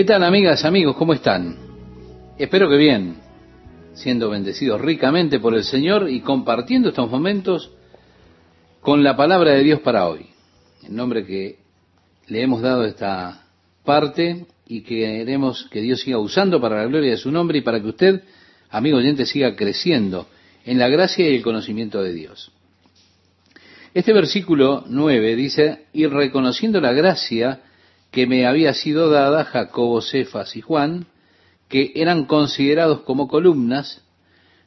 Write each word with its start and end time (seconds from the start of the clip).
¿Qué 0.00 0.06
tal 0.06 0.24
amigas, 0.24 0.64
amigos? 0.64 0.96
¿Cómo 0.96 1.12
están? 1.12 1.58
Espero 2.38 2.70
que 2.70 2.78
bien, 2.78 3.16
siendo 3.92 4.30
bendecidos 4.30 4.80
ricamente 4.80 5.38
por 5.38 5.54
el 5.54 5.62
Señor 5.62 6.08
y 6.08 6.22
compartiendo 6.22 6.88
estos 6.88 7.10
momentos 7.10 7.70
con 8.80 9.04
la 9.04 9.14
palabra 9.14 9.52
de 9.52 9.62
Dios 9.62 9.80
para 9.80 10.08
hoy. 10.08 10.24
En 10.84 10.96
nombre 10.96 11.26
que 11.26 11.58
le 12.28 12.40
hemos 12.40 12.62
dado 12.62 12.86
esta 12.86 13.44
parte 13.84 14.46
y 14.66 14.80
que 14.80 15.00
queremos 15.00 15.68
que 15.70 15.82
Dios 15.82 16.00
siga 16.00 16.16
usando 16.16 16.62
para 16.62 16.76
la 16.76 16.86
gloria 16.86 17.10
de 17.10 17.18
su 17.18 17.30
nombre 17.30 17.58
y 17.58 17.60
para 17.60 17.78
que 17.78 17.88
usted, 17.88 18.22
amigo 18.70 18.96
oyente, 18.96 19.26
siga 19.26 19.54
creciendo 19.54 20.28
en 20.64 20.78
la 20.78 20.88
gracia 20.88 21.28
y 21.28 21.36
el 21.36 21.42
conocimiento 21.42 22.02
de 22.02 22.14
Dios. 22.14 22.50
Este 23.92 24.14
versículo 24.14 24.82
9 24.88 25.36
dice, 25.36 25.84
y 25.92 26.06
reconociendo 26.06 26.80
la 26.80 26.94
gracia 26.94 27.60
que 28.10 28.26
me 28.26 28.46
había 28.46 28.74
sido 28.74 29.10
dada, 29.10 29.44
Jacobo, 29.44 30.00
Cefas 30.02 30.56
y 30.56 30.60
Juan, 30.60 31.06
que 31.68 31.92
eran 31.94 32.24
considerados 32.24 33.00
como 33.02 33.28
columnas, 33.28 34.02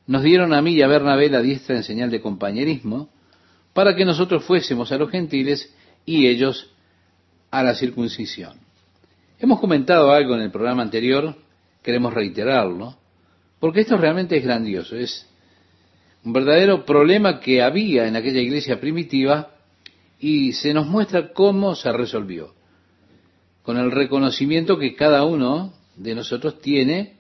nos 0.08 0.24
dieron 0.24 0.54
a 0.54 0.62
mí 0.62 0.74
y 0.74 0.82
a 0.82 0.88
Bernabé 0.88 1.30
la 1.30 1.42
diestra 1.42 1.76
en 1.76 1.84
señal 1.84 2.10
de 2.10 2.22
compañerismo, 2.22 3.10
para 3.74 3.96
que 3.96 4.06
nosotros 4.06 4.44
fuésemos 4.46 4.92
a 4.92 4.98
los 4.98 5.10
gentiles 5.10 5.74
y 6.06 6.28
ellos 6.28 6.72
a 7.52 7.64
la 7.64 7.76
circuncisión. 7.76 8.58
Hemos 9.40 9.60
comentado 9.60 10.12
algo 10.12 10.36
en 10.36 10.42
el 10.42 10.52
programa 10.52 10.84
anterior, 10.84 11.36
queremos 11.82 12.14
reiterarlo, 12.14 12.96
porque 13.60 13.82
esto 13.82 13.98
realmente 13.98 14.38
es 14.38 14.44
grandioso, 14.44 14.96
es 14.96 15.28
un 16.24 16.32
verdadero 16.32 16.86
problema 16.86 17.40
que 17.40 17.62
había 17.62 18.08
en 18.08 18.16
aquella 18.16 18.40
iglesia 18.40 18.80
primitiva 18.80 19.52
y 20.20 20.54
se 20.54 20.74
nos 20.74 20.88
muestra 20.88 21.34
cómo 21.34 21.76
se 21.76 21.92
resolvió, 21.92 22.54
con 23.64 23.78
el 23.78 23.92
reconocimiento 23.92 24.78
que 24.78 24.96
cada 24.96 25.24
uno 25.24 25.74
de 25.96 26.16
nosotros 26.16 26.62
tiene 26.62 27.16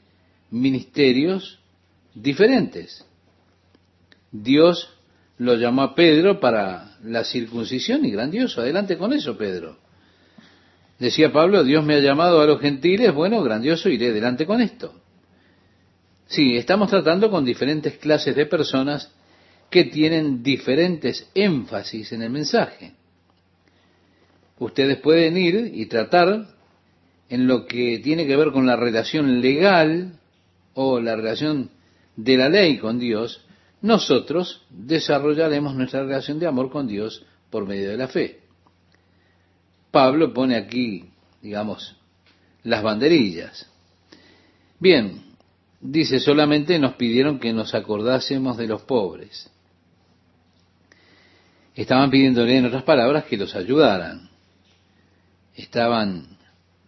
ministerios 0.51 1.59
diferentes. 2.13 3.05
Dios 4.31 4.89
lo 5.37 5.55
llamó 5.55 5.81
a 5.83 5.95
Pedro 5.95 6.39
para 6.39 6.97
la 7.03 7.23
circuncisión 7.23 8.05
y 8.05 8.11
grandioso, 8.11 8.61
adelante 8.61 8.97
con 8.97 9.13
eso, 9.13 9.37
Pedro. 9.37 9.77
Decía 10.99 11.31
Pablo, 11.31 11.63
Dios 11.63 11.83
me 11.83 11.95
ha 11.95 11.99
llamado 11.99 12.41
a 12.41 12.45
los 12.45 12.61
gentiles, 12.61 13.13
bueno, 13.13 13.41
grandioso, 13.41 13.89
iré 13.89 14.09
adelante 14.09 14.45
con 14.45 14.61
esto. 14.61 14.93
Sí, 16.27 16.55
estamos 16.55 16.89
tratando 16.89 17.29
con 17.29 17.45
diferentes 17.45 17.97
clases 17.97 18.35
de 18.35 18.45
personas 18.45 19.11
que 19.69 19.85
tienen 19.85 20.43
diferentes 20.43 21.29
énfasis 21.33 22.11
en 22.11 22.21
el 22.21 22.29
mensaje. 22.29 22.93
Ustedes 24.63 24.97
pueden 24.99 25.37
ir 25.37 25.71
y 25.73 25.85
tratar 25.87 26.47
en 27.29 27.47
lo 27.47 27.65
que 27.65 27.99
tiene 27.99 28.25
que 28.27 28.35
ver 28.35 28.51
con 28.51 28.65
la 28.65 28.75
relación 28.75 29.41
legal 29.41 30.19
o 30.73 30.99
la 30.99 31.15
relación 31.15 31.69
de 32.15 32.37
la 32.37 32.49
ley 32.49 32.77
con 32.77 32.99
Dios, 32.99 33.45
nosotros 33.81 34.65
desarrollaremos 34.69 35.75
nuestra 35.75 36.03
relación 36.03 36.39
de 36.39 36.47
amor 36.47 36.69
con 36.71 36.87
Dios 36.87 37.25
por 37.49 37.67
medio 37.67 37.89
de 37.89 37.97
la 37.97 38.07
fe. 38.07 38.39
Pablo 39.91 40.33
pone 40.33 40.55
aquí, 40.55 41.05
digamos, 41.41 41.95
las 42.63 42.81
banderillas. 42.81 43.69
Bien, 44.79 45.33
Dice, 45.85 46.21
solamente 46.21 46.79
nos 46.79 46.93
pidieron 46.93 47.39
que 47.39 47.51
nos 47.51 47.75
acordásemos 47.75 48.55
de 48.55 48.67
los 48.67 48.83
pobres. 48.83 49.51
Estaban 51.75 52.09
pidiéndole, 52.09 52.57
en 52.57 52.67
otras 52.67 52.83
palabras, 52.83 53.25
que 53.25 53.35
los 53.35 53.53
ayudaran. 53.53 54.29
Estaban 55.55 56.37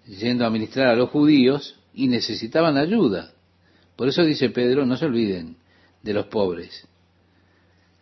yendo 0.05 0.45
a 0.45 0.49
ministrar 0.49 0.88
a 0.88 0.95
los 0.95 1.09
judíos 1.09 1.80
y 1.94 2.08
necesitaban 2.08 2.77
ayuda. 2.77 3.31
Por 3.95 4.08
eso 4.08 4.23
dice 4.23 4.49
Pedro, 4.49 4.85
no 4.85 4.97
se 4.97 5.05
olviden 5.05 5.58
de 6.03 6.13
los 6.13 6.27
pobres. 6.27 6.88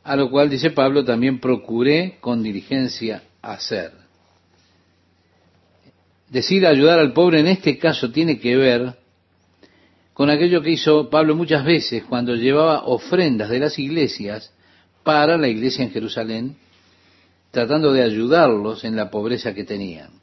A 0.04 0.16
lo 0.16 0.30
cual 0.30 0.50
dice 0.50 0.72
Pablo, 0.72 1.06
también 1.06 1.40
procuré 1.40 2.18
con 2.20 2.44
diligencia 2.44 3.24
hacer. 3.42 3.92
Decir 6.30 6.66
ayudar 6.66 7.00
al 7.00 7.14
pobre 7.14 7.40
en 7.40 7.48
este 7.48 7.78
caso 7.78 8.12
tiene 8.12 8.40
que 8.40 8.56
ver 8.56 8.96
con 10.14 10.30
aquello 10.30 10.62
que 10.62 10.72
hizo 10.72 11.10
Pablo 11.10 11.36
muchas 11.36 11.64
veces 11.64 12.04
cuando 12.04 12.36
llevaba 12.36 12.86
ofrendas 12.86 13.50
de 13.50 13.60
las 13.60 13.78
iglesias 13.80 14.52
para 15.04 15.38
la 15.38 15.48
iglesia 15.48 15.84
en 15.84 15.92
Jerusalén, 15.92 16.58
tratando 17.52 17.94
de 17.94 18.04
ayudarlos 18.04 18.84
en 18.84 18.96
la 18.96 19.10
pobreza 19.10 19.54
que 19.54 19.64
tenían. 19.64 20.23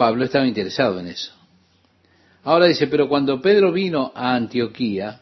Pablo 0.00 0.24
estaba 0.24 0.46
interesado 0.46 0.98
en 0.98 1.08
eso. 1.08 1.30
Ahora 2.42 2.64
dice, 2.64 2.86
pero 2.86 3.06
cuando 3.06 3.42
Pedro 3.42 3.70
vino 3.70 4.12
a 4.14 4.34
Antioquía, 4.34 5.20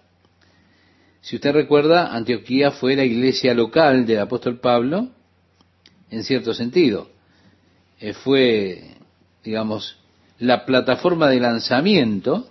si 1.21 1.34
usted 1.34 1.50
recuerda, 1.50 2.15
Antioquía 2.15 2.71
fue 2.71 2.94
la 2.94 3.03
iglesia 3.03 3.55
local 3.55 4.06
del 4.06 4.21
apóstol 4.21 4.61
Pablo, 4.61 5.09
en 6.12 6.22
cierto 6.22 6.55
sentido. 6.55 7.11
Eh, 7.99 8.12
fue, 8.12 8.94
digamos, 9.43 9.99
la 10.38 10.65
plataforma 10.65 11.28
de 11.28 11.41
lanzamiento 11.41 12.49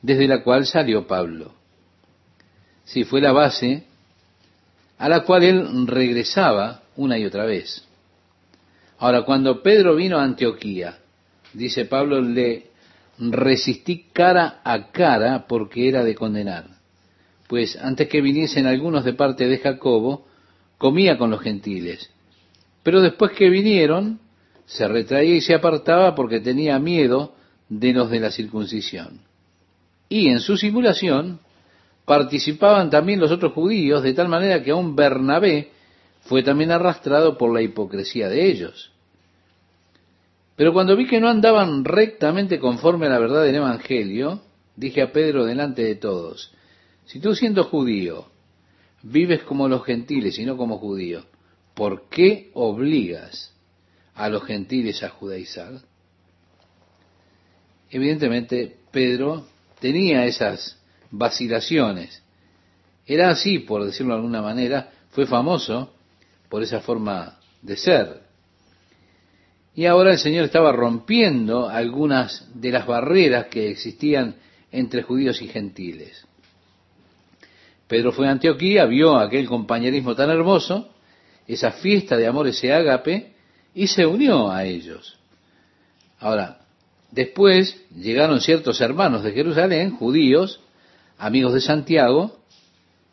desde 0.00 0.26
la 0.26 0.42
cual 0.42 0.64
salió 0.64 1.06
Pablo. 1.06 1.52
Sí, 2.84 3.04
fue 3.04 3.20
la 3.20 3.32
base 3.32 3.84
a 4.96 5.06
la 5.06 5.24
cual 5.24 5.42
él 5.42 5.86
regresaba 5.86 6.80
una 6.96 7.18
y 7.18 7.26
otra 7.26 7.44
vez. 7.44 7.86
Ahora, 8.96 9.26
cuando 9.26 9.62
Pedro 9.62 9.94
vino 9.96 10.16
a 10.16 10.24
Antioquía, 10.24 11.01
dice 11.54 11.84
Pablo, 11.84 12.20
le 12.20 12.70
resistí 13.18 14.06
cara 14.12 14.60
a 14.64 14.90
cara 14.90 15.46
porque 15.46 15.88
era 15.88 16.04
de 16.04 16.14
condenar. 16.14 16.66
Pues 17.48 17.76
antes 17.76 18.08
que 18.08 18.20
viniesen 18.20 18.66
algunos 18.66 19.04
de 19.04 19.12
parte 19.12 19.46
de 19.46 19.58
Jacobo, 19.58 20.26
comía 20.78 21.18
con 21.18 21.30
los 21.30 21.40
gentiles. 21.40 22.10
Pero 22.82 23.00
después 23.00 23.32
que 23.32 23.48
vinieron, 23.50 24.20
se 24.66 24.88
retraía 24.88 25.36
y 25.36 25.40
se 25.40 25.54
apartaba 25.54 26.14
porque 26.14 26.40
tenía 26.40 26.78
miedo 26.78 27.34
de 27.68 27.92
los 27.92 28.10
de 28.10 28.20
la 28.20 28.30
circuncisión. 28.30 29.20
Y 30.08 30.28
en 30.28 30.40
su 30.40 30.56
simulación 30.56 31.40
participaban 32.04 32.90
también 32.90 33.20
los 33.20 33.30
otros 33.30 33.52
judíos, 33.52 34.02
de 34.02 34.14
tal 34.14 34.28
manera 34.28 34.62
que 34.62 34.72
aún 34.72 34.96
Bernabé 34.96 35.70
fue 36.22 36.42
también 36.42 36.70
arrastrado 36.70 37.38
por 37.38 37.52
la 37.52 37.62
hipocresía 37.62 38.28
de 38.28 38.46
ellos. 38.46 38.90
Pero 40.62 40.72
cuando 40.72 40.94
vi 40.94 41.08
que 41.08 41.18
no 41.18 41.28
andaban 41.28 41.84
rectamente 41.84 42.60
conforme 42.60 43.06
a 43.06 43.08
la 43.08 43.18
verdad 43.18 43.42
del 43.42 43.56
Evangelio, 43.56 44.42
dije 44.76 45.02
a 45.02 45.10
Pedro 45.10 45.44
delante 45.44 45.82
de 45.82 45.96
todos, 45.96 46.54
si 47.04 47.18
tú 47.18 47.34
siendo 47.34 47.64
judío 47.64 48.28
vives 49.02 49.42
como 49.42 49.66
los 49.66 49.84
gentiles 49.84 50.38
y 50.38 50.44
no 50.44 50.56
como 50.56 50.78
judío, 50.78 51.24
¿por 51.74 52.08
qué 52.08 52.52
obligas 52.54 53.52
a 54.14 54.28
los 54.28 54.44
gentiles 54.44 55.02
a 55.02 55.08
judaizar? 55.08 55.80
Evidentemente, 57.90 58.76
Pedro 58.92 59.44
tenía 59.80 60.26
esas 60.26 60.80
vacilaciones. 61.10 62.22
Era 63.04 63.30
así, 63.30 63.58
por 63.58 63.84
decirlo 63.84 64.12
de 64.12 64.20
alguna 64.20 64.42
manera, 64.42 64.92
fue 65.10 65.26
famoso 65.26 65.92
por 66.48 66.62
esa 66.62 66.78
forma 66.82 67.40
de 67.62 67.76
ser. 67.76 68.31
Y 69.74 69.86
ahora 69.86 70.12
el 70.12 70.18
Señor 70.18 70.44
estaba 70.44 70.72
rompiendo 70.72 71.68
algunas 71.68 72.48
de 72.54 72.70
las 72.70 72.86
barreras 72.86 73.46
que 73.46 73.70
existían 73.70 74.36
entre 74.70 75.02
judíos 75.02 75.40
y 75.42 75.48
gentiles. 75.48 76.26
Pedro 77.88 78.12
fue 78.12 78.28
a 78.28 78.30
Antioquía, 78.30 78.84
vio 78.86 79.16
aquel 79.16 79.46
compañerismo 79.46 80.14
tan 80.14 80.30
hermoso, 80.30 80.90
esa 81.46 81.72
fiesta 81.72 82.16
de 82.16 82.26
amor, 82.26 82.48
ese 82.48 82.72
ágape, 82.72 83.32
y 83.74 83.86
se 83.86 84.06
unió 84.06 84.50
a 84.50 84.64
ellos. 84.64 85.18
Ahora, 86.20 86.62
Después 87.12 87.76
llegaron 87.94 88.40
ciertos 88.40 88.80
hermanos 88.80 89.22
de 89.22 89.32
Jerusalén, 89.32 89.90
judíos, 89.90 90.60
amigos 91.18 91.52
de 91.52 91.60
Santiago. 91.60 92.38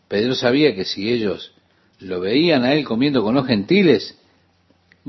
Pedro 0.08 0.36
sabía 0.36 0.74
que 0.74 0.86
si 0.86 1.12
ellos 1.12 1.52
lo 2.00 2.22
veían 2.22 2.64
a 2.64 2.74
él 2.74 2.86
comiendo 2.86 3.22
con 3.22 3.36
los 3.36 3.46
gentiles, 3.46 4.18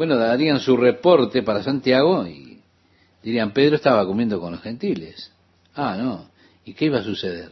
bueno, 0.00 0.17
darían 0.17 0.61
su 0.61 0.79
reporte 0.79 1.43
para 1.43 1.62
Santiago 1.62 2.26
y 2.26 2.62
dirían, 3.23 3.52
Pedro 3.52 3.76
estaba 3.76 4.06
comiendo 4.06 4.41
con 4.41 4.52
los 4.52 4.62
gentiles. 4.62 5.31
Ah, 5.75 5.94
no. 5.94 6.31
¿Y 6.64 6.73
qué 6.73 6.87
iba 6.87 7.00
a 7.00 7.02
suceder? 7.02 7.50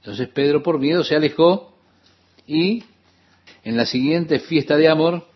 Entonces 0.00 0.28
Pedro 0.28 0.62
por 0.62 0.78
miedo 0.78 1.02
se 1.02 1.16
alejó 1.16 1.74
y 2.46 2.84
en 3.62 3.78
la 3.78 3.86
siguiente 3.86 4.40
fiesta 4.40 4.76
de 4.76 4.88
amor 4.88 5.26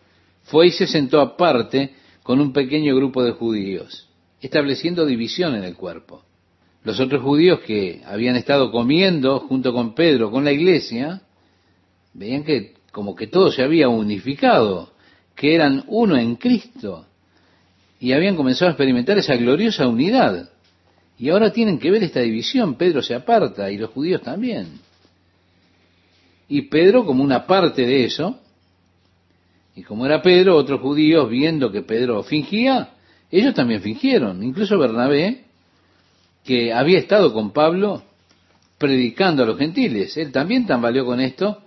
fue 0.43 0.67
y 0.67 0.71
se 0.71 0.85
sentó 0.85 1.19
aparte 1.19 1.95
con 2.21 2.39
un 2.39 2.53
pequeño 2.53 2.95
grupo 2.95 3.23
de 3.23 3.31
judíos 3.31 4.07
estableciendo 4.39 5.07
división 5.07 5.55
en 5.55 5.63
el 5.63 5.75
cuerpo. 5.75 6.21
Los 6.83 6.99
otros 6.99 7.23
judíos 7.23 7.61
que 7.61 8.03
habían 8.05 8.35
estado 8.35 8.71
comiendo 8.71 9.39
junto 9.39 9.73
con 9.73 9.95
Pedro, 9.95 10.29
con 10.29 10.45
la 10.45 10.51
iglesia, 10.51 11.23
veían 12.13 12.43
que 12.43 12.75
como 12.91 13.15
que 13.15 13.25
todo 13.25 13.51
se 13.51 13.63
había 13.63 13.89
unificado, 13.89 14.93
que 15.39 15.55
eran 15.55 15.85
uno 15.87 16.17
en 16.17 16.35
Cristo, 16.35 17.05
y 17.97 18.11
habían 18.11 18.35
comenzado 18.35 18.67
a 18.67 18.71
experimentar 18.73 19.17
esa 19.17 19.37
gloriosa 19.37 19.87
unidad. 19.87 20.49
Y 21.17 21.29
ahora 21.29 21.53
tienen 21.53 21.79
que 21.79 21.89
ver 21.89 22.03
esta 22.03 22.19
división. 22.19 22.75
Pedro 22.75 23.01
se 23.01 23.15
aparta 23.15 23.71
y 23.71 23.77
los 23.77 23.89
judíos 23.91 24.21
también. 24.21 24.67
Y 26.49 26.63
Pedro 26.63 27.05
como 27.05 27.23
una 27.23 27.47
parte 27.47 27.85
de 27.85 28.03
eso, 28.03 28.37
y 29.75 29.83
como 29.83 30.05
era 30.05 30.21
Pedro, 30.21 30.57
otros 30.57 30.81
judíos 30.81 31.29
viendo 31.29 31.71
que 31.71 31.83
Pedro 31.83 32.21
fingía, 32.21 32.95
ellos 33.31 33.53
también 33.53 33.81
fingieron. 33.81 34.43
Incluso 34.43 34.77
Bernabé, 34.77 35.45
que 36.43 36.73
había 36.73 36.99
estado 36.99 37.31
con 37.31 37.53
Pablo 37.53 38.03
predicando 38.77 39.43
a 39.43 39.45
los 39.45 39.57
gentiles, 39.57 40.17
él 40.17 40.33
también 40.33 40.65
tambaleó 40.65 41.05
con 41.05 41.21
esto 41.21 41.61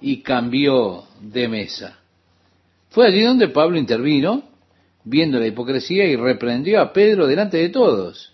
y 0.00 0.18
cambió 0.18 1.06
de 1.20 1.48
mesa. 1.48 2.05
Fue 2.96 3.08
allí 3.08 3.20
donde 3.20 3.48
Pablo 3.48 3.76
intervino, 3.76 4.42
viendo 5.04 5.38
la 5.38 5.46
hipocresía, 5.46 6.06
y 6.06 6.16
reprendió 6.16 6.80
a 6.80 6.94
Pedro 6.94 7.26
delante 7.26 7.58
de 7.58 7.68
todos. 7.68 8.32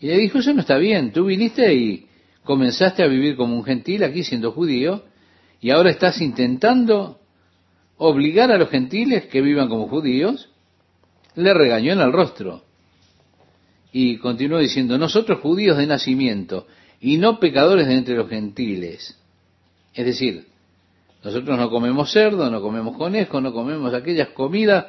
Y 0.00 0.06
le 0.06 0.16
dijo, 0.16 0.38
eso 0.38 0.54
no 0.54 0.60
está 0.62 0.78
bien, 0.78 1.12
tú 1.12 1.26
viniste 1.26 1.74
y 1.74 2.06
comenzaste 2.44 3.02
a 3.02 3.06
vivir 3.08 3.36
como 3.36 3.54
un 3.54 3.64
gentil 3.64 4.04
aquí 4.04 4.24
siendo 4.24 4.52
judío, 4.52 5.04
y 5.60 5.68
ahora 5.68 5.90
estás 5.90 6.22
intentando 6.22 7.18
obligar 7.98 8.50
a 8.50 8.56
los 8.56 8.70
gentiles 8.70 9.26
que 9.26 9.42
vivan 9.42 9.68
como 9.68 9.86
judíos, 9.86 10.48
le 11.34 11.52
regañó 11.52 11.92
en 11.92 12.00
el 12.00 12.10
rostro. 12.10 12.62
Y 13.92 14.16
continuó 14.16 14.60
diciendo, 14.60 14.96
nosotros 14.96 15.40
judíos 15.40 15.76
de 15.76 15.86
nacimiento 15.86 16.66
y 17.02 17.18
no 17.18 17.38
pecadores 17.38 17.86
de 17.86 17.96
entre 17.96 18.16
los 18.16 18.30
gentiles. 18.30 19.20
Es 19.92 20.06
decir, 20.06 20.46
nosotros 21.28 21.58
no 21.58 21.68
comemos 21.68 22.10
cerdo, 22.10 22.50
no 22.50 22.62
comemos 22.62 22.96
conejo, 22.96 23.38
no 23.42 23.52
comemos 23.52 23.92
aquellas 23.92 24.28
comidas, 24.28 24.86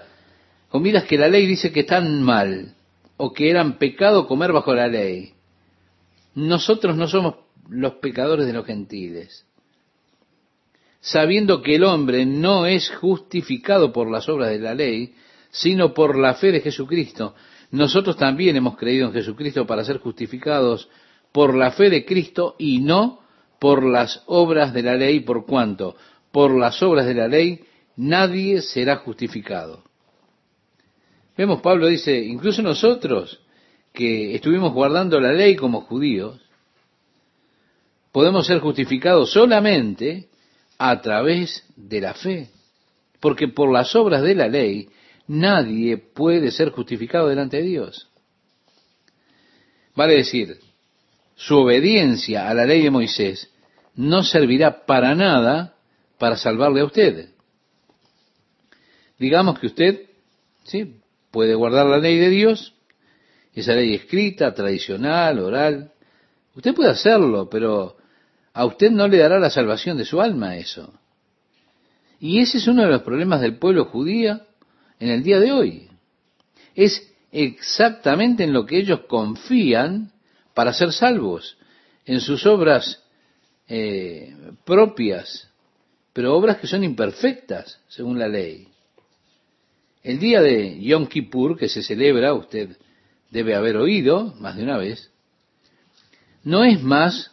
comidas 0.69 1.03
que 1.03 1.17
la 1.17 1.27
ley 1.27 1.45
dice 1.45 1.73
que 1.73 1.81
están 1.81 2.23
mal 2.23 2.75
o 3.17 3.33
que 3.33 3.49
eran 3.49 3.77
pecado 3.77 4.25
comer 4.25 4.53
bajo 4.53 4.73
la 4.73 4.87
ley. 4.87 5.33
Nosotros 6.35 6.95
no 6.95 7.09
somos 7.09 7.35
los 7.67 7.95
pecadores 7.95 8.45
de 8.45 8.53
los 8.53 8.65
gentiles. 8.65 9.45
Sabiendo 11.01 11.61
que 11.61 11.75
el 11.75 11.83
hombre 11.83 12.25
no 12.25 12.65
es 12.65 12.89
justificado 12.89 13.91
por 13.91 14.09
las 14.09 14.29
obras 14.29 14.49
de 14.49 14.59
la 14.59 14.73
ley, 14.73 15.13
sino 15.51 15.93
por 15.93 16.17
la 16.17 16.35
fe 16.35 16.53
de 16.53 16.61
Jesucristo. 16.61 17.35
Nosotros 17.71 18.15
también 18.15 18.55
hemos 18.55 18.77
creído 18.77 19.07
en 19.07 19.13
Jesucristo 19.13 19.67
para 19.67 19.83
ser 19.83 19.97
justificados 19.97 20.87
por 21.33 21.53
la 21.53 21.71
fe 21.71 21.89
de 21.89 22.05
Cristo 22.05 22.55
y 22.57 22.79
no 22.79 23.19
por 23.59 23.83
las 23.83 24.23
obras 24.25 24.73
de 24.73 24.83
la 24.83 24.95
ley, 24.95 25.19
por 25.19 25.45
cuanto 25.45 25.97
por 26.31 26.57
las 26.57 26.81
obras 26.83 27.05
de 27.05 27.13
la 27.13 27.27
ley 27.27 27.61
nadie 27.95 28.61
será 28.61 28.97
justificado. 28.97 29.83
Vemos, 31.37 31.61
Pablo 31.61 31.87
dice, 31.87 32.17
incluso 32.19 32.61
nosotros 32.61 33.39
que 33.93 34.35
estuvimos 34.35 34.73
guardando 34.73 35.19
la 35.19 35.31
ley 35.31 35.55
como 35.55 35.81
judíos, 35.81 36.39
podemos 38.11 38.47
ser 38.47 38.59
justificados 38.59 39.31
solamente 39.31 40.29
a 40.77 41.01
través 41.01 41.65
de 41.75 42.01
la 42.01 42.13
fe, 42.13 42.49
porque 43.19 43.47
por 43.47 43.71
las 43.71 43.95
obras 43.95 44.21
de 44.21 44.35
la 44.35 44.47
ley 44.47 44.89
nadie 45.27 45.97
puede 45.97 46.51
ser 46.51 46.71
justificado 46.71 47.27
delante 47.27 47.57
de 47.57 47.63
Dios. 47.63 48.09
Vale 49.95 50.15
decir, 50.15 50.59
su 51.35 51.57
obediencia 51.57 52.49
a 52.49 52.53
la 52.53 52.65
ley 52.65 52.83
de 52.83 52.91
Moisés 52.91 53.49
no 53.95 54.23
servirá 54.23 54.85
para 54.85 55.15
nada 55.15 55.75
para 56.19 56.37
salvarle 56.37 56.81
a 56.81 56.85
usted. 56.85 57.29
Digamos 59.17 59.59
que 59.59 59.67
usted, 59.67 60.01
sí, 60.63 60.97
puede 61.31 61.55
guardar 61.55 61.87
la 61.87 61.97
ley 61.97 62.19
de 62.19 62.29
Dios, 62.29 62.75
esa 63.53 63.73
ley 63.73 63.95
escrita, 63.95 64.53
tradicional, 64.53 65.39
oral. 65.39 65.91
Usted 66.55 66.73
puede 66.75 66.91
hacerlo, 66.91 67.49
pero 67.49 67.97
a 68.53 68.65
usted 68.65 68.91
no 68.91 69.07
le 69.07 69.17
dará 69.17 69.39
la 69.39 69.49
salvación 69.49 69.97
de 69.97 70.05
su 70.05 70.21
alma 70.21 70.57
eso. 70.57 70.93
Y 72.19 72.39
ese 72.39 72.57
es 72.57 72.67
uno 72.67 72.83
de 72.83 72.89
los 72.89 73.01
problemas 73.01 73.41
del 73.41 73.57
pueblo 73.57 73.85
judío 73.85 74.41
en 74.99 75.09
el 75.09 75.23
día 75.23 75.39
de 75.39 75.51
hoy. 75.51 75.89
Es 76.75 77.11
exactamente 77.31 78.43
en 78.43 78.53
lo 78.53 78.65
que 78.65 78.77
ellos 78.77 79.01
confían 79.07 80.11
para 80.53 80.73
ser 80.73 80.91
salvos, 80.91 81.57
en 82.05 82.21
sus 82.21 82.45
obras 82.45 83.03
eh, 83.67 84.35
propias, 84.65 85.48
pero 86.13 86.35
obras 86.35 86.57
que 86.57 86.67
son 86.67 86.83
imperfectas 86.83 87.79
según 87.87 88.19
la 88.19 88.27
ley. 88.27 88.67
El 90.03 90.19
día 90.19 90.41
de 90.41 90.79
Yom 90.81 91.07
Kippur, 91.07 91.57
que 91.57 91.69
se 91.69 91.83
celebra, 91.83 92.33
usted 92.33 92.77
debe 93.29 93.55
haber 93.55 93.77
oído 93.77 94.33
más 94.39 94.55
de 94.55 94.63
una 94.63 94.77
vez, 94.77 95.11
no 96.43 96.63
es 96.63 96.81
más 96.81 97.31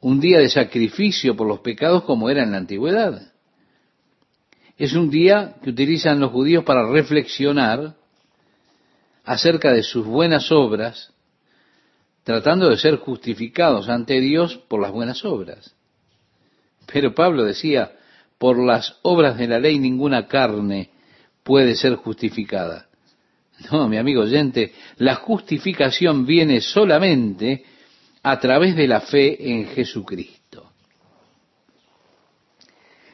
un 0.00 0.20
día 0.20 0.38
de 0.38 0.48
sacrificio 0.48 1.36
por 1.36 1.46
los 1.46 1.60
pecados 1.60 2.04
como 2.04 2.30
era 2.30 2.42
en 2.42 2.52
la 2.52 2.58
antigüedad. 2.58 3.32
Es 4.76 4.94
un 4.94 5.10
día 5.10 5.56
que 5.62 5.70
utilizan 5.70 6.20
los 6.20 6.32
judíos 6.32 6.64
para 6.64 6.86
reflexionar 6.86 7.94
acerca 9.24 9.72
de 9.72 9.82
sus 9.82 10.04
buenas 10.04 10.50
obras 10.50 11.14
tratando 12.24 12.70
de 12.70 12.78
ser 12.78 12.96
justificados 12.96 13.88
ante 13.88 14.20
Dios 14.20 14.56
por 14.56 14.80
las 14.80 14.90
buenas 14.90 15.24
obras. 15.24 15.74
Pero 16.92 17.14
Pablo 17.14 17.44
decía, 17.44 17.92
por 18.38 18.58
las 18.58 18.98
obras 19.02 19.38
de 19.38 19.48
la 19.48 19.58
ley 19.58 19.78
ninguna 19.78 20.26
carne 20.26 20.90
puede 21.42 21.74
ser 21.76 21.96
justificada. 21.96 22.88
No, 23.70 23.88
mi 23.88 23.98
amigo 23.98 24.22
oyente, 24.22 24.72
la 24.96 25.14
justificación 25.14 26.26
viene 26.26 26.60
solamente 26.60 27.64
a 28.22 28.40
través 28.40 28.74
de 28.74 28.88
la 28.88 29.00
fe 29.00 29.52
en 29.52 29.68
Jesucristo. 29.68 30.72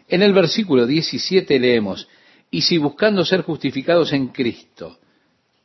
En 0.08 0.22
el 0.22 0.32
versículo 0.32 0.86
17 0.86 1.58
leemos, 1.60 2.08
y 2.50 2.62
si 2.62 2.78
buscando 2.78 3.24
ser 3.24 3.42
justificados 3.42 4.12
en 4.12 4.28
Cristo, 4.28 4.98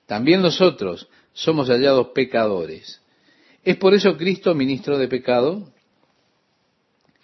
también 0.05 0.41
nosotros 0.41 1.07
somos 1.33 1.69
hallados 1.69 2.09
pecadores, 2.13 3.01
¿Es 3.65 3.77
por 3.77 3.95
eso 3.95 4.15
Cristo 4.15 4.53
ministro 4.53 4.99
de 4.99 5.07
pecado? 5.07 5.73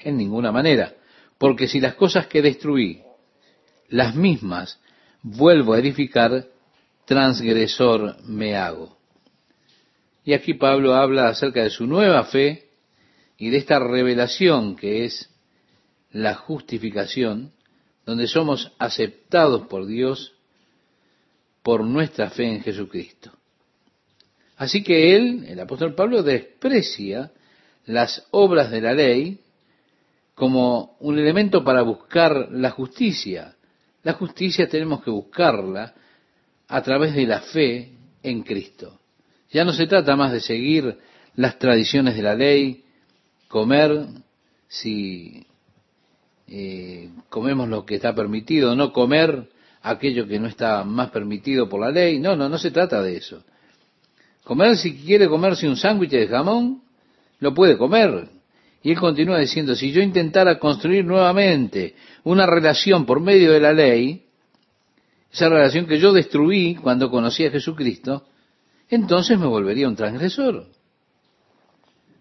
En 0.03 0.17
ninguna 0.17 0.51
manera, 0.51 0.93
porque 1.37 1.67
si 1.67 1.79
las 1.79 1.95
cosas 1.95 2.27
que 2.27 2.41
destruí, 2.41 3.01
las 3.89 4.15
mismas, 4.15 4.79
vuelvo 5.21 5.73
a 5.73 5.79
edificar, 5.79 6.45
transgresor 7.05 8.21
me 8.23 8.55
hago. 8.55 8.97
Y 10.23 10.33
aquí 10.33 10.53
Pablo 10.53 10.95
habla 10.95 11.27
acerca 11.27 11.63
de 11.63 11.69
su 11.69 11.87
nueva 11.87 12.23
fe 12.25 12.69
y 13.37 13.49
de 13.49 13.57
esta 13.57 13.79
revelación 13.79 14.75
que 14.75 15.05
es 15.05 15.29
la 16.11 16.35
justificación, 16.35 17.51
donde 18.05 18.27
somos 18.27 18.71
aceptados 18.77 19.67
por 19.67 19.87
Dios 19.87 20.33
por 21.63 21.83
nuestra 21.83 22.29
fe 22.29 22.45
en 22.45 22.61
Jesucristo. 22.61 23.31
Así 24.57 24.83
que 24.83 25.15
él, 25.15 25.45
el 25.47 25.59
apóstol 25.59 25.95
Pablo, 25.95 26.21
desprecia 26.21 27.31
las 27.85 28.27
obras 28.31 28.69
de 28.69 28.81
la 28.81 28.93
ley 28.93 29.39
como 30.41 30.97
un 31.01 31.19
elemento 31.19 31.63
para 31.63 31.83
buscar 31.83 32.47
la 32.49 32.71
justicia. 32.71 33.53
La 34.01 34.13
justicia 34.13 34.67
tenemos 34.67 35.03
que 35.03 35.11
buscarla 35.11 35.93
a 36.67 36.81
través 36.81 37.13
de 37.13 37.27
la 37.27 37.41
fe 37.41 37.91
en 38.23 38.41
Cristo. 38.41 38.99
Ya 39.51 39.63
no 39.63 39.71
se 39.71 39.85
trata 39.85 40.15
más 40.15 40.31
de 40.31 40.39
seguir 40.39 40.97
las 41.35 41.59
tradiciones 41.59 42.15
de 42.15 42.23
la 42.23 42.33
ley, 42.33 42.85
comer 43.49 44.07
si 44.67 45.45
eh, 46.47 47.11
comemos 47.29 47.69
lo 47.69 47.85
que 47.85 47.97
está 47.97 48.15
permitido, 48.15 48.75
no 48.75 48.91
comer 48.91 49.47
aquello 49.83 50.27
que 50.27 50.39
no 50.39 50.47
está 50.47 50.83
más 50.83 51.11
permitido 51.11 51.69
por 51.69 51.81
la 51.81 51.91
ley. 51.91 52.17
No, 52.17 52.35
no, 52.35 52.49
no 52.49 52.57
se 52.57 52.71
trata 52.71 52.99
de 53.03 53.17
eso. 53.17 53.43
Comer, 54.43 54.75
si 54.75 54.95
quiere 54.95 55.29
comerse 55.29 55.69
un 55.69 55.77
sándwich 55.77 56.09
de 56.09 56.27
jamón, 56.27 56.81
lo 57.39 57.53
puede 57.53 57.77
comer. 57.77 58.40
Y 58.83 58.91
él 58.91 58.99
continúa 58.99 59.37
diciendo, 59.37 59.75
si 59.75 59.91
yo 59.91 60.01
intentara 60.01 60.57
construir 60.57 61.05
nuevamente 61.05 61.95
una 62.23 62.45
relación 62.45 63.05
por 63.05 63.19
medio 63.19 63.51
de 63.51 63.59
la 63.59 63.73
ley, 63.73 64.25
esa 65.31 65.49
relación 65.49 65.85
que 65.85 65.99
yo 65.99 66.11
destruí 66.11 66.75
cuando 66.75 67.11
conocí 67.11 67.45
a 67.45 67.51
Jesucristo, 67.51 68.25
entonces 68.89 69.39
me 69.39 69.45
volvería 69.45 69.87
un 69.87 69.95
transgresor. 69.95 70.67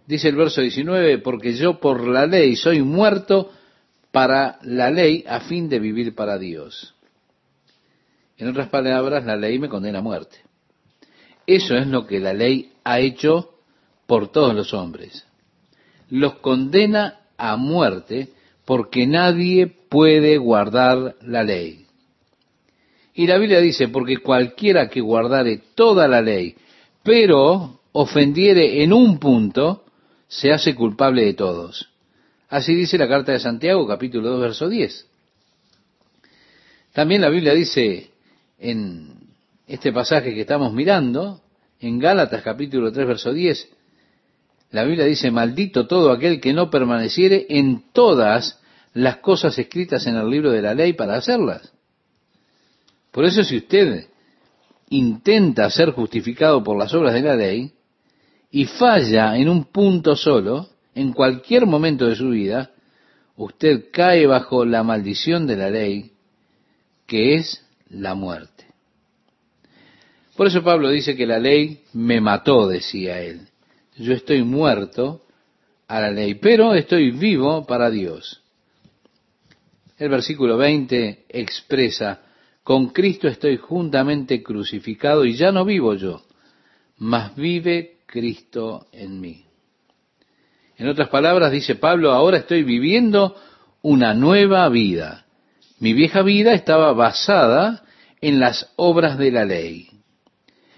Dice 0.07 0.29
el 0.29 0.37
verso 0.37 0.61
19, 0.61 1.19
porque 1.19 1.55
yo 1.55 1.81
por 1.81 2.07
la 2.07 2.27
ley 2.27 2.57
soy 2.57 2.83
muerto 2.83 3.51
para 4.11 4.59
la 4.63 4.91
ley 4.91 5.25
a 5.27 5.41
fin 5.41 5.69
de 5.69 5.79
vivir 5.79 6.15
para 6.15 6.39
Dios. 6.39 6.95
En 8.37 8.49
otras 8.49 8.69
palabras, 8.69 9.25
la 9.25 9.37
ley 9.37 9.59
me 9.59 9.69
condena 9.69 10.01
a 10.01 10.03
muerte. 10.03 10.39
Eso 11.47 11.77
es 11.77 11.87
lo 11.87 12.07
que 12.07 12.21
la 12.21 12.33
ley 12.33 12.73
ha 12.85 13.01
hecho 13.01 13.55
por 14.07 14.29
todos 14.33 14.55
los 14.55 14.75
hombres. 14.75 15.27
Los 16.11 16.37
condena 16.37 17.21
a 17.37 17.57
muerte 17.57 18.29
porque 18.65 19.07
nadie 19.07 19.67
puede 19.67 20.37
guardar 20.39 21.17
la 21.23 21.43
ley. 21.43 21.87
Y 23.15 23.27
la 23.27 23.39
Biblia 23.39 23.61
dice, 23.61 23.89
porque 23.89 24.19
cualquiera 24.19 24.89
que 24.89 25.01
guardare 25.01 25.61
toda 25.75 26.07
la 26.07 26.23
ley, 26.23 26.55
pero 27.03 27.81
ofendiere 27.93 28.83
en 28.83 28.93
un 28.93 29.19
punto, 29.19 29.85
se 30.29 30.53
hace 30.53 30.75
culpable 30.75 31.25
de 31.25 31.35
todos. 31.35 31.91
Así 32.49 32.75
dice 32.75 32.99
la 32.99 33.09
carta 33.09 33.33
de 33.33 33.41
Santiago, 33.41 33.87
capítulo 33.87 34.31
2, 34.31 34.41
verso 34.41 34.69
10. 34.69 35.07
También 36.93 37.21
la 37.21 37.29
Biblia 37.29 37.55
dice 37.55 38.11
en 38.59 39.15
este 39.67 39.93
pasaje 39.93 40.35
que 40.35 40.43
estamos 40.43 40.73
mirando, 40.73 41.41
en 41.81 41.99
Gálatas 41.99 42.43
capítulo 42.43 42.93
3, 42.93 43.07
verso 43.07 43.33
10, 43.33 43.69
la 44.71 44.85
Biblia 44.85 45.05
dice, 45.05 45.31
maldito 45.31 45.87
todo 45.87 46.13
aquel 46.13 46.41
que 46.41 46.53
no 46.53 46.71
permaneciere 46.71 47.47
en 47.49 47.85
todas 47.93 48.61
las 48.95 49.17
cosas 49.17 49.59
escritas 49.59 50.07
en 50.07 50.17
el 50.17 50.29
libro 50.29 50.51
de 50.51 50.63
la 50.63 50.75
ley 50.75 50.93
para 50.93 51.17
hacerlas. 51.17 51.73
Por 53.11 53.25
eso 53.25 53.43
si 53.43 53.57
usted 53.57 54.07
intenta 54.91 55.71
ser 55.71 55.91
justificado 55.91 56.63
por 56.63 56.77
las 56.79 56.95
obras 56.95 57.15
de 57.15 57.23
la 57.23 57.35
ley 57.35 57.73
y 58.51 58.65
falla 58.67 59.37
en 59.37 59.49
un 59.49 59.65
punto 59.65 60.15
solo, 60.17 60.69
en 60.95 61.13
cualquier 61.13 61.67
momento 61.67 62.07
de 62.07 62.17
su 62.17 62.31
vida, 62.31 62.71
usted 63.37 63.87
cae 63.93 64.27
bajo 64.27 64.65
la 64.65 64.83
maldición 64.83 65.47
de 65.47 65.57
la 65.57 65.71
ley, 65.71 66.13
que 67.07 67.35
es 67.37 67.65
la 67.89 68.15
muerte. 68.15 68.67
Por 70.37 70.47
eso 70.47 70.63
Pablo 70.63 70.91
dice 70.91 71.17
que 71.17 71.27
la 71.27 71.39
ley 71.39 71.83
me 71.93 72.21
mató, 72.21 72.69
decía 72.69 73.21
él. 73.21 73.50
Yo 74.01 74.15
estoy 74.15 74.43
muerto 74.43 75.27
a 75.87 76.01
la 76.01 76.11
ley, 76.11 76.35
pero 76.37 76.73
estoy 76.73 77.11
vivo 77.11 77.67
para 77.67 77.91
Dios. 77.91 78.43
El 79.99 80.09
versículo 80.09 80.57
20 80.57 81.27
expresa, 81.29 82.23
con 82.63 82.89
Cristo 82.89 83.29
estoy 83.29 83.59
juntamente 83.59 84.43
crucificado 84.43 85.27
y 85.27 85.35
ya 85.35 85.53
no 85.53 85.67
vivo 85.67 85.95
yo, 85.97 86.23
mas 86.97 87.37
vive 87.37 87.99
Cristo 88.07 88.87
en 88.91 89.21
mí. 89.21 89.45
En 90.79 90.89
otras 90.89 91.11
palabras, 91.11 91.53
dice 91.53 91.75
Pablo, 91.75 92.13
ahora 92.13 92.39
estoy 92.39 92.63
viviendo 92.63 93.37
una 93.83 94.15
nueva 94.15 94.67
vida. 94.71 95.27
Mi 95.79 95.93
vieja 95.93 96.23
vida 96.23 96.55
estaba 96.55 96.95
basada 96.95 97.85
en 98.23 98.41
las 98.41 98.73
obras 98.77 99.19
de 99.19 99.31
la 99.31 99.45
ley. 99.45 99.91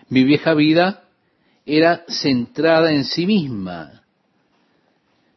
Mi 0.09 0.25
vieja 0.25 0.55
vida 0.55 1.02
era 1.65 2.05
centrada 2.09 2.93
en 2.93 3.05
sí 3.05 3.27
misma. 3.27 4.03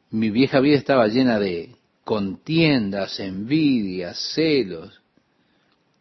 Mi 0.09 0.29
vieja 0.29 0.59
vida 0.59 0.77
estaba 0.77 1.07
llena 1.07 1.39
de 1.39 1.75
contiendas, 2.03 3.19
envidias, 3.19 4.17
celos. 4.33 5.01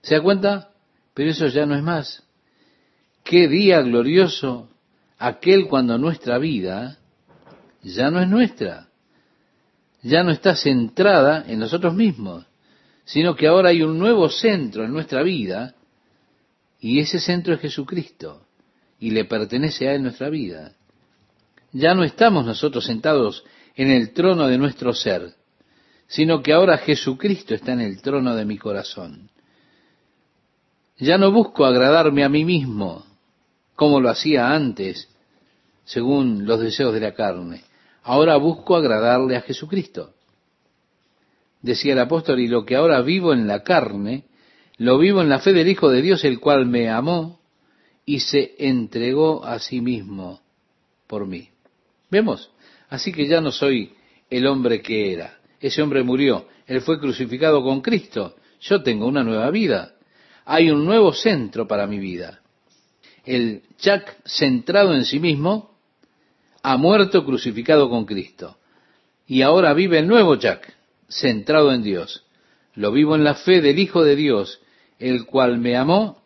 ¿Se 0.02 0.14
da 0.14 0.22
cuenta? 0.22 0.70
Pero 1.14 1.30
eso 1.30 1.46
ya 1.48 1.66
no 1.66 1.74
es 1.74 1.82
más. 1.82 2.22
Qué 3.22 3.48
día 3.48 3.80
glorioso 3.80 4.68
aquel 5.18 5.68
cuando 5.68 5.96
nuestra 5.98 6.38
vida 6.38 6.98
ya 7.82 8.10
no 8.10 8.20
es 8.20 8.28
nuestra, 8.28 8.88
ya 10.02 10.22
no 10.22 10.30
está 10.30 10.54
centrada 10.54 11.44
en 11.46 11.58
nosotros 11.58 11.94
mismos, 11.94 12.46
sino 13.04 13.34
que 13.34 13.46
ahora 13.46 13.70
hay 13.70 13.82
un 13.82 13.98
nuevo 13.98 14.28
centro 14.28 14.84
en 14.84 14.92
nuestra 14.92 15.22
vida 15.22 15.74
y 16.80 17.00
ese 17.00 17.18
centro 17.20 17.54
es 17.54 17.60
Jesucristo 17.60 18.43
y 19.04 19.10
le 19.10 19.26
pertenece 19.26 19.86
a 19.86 19.94
Él 19.94 20.02
nuestra 20.02 20.30
vida. 20.30 20.72
Ya 21.72 21.94
no 21.94 22.04
estamos 22.04 22.46
nosotros 22.46 22.86
sentados 22.86 23.44
en 23.76 23.90
el 23.90 24.14
trono 24.14 24.46
de 24.46 24.56
nuestro 24.56 24.94
ser, 24.94 25.34
sino 26.06 26.42
que 26.42 26.54
ahora 26.54 26.78
Jesucristo 26.78 27.54
está 27.54 27.74
en 27.74 27.82
el 27.82 28.00
trono 28.00 28.34
de 28.34 28.46
mi 28.46 28.56
corazón. 28.56 29.28
Ya 30.96 31.18
no 31.18 31.32
busco 31.32 31.66
agradarme 31.66 32.24
a 32.24 32.30
mí 32.30 32.46
mismo, 32.46 33.04
como 33.76 34.00
lo 34.00 34.08
hacía 34.08 34.54
antes, 34.54 35.10
según 35.84 36.46
los 36.46 36.60
deseos 36.60 36.94
de 36.94 37.00
la 37.00 37.12
carne. 37.12 37.62
Ahora 38.04 38.38
busco 38.38 38.74
agradarle 38.74 39.36
a 39.36 39.42
Jesucristo. 39.42 40.14
Decía 41.60 41.92
el 41.92 41.98
apóstol, 41.98 42.40
y 42.40 42.48
lo 42.48 42.64
que 42.64 42.74
ahora 42.74 43.02
vivo 43.02 43.34
en 43.34 43.46
la 43.46 43.64
carne, 43.64 44.24
lo 44.78 44.96
vivo 44.96 45.20
en 45.20 45.28
la 45.28 45.40
fe 45.40 45.52
del 45.52 45.68
Hijo 45.68 45.90
de 45.90 46.00
Dios, 46.00 46.24
el 46.24 46.40
cual 46.40 46.64
me 46.64 46.88
amó 46.88 47.43
y 48.06 48.20
se 48.20 48.54
entregó 48.58 49.44
a 49.44 49.58
sí 49.58 49.80
mismo 49.80 50.40
por 51.06 51.26
mí. 51.26 51.48
¿Vemos? 52.10 52.50
Así 52.88 53.12
que 53.12 53.26
ya 53.26 53.40
no 53.40 53.50
soy 53.50 53.94
el 54.30 54.46
hombre 54.46 54.82
que 54.82 55.12
era. 55.12 55.38
Ese 55.60 55.82
hombre 55.82 56.02
murió. 56.02 56.46
Él 56.66 56.80
fue 56.80 57.00
crucificado 57.00 57.62
con 57.62 57.80
Cristo. 57.80 58.36
Yo 58.60 58.82
tengo 58.82 59.06
una 59.06 59.24
nueva 59.24 59.50
vida. 59.50 59.94
Hay 60.44 60.70
un 60.70 60.84
nuevo 60.84 61.12
centro 61.12 61.66
para 61.66 61.86
mi 61.86 61.98
vida. 61.98 62.40
El 63.24 63.62
Jack 63.78 64.18
centrado 64.26 64.94
en 64.94 65.04
sí 65.04 65.18
mismo 65.18 65.74
ha 66.62 66.76
muerto 66.76 67.24
crucificado 67.24 67.88
con 67.88 68.04
Cristo. 68.04 68.58
Y 69.26 69.42
ahora 69.42 69.72
vive 69.72 69.98
el 69.98 70.06
nuevo 70.06 70.34
Jack, 70.36 70.74
centrado 71.08 71.72
en 71.72 71.82
Dios. 71.82 72.24
Lo 72.74 72.92
vivo 72.92 73.14
en 73.14 73.24
la 73.24 73.34
fe 73.34 73.62
del 73.62 73.78
Hijo 73.78 74.04
de 74.04 74.16
Dios, 74.16 74.60
el 74.98 75.24
cual 75.24 75.58
me 75.58 75.76
amó 75.76 76.23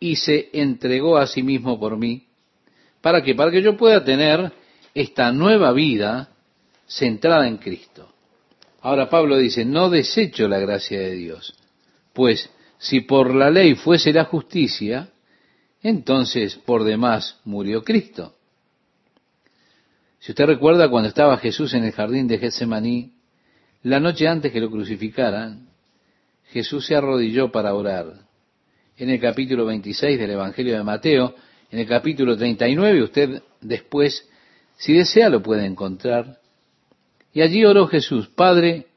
y 0.00 0.16
se 0.16 0.48
entregó 0.54 1.18
a 1.18 1.26
sí 1.26 1.42
mismo 1.42 1.78
por 1.78 1.98
mí. 1.98 2.26
¿Para 3.02 3.22
qué? 3.22 3.34
Para 3.34 3.50
que 3.50 3.62
yo 3.62 3.76
pueda 3.76 4.02
tener 4.02 4.50
esta 4.94 5.30
nueva 5.30 5.72
vida 5.72 6.30
centrada 6.86 7.46
en 7.46 7.58
Cristo. 7.58 8.12
Ahora 8.80 9.10
Pablo 9.10 9.36
dice, 9.36 9.64
no 9.64 9.90
desecho 9.90 10.48
la 10.48 10.58
gracia 10.58 10.98
de 10.98 11.12
Dios, 11.12 11.54
pues 12.14 12.50
si 12.78 13.02
por 13.02 13.34
la 13.34 13.50
ley 13.50 13.74
fuese 13.74 14.10
la 14.12 14.24
justicia, 14.24 15.10
entonces 15.82 16.56
por 16.56 16.84
demás 16.84 17.38
murió 17.44 17.84
Cristo. 17.84 18.34
Si 20.18 20.32
usted 20.32 20.46
recuerda 20.46 20.88
cuando 20.88 21.08
estaba 21.08 21.36
Jesús 21.36 21.74
en 21.74 21.84
el 21.84 21.92
jardín 21.92 22.26
de 22.26 22.38
Getsemaní, 22.38 23.12
la 23.82 24.00
noche 24.00 24.26
antes 24.28 24.50
que 24.50 24.60
lo 24.60 24.70
crucificaran, 24.70 25.68
Jesús 26.48 26.86
se 26.86 26.96
arrodilló 26.96 27.52
para 27.52 27.74
orar 27.74 28.29
en 29.00 29.08
el 29.08 29.18
capítulo 29.18 29.64
26 29.64 30.18
del 30.18 30.32
Evangelio 30.32 30.76
de 30.76 30.84
Mateo, 30.84 31.34
en 31.70 31.78
el 31.78 31.86
capítulo 31.86 32.36
39, 32.36 33.02
usted 33.02 33.42
después, 33.62 34.28
si 34.76 34.92
desea, 34.92 35.30
lo 35.30 35.42
puede 35.42 35.64
encontrar. 35.64 36.38
Y 37.32 37.40
allí 37.40 37.64
oró 37.64 37.86
Jesús, 37.86 38.28
Padre, 38.28 38.88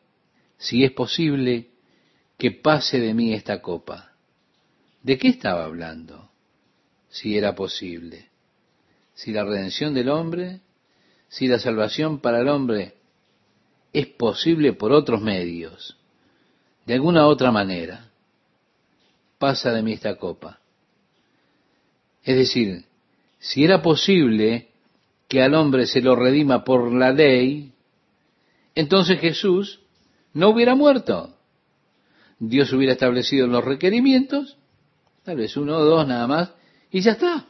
si 0.58 0.84
es 0.84 0.92
posible, 0.92 1.70
que 2.38 2.52
pase 2.52 3.00
de 3.00 3.14
mí 3.14 3.34
esta 3.34 3.62
copa. 3.62 4.12
¿De 5.02 5.18
qué 5.18 5.30
estaba 5.30 5.64
hablando? 5.64 6.30
Si 7.10 7.38
era 7.38 7.56
posible. 7.56 8.28
Si 9.14 9.32
la 9.32 9.46
redención 9.46 9.94
del 9.94 10.10
hombre, 10.10 10.60
si 11.30 11.48
la 11.48 11.60
salvación 11.60 12.20
para 12.20 12.42
el 12.42 12.50
hombre 12.50 12.96
es 13.94 14.08
posible 14.08 14.74
por 14.74 14.92
otros 14.92 15.22
medios, 15.22 15.98
de 16.86 16.96
alguna 16.96 17.26
otra 17.28 17.52
manera 17.52 18.13
pasa 19.44 19.74
de 19.74 19.82
mí 19.82 19.92
esta 19.92 20.16
copa. 20.16 20.62
Es 22.24 22.38
decir, 22.38 22.86
si 23.40 23.66
era 23.66 23.82
posible 23.82 24.70
que 25.28 25.44
al 25.44 25.54
hombre 25.54 25.86
se 25.86 26.00
lo 26.00 26.16
redima 26.16 26.64
por 26.64 26.94
la 26.94 27.12
ley, 27.12 27.74
entonces 28.74 29.20
Jesús 29.20 29.82
no 30.32 30.48
hubiera 30.48 30.76
muerto. 30.76 31.36
Dios 32.40 32.72
hubiera 32.72 32.94
establecido 32.94 33.46
los 33.48 33.66
requerimientos, 33.66 34.56
tal 35.26 35.36
vez 35.36 35.58
uno 35.58 35.76
o 35.76 35.84
dos 35.84 36.08
nada 36.08 36.26
más, 36.26 36.54
y 36.90 37.02
ya 37.02 37.12
está. 37.12 37.46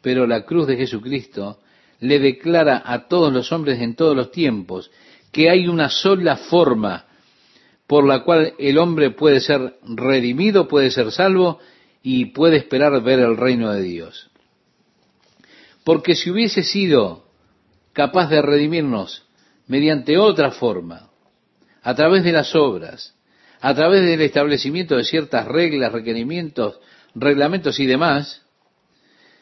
Pero 0.00 0.26
la 0.26 0.44
cruz 0.44 0.66
de 0.66 0.76
Jesucristo 0.76 1.60
le 2.00 2.18
declara 2.18 2.82
a 2.84 3.06
todos 3.06 3.32
los 3.32 3.52
hombres 3.52 3.80
en 3.80 3.94
todos 3.94 4.16
los 4.16 4.32
tiempos 4.32 4.90
que 5.30 5.48
hay 5.48 5.68
una 5.68 5.88
sola 5.88 6.34
forma 6.34 7.06
por 7.92 8.06
la 8.06 8.20
cual 8.20 8.54
el 8.58 8.78
hombre 8.78 9.10
puede 9.10 9.40
ser 9.40 9.74
redimido, 9.82 10.66
puede 10.66 10.90
ser 10.90 11.12
salvo 11.12 11.58
y 12.02 12.32
puede 12.32 12.56
esperar 12.56 12.98
ver 13.02 13.18
el 13.18 13.36
reino 13.36 13.70
de 13.70 13.82
Dios. 13.82 14.30
Porque 15.84 16.14
si 16.14 16.30
hubiese 16.30 16.62
sido 16.62 17.26
capaz 17.92 18.30
de 18.30 18.40
redimirnos 18.40 19.26
mediante 19.66 20.16
otra 20.16 20.52
forma, 20.52 21.10
a 21.82 21.94
través 21.94 22.24
de 22.24 22.32
las 22.32 22.54
obras, 22.54 23.14
a 23.60 23.74
través 23.74 24.06
del 24.06 24.22
establecimiento 24.22 24.96
de 24.96 25.04
ciertas 25.04 25.46
reglas, 25.46 25.92
requerimientos, 25.92 26.80
reglamentos 27.14 27.78
y 27.78 27.84
demás, 27.84 28.40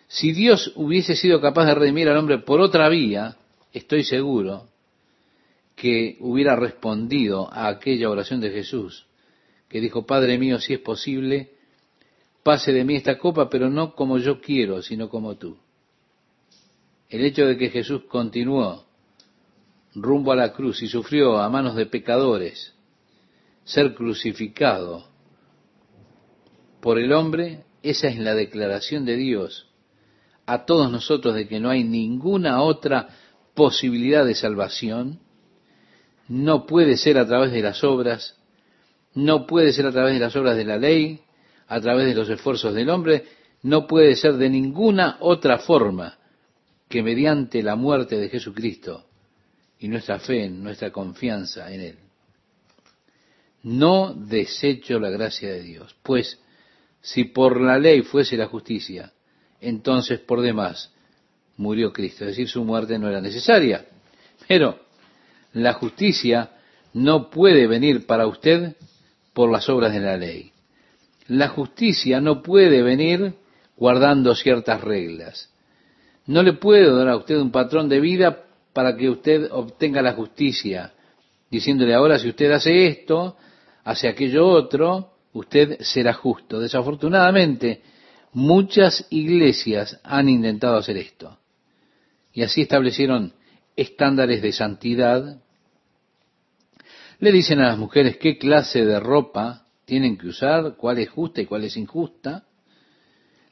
si 0.08 0.32
Dios 0.32 0.72
hubiese 0.74 1.14
sido 1.14 1.40
capaz 1.40 1.66
de 1.66 1.76
redimir 1.76 2.08
al 2.08 2.16
hombre 2.16 2.38
por 2.38 2.60
otra 2.60 2.88
vía, 2.88 3.36
estoy 3.72 4.02
seguro 4.02 4.69
que 5.80 6.18
hubiera 6.20 6.56
respondido 6.56 7.50
a 7.50 7.68
aquella 7.68 8.10
oración 8.10 8.38
de 8.42 8.50
Jesús, 8.50 9.06
que 9.66 9.80
dijo, 9.80 10.04
Padre 10.04 10.36
mío, 10.36 10.60
si 10.60 10.74
es 10.74 10.80
posible, 10.80 11.52
pase 12.42 12.70
de 12.70 12.84
mí 12.84 12.96
esta 12.96 13.16
copa, 13.16 13.48
pero 13.48 13.70
no 13.70 13.94
como 13.94 14.18
yo 14.18 14.42
quiero, 14.42 14.82
sino 14.82 15.08
como 15.08 15.38
tú. 15.38 15.56
El 17.08 17.24
hecho 17.24 17.46
de 17.46 17.56
que 17.56 17.70
Jesús 17.70 18.02
continuó 18.10 18.84
rumbo 19.94 20.32
a 20.32 20.36
la 20.36 20.52
cruz 20.52 20.82
y 20.82 20.86
sufrió 20.86 21.38
a 21.38 21.48
manos 21.48 21.76
de 21.76 21.86
pecadores 21.86 22.74
ser 23.64 23.94
crucificado 23.94 25.06
por 26.82 26.98
el 26.98 27.10
hombre, 27.14 27.64
esa 27.82 28.08
es 28.08 28.18
la 28.18 28.34
declaración 28.34 29.06
de 29.06 29.16
Dios 29.16 29.66
a 30.44 30.66
todos 30.66 30.92
nosotros 30.92 31.34
de 31.34 31.48
que 31.48 31.58
no 31.58 31.70
hay 31.70 31.84
ninguna 31.84 32.60
otra 32.60 33.08
posibilidad 33.54 34.26
de 34.26 34.34
salvación, 34.34 35.20
no 36.30 36.64
puede 36.64 36.96
ser 36.96 37.18
a 37.18 37.26
través 37.26 37.50
de 37.50 37.60
las 37.60 37.82
obras, 37.82 38.36
no 39.14 39.48
puede 39.48 39.72
ser 39.72 39.86
a 39.86 39.90
través 39.90 40.14
de 40.14 40.20
las 40.20 40.36
obras 40.36 40.56
de 40.56 40.64
la 40.64 40.78
ley, 40.78 41.20
a 41.66 41.80
través 41.80 42.06
de 42.06 42.14
los 42.14 42.30
esfuerzos 42.30 42.72
del 42.72 42.88
hombre, 42.88 43.24
no 43.62 43.88
puede 43.88 44.14
ser 44.14 44.34
de 44.34 44.48
ninguna 44.48 45.16
otra 45.20 45.58
forma 45.58 46.18
que 46.88 47.02
mediante 47.02 47.64
la 47.64 47.74
muerte 47.74 48.16
de 48.16 48.28
Jesucristo 48.28 49.06
y 49.80 49.88
nuestra 49.88 50.20
fe, 50.20 50.48
nuestra 50.48 50.92
confianza 50.92 51.72
en 51.72 51.80
Él. 51.80 51.98
No 53.64 54.14
desecho 54.14 55.00
la 55.00 55.10
gracia 55.10 55.50
de 55.50 55.62
Dios, 55.62 55.96
pues 56.04 56.38
si 57.00 57.24
por 57.24 57.60
la 57.60 57.76
ley 57.76 58.02
fuese 58.02 58.36
la 58.36 58.46
justicia, 58.46 59.12
entonces 59.60 60.20
por 60.20 60.42
demás 60.42 60.92
murió 61.56 61.92
Cristo, 61.92 62.24
es 62.24 62.30
decir, 62.30 62.48
su 62.48 62.64
muerte 62.64 63.00
no 63.00 63.08
era 63.08 63.20
necesaria. 63.20 63.84
Pero 64.46 64.89
la 65.52 65.74
justicia 65.74 66.50
no 66.92 67.30
puede 67.30 67.66
venir 67.66 68.06
para 68.06 68.26
usted 68.26 68.76
por 69.32 69.50
las 69.50 69.68
obras 69.68 69.92
de 69.92 70.00
la 70.00 70.16
ley. 70.16 70.52
La 71.28 71.48
justicia 71.48 72.20
no 72.20 72.42
puede 72.42 72.82
venir 72.82 73.34
guardando 73.76 74.34
ciertas 74.34 74.80
reglas. 74.80 75.50
No 76.26 76.42
le 76.42 76.54
puedo 76.54 76.96
dar 76.96 77.08
a 77.08 77.16
usted 77.16 77.38
un 77.38 77.50
patrón 77.50 77.88
de 77.88 78.00
vida 78.00 78.44
para 78.72 78.96
que 78.96 79.08
usted 79.08 79.48
obtenga 79.50 80.02
la 80.02 80.12
justicia, 80.12 80.92
diciéndole 81.50 81.94
ahora 81.94 82.18
si 82.18 82.28
usted 82.28 82.50
hace 82.52 82.86
esto, 82.86 83.36
hace 83.84 84.08
aquello 84.08 84.46
otro, 84.46 85.12
usted 85.32 85.80
será 85.80 86.12
justo. 86.12 86.60
Desafortunadamente, 86.60 87.82
muchas 88.32 89.06
iglesias 89.10 89.98
han 90.04 90.28
intentado 90.28 90.76
hacer 90.76 90.96
esto. 90.96 91.38
Y 92.32 92.42
así 92.42 92.62
establecieron 92.62 93.32
estándares 93.80 94.42
de 94.42 94.52
santidad. 94.52 95.40
Le 97.18 97.32
dicen 97.32 97.60
a 97.60 97.68
las 97.68 97.78
mujeres 97.78 98.16
qué 98.18 98.38
clase 98.38 98.84
de 98.84 99.00
ropa 99.00 99.66
tienen 99.84 100.16
que 100.16 100.28
usar, 100.28 100.76
cuál 100.76 100.98
es 100.98 101.10
justa 101.10 101.40
y 101.40 101.46
cuál 101.46 101.64
es 101.64 101.76
injusta 101.76 102.44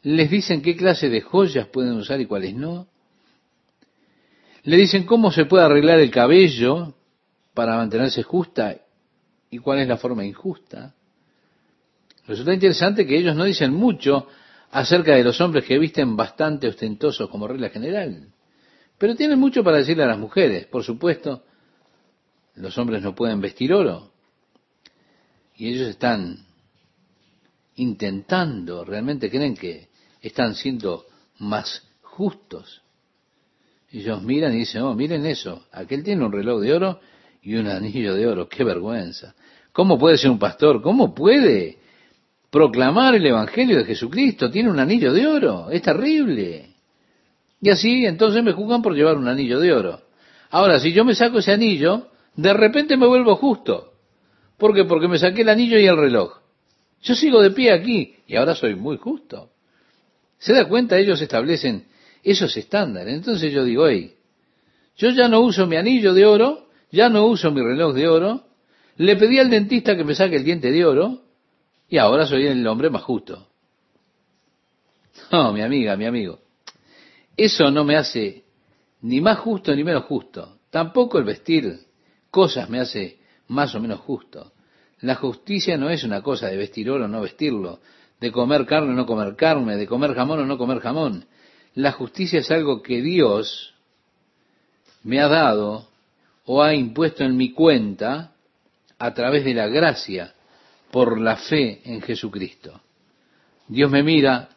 les 0.02 0.30
dicen 0.30 0.62
qué 0.62 0.76
clase 0.76 1.08
de 1.08 1.20
joyas 1.20 1.66
pueden 1.68 1.92
usar 1.94 2.20
y 2.20 2.26
cuáles 2.26 2.54
no. 2.54 2.88
Le 4.62 4.76
dicen 4.76 5.04
cómo 5.04 5.30
se 5.32 5.46
puede 5.46 5.64
arreglar 5.64 5.98
el 5.98 6.10
cabello 6.10 6.94
para 7.54 7.76
mantenerse 7.76 8.22
justa 8.22 8.76
y 9.50 9.58
cuál 9.58 9.80
es 9.80 9.88
la 9.88 9.96
forma 9.96 10.24
injusta. 10.24 10.94
Resulta 12.26 12.52
interesante 12.52 13.06
que 13.06 13.18
ellos 13.18 13.34
no 13.34 13.44
dicen 13.44 13.72
mucho 13.72 14.28
acerca 14.70 15.14
de 15.14 15.24
los 15.24 15.40
hombres 15.40 15.64
que 15.64 15.78
visten 15.78 16.16
bastante 16.16 16.68
ostentosos 16.68 17.28
como 17.30 17.48
regla 17.48 17.70
general, 17.70 18.28
pero 18.98 19.14
tienen 19.14 19.38
mucho 19.38 19.62
para 19.62 19.78
decirle 19.78 20.02
a 20.02 20.08
las 20.08 20.18
mujeres. 20.18 20.66
Por 20.66 20.82
supuesto, 20.84 21.44
los 22.56 22.76
hombres 22.76 23.02
no 23.02 23.14
pueden 23.14 23.40
vestir 23.40 23.72
oro 23.72 24.10
y 25.56 25.68
ellos 25.68 25.88
están 25.88 26.38
intentando, 27.76 28.84
realmente 28.84 29.30
creen 29.30 29.56
que 29.56 29.88
están 30.20 30.54
siendo 30.54 31.06
más 31.38 31.86
justos. 32.02 32.82
Ellos 33.90 34.22
miran 34.22 34.54
y 34.54 34.58
dicen, 34.58 34.82
oh, 34.82 34.94
miren 34.94 35.24
eso, 35.26 35.64
aquel 35.72 36.02
tiene 36.02 36.24
un 36.24 36.32
reloj 36.32 36.60
de 36.60 36.74
oro 36.74 37.00
y 37.42 37.54
un 37.54 37.66
anillo 37.68 38.14
de 38.14 38.26
oro, 38.26 38.48
qué 38.48 38.64
vergüenza. 38.64 39.34
¿Cómo 39.72 39.98
puede 39.98 40.18
ser 40.18 40.30
un 40.30 40.38
pastor? 40.38 40.82
¿Cómo 40.82 41.14
puede 41.14 41.78
proclamar 42.50 43.14
el 43.14 43.26
Evangelio 43.26 43.78
de 43.78 43.84
Jesucristo? 43.84 44.50
Tiene 44.50 44.70
un 44.70 44.78
anillo 44.78 45.12
de 45.12 45.26
oro, 45.26 45.70
es 45.70 45.82
terrible. 45.82 46.67
Y 47.60 47.70
así 47.70 48.06
entonces 48.06 48.42
me 48.42 48.52
juzgan 48.52 48.82
por 48.82 48.94
llevar 48.94 49.16
un 49.16 49.28
anillo 49.28 49.58
de 49.58 49.72
oro. 49.72 50.00
Ahora, 50.50 50.78
si 50.80 50.92
yo 50.92 51.04
me 51.04 51.14
saco 51.14 51.38
ese 51.38 51.52
anillo, 51.52 52.08
de 52.36 52.52
repente 52.52 52.96
me 52.96 53.06
vuelvo 53.06 53.36
justo. 53.36 53.92
¿Por 54.56 54.74
qué? 54.74 54.84
Porque 54.84 55.08
me 55.08 55.18
saqué 55.18 55.42
el 55.42 55.48
anillo 55.48 55.78
y 55.78 55.86
el 55.86 55.96
reloj. 55.96 56.38
Yo 57.02 57.14
sigo 57.14 57.42
de 57.42 57.50
pie 57.50 57.72
aquí 57.72 58.16
y 58.26 58.36
ahora 58.36 58.54
soy 58.54 58.74
muy 58.74 58.96
justo. 58.96 59.50
¿Se 60.38 60.52
da 60.52 60.68
cuenta? 60.68 60.98
Ellos 60.98 61.20
establecen 61.20 61.86
esos 62.22 62.56
estándares. 62.56 63.14
Entonces 63.14 63.52
yo 63.52 63.64
digo, 63.64 63.88
hey, 63.88 64.14
yo 64.96 65.10
ya 65.10 65.28
no 65.28 65.40
uso 65.40 65.66
mi 65.66 65.76
anillo 65.76 66.12
de 66.14 66.26
oro, 66.26 66.68
ya 66.90 67.08
no 67.08 67.26
uso 67.26 67.50
mi 67.50 67.62
reloj 67.62 67.94
de 67.94 68.08
oro, 68.08 68.44
le 68.96 69.16
pedí 69.16 69.38
al 69.38 69.50
dentista 69.50 69.96
que 69.96 70.04
me 70.04 70.14
saque 70.14 70.36
el 70.36 70.44
diente 70.44 70.72
de 70.72 70.84
oro 70.84 71.22
y 71.88 71.98
ahora 71.98 72.26
soy 72.26 72.46
el 72.46 72.66
hombre 72.66 72.90
más 72.90 73.02
justo. 73.02 73.46
No, 75.30 75.52
mi 75.54 75.62
amiga, 75.62 75.96
mi 75.96 76.06
amigo. 76.06 76.40
Eso 77.38 77.70
no 77.70 77.84
me 77.84 77.96
hace 77.96 78.42
ni 79.02 79.20
más 79.20 79.38
justo 79.38 79.72
ni 79.74 79.84
menos 79.84 80.04
justo. 80.06 80.58
Tampoco 80.70 81.18
el 81.18 81.24
vestir 81.24 81.86
cosas 82.32 82.68
me 82.68 82.80
hace 82.80 83.20
más 83.46 83.76
o 83.76 83.80
menos 83.80 84.00
justo. 84.00 84.52
La 85.02 85.14
justicia 85.14 85.76
no 85.76 85.88
es 85.88 86.02
una 86.02 86.20
cosa 86.20 86.48
de 86.48 86.56
vestir 86.56 86.90
oro 86.90 87.04
o 87.04 87.08
no 87.08 87.20
vestirlo, 87.20 87.78
de 88.20 88.32
comer 88.32 88.66
carne 88.66 88.90
o 88.90 88.94
no 88.94 89.06
comer 89.06 89.36
carne, 89.36 89.76
de 89.76 89.86
comer 89.86 90.14
jamón 90.14 90.40
o 90.40 90.46
no 90.46 90.58
comer 90.58 90.80
jamón. 90.80 91.26
La 91.76 91.92
justicia 91.92 92.40
es 92.40 92.50
algo 92.50 92.82
que 92.82 93.00
Dios 93.02 93.72
me 95.04 95.20
ha 95.20 95.28
dado 95.28 95.86
o 96.44 96.60
ha 96.60 96.74
impuesto 96.74 97.22
en 97.22 97.36
mi 97.36 97.52
cuenta 97.52 98.32
a 98.98 99.14
través 99.14 99.44
de 99.44 99.54
la 99.54 99.68
gracia 99.68 100.34
por 100.90 101.20
la 101.20 101.36
fe 101.36 101.82
en 101.84 102.02
Jesucristo. 102.02 102.80
Dios 103.68 103.88
me 103.92 104.02
mira 104.02 104.48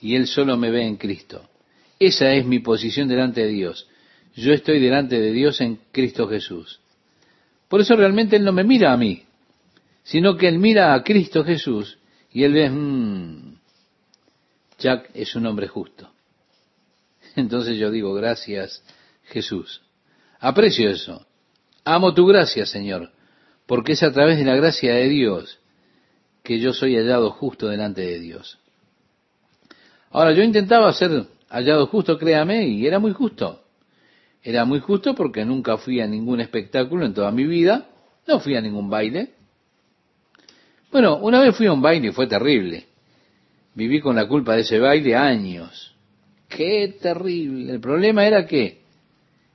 y 0.00 0.16
Él 0.16 0.26
solo 0.26 0.56
me 0.56 0.72
ve 0.72 0.84
en 0.84 0.96
Cristo. 0.96 1.48
Esa 1.98 2.32
es 2.32 2.46
mi 2.46 2.60
posición 2.60 3.08
delante 3.08 3.42
de 3.42 3.48
Dios. 3.48 3.88
Yo 4.34 4.52
estoy 4.52 4.80
delante 4.80 5.18
de 5.20 5.32
Dios 5.32 5.60
en 5.60 5.80
Cristo 5.92 6.28
Jesús. 6.28 6.80
Por 7.68 7.80
eso 7.80 7.96
realmente 7.96 8.36
Él 8.36 8.44
no 8.44 8.52
me 8.52 8.64
mira 8.64 8.92
a 8.92 8.96
mí 8.96 9.24
sino 10.08 10.38
que 10.38 10.48
él 10.48 10.58
mira 10.58 10.94
a 10.94 11.02
Cristo 11.02 11.44
Jesús 11.44 11.98
y 12.32 12.42
él 12.42 12.54
ve, 12.54 12.70
mmm, 12.70 13.58
Jack 14.78 15.10
es 15.12 15.36
un 15.36 15.44
hombre 15.44 15.68
justo. 15.68 16.10
Entonces 17.36 17.76
yo 17.76 17.90
digo, 17.90 18.14
gracias 18.14 18.82
Jesús. 19.24 19.82
Aprecio 20.40 20.88
eso. 20.88 21.26
Amo 21.84 22.14
tu 22.14 22.26
gracia, 22.26 22.64
Señor, 22.64 23.12
porque 23.66 23.92
es 23.92 24.02
a 24.02 24.10
través 24.10 24.38
de 24.38 24.46
la 24.46 24.56
gracia 24.56 24.94
de 24.94 25.10
Dios 25.10 25.58
que 26.42 26.58
yo 26.58 26.72
soy 26.72 26.96
hallado 26.96 27.30
justo 27.30 27.68
delante 27.68 28.00
de 28.00 28.18
Dios. 28.18 28.58
Ahora, 30.10 30.32
yo 30.32 30.42
intentaba 30.42 30.90
ser 30.94 31.26
hallado 31.48 31.86
justo, 31.86 32.18
créame, 32.18 32.66
y 32.68 32.86
era 32.86 32.98
muy 32.98 33.12
justo. 33.12 33.62
Era 34.42 34.64
muy 34.64 34.80
justo 34.80 35.14
porque 35.14 35.44
nunca 35.44 35.78
fui 35.78 36.00
a 36.00 36.06
ningún 36.06 36.40
espectáculo 36.40 37.04
en 37.04 37.14
toda 37.14 37.30
mi 37.30 37.44
vida, 37.44 37.88
no 38.26 38.40
fui 38.40 38.54
a 38.56 38.60
ningún 38.60 38.88
baile, 38.88 39.32
bueno, 40.90 41.18
una 41.18 41.40
vez 41.40 41.54
fui 41.54 41.66
a 41.66 41.72
un 41.72 41.82
baile 41.82 42.08
y 42.08 42.12
fue 42.12 42.26
terrible. 42.26 42.86
Viví 43.74 44.00
con 44.00 44.16
la 44.16 44.26
culpa 44.26 44.54
de 44.54 44.62
ese 44.62 44.78
baile 44.78 45.14
años. 45.14 45.94
Qué 46.48 46.96
terrible. 47.00 47.74
El 47.74 47.80
problema 47.80 48.26
era 48.26 48.46
que, 48.46 48.80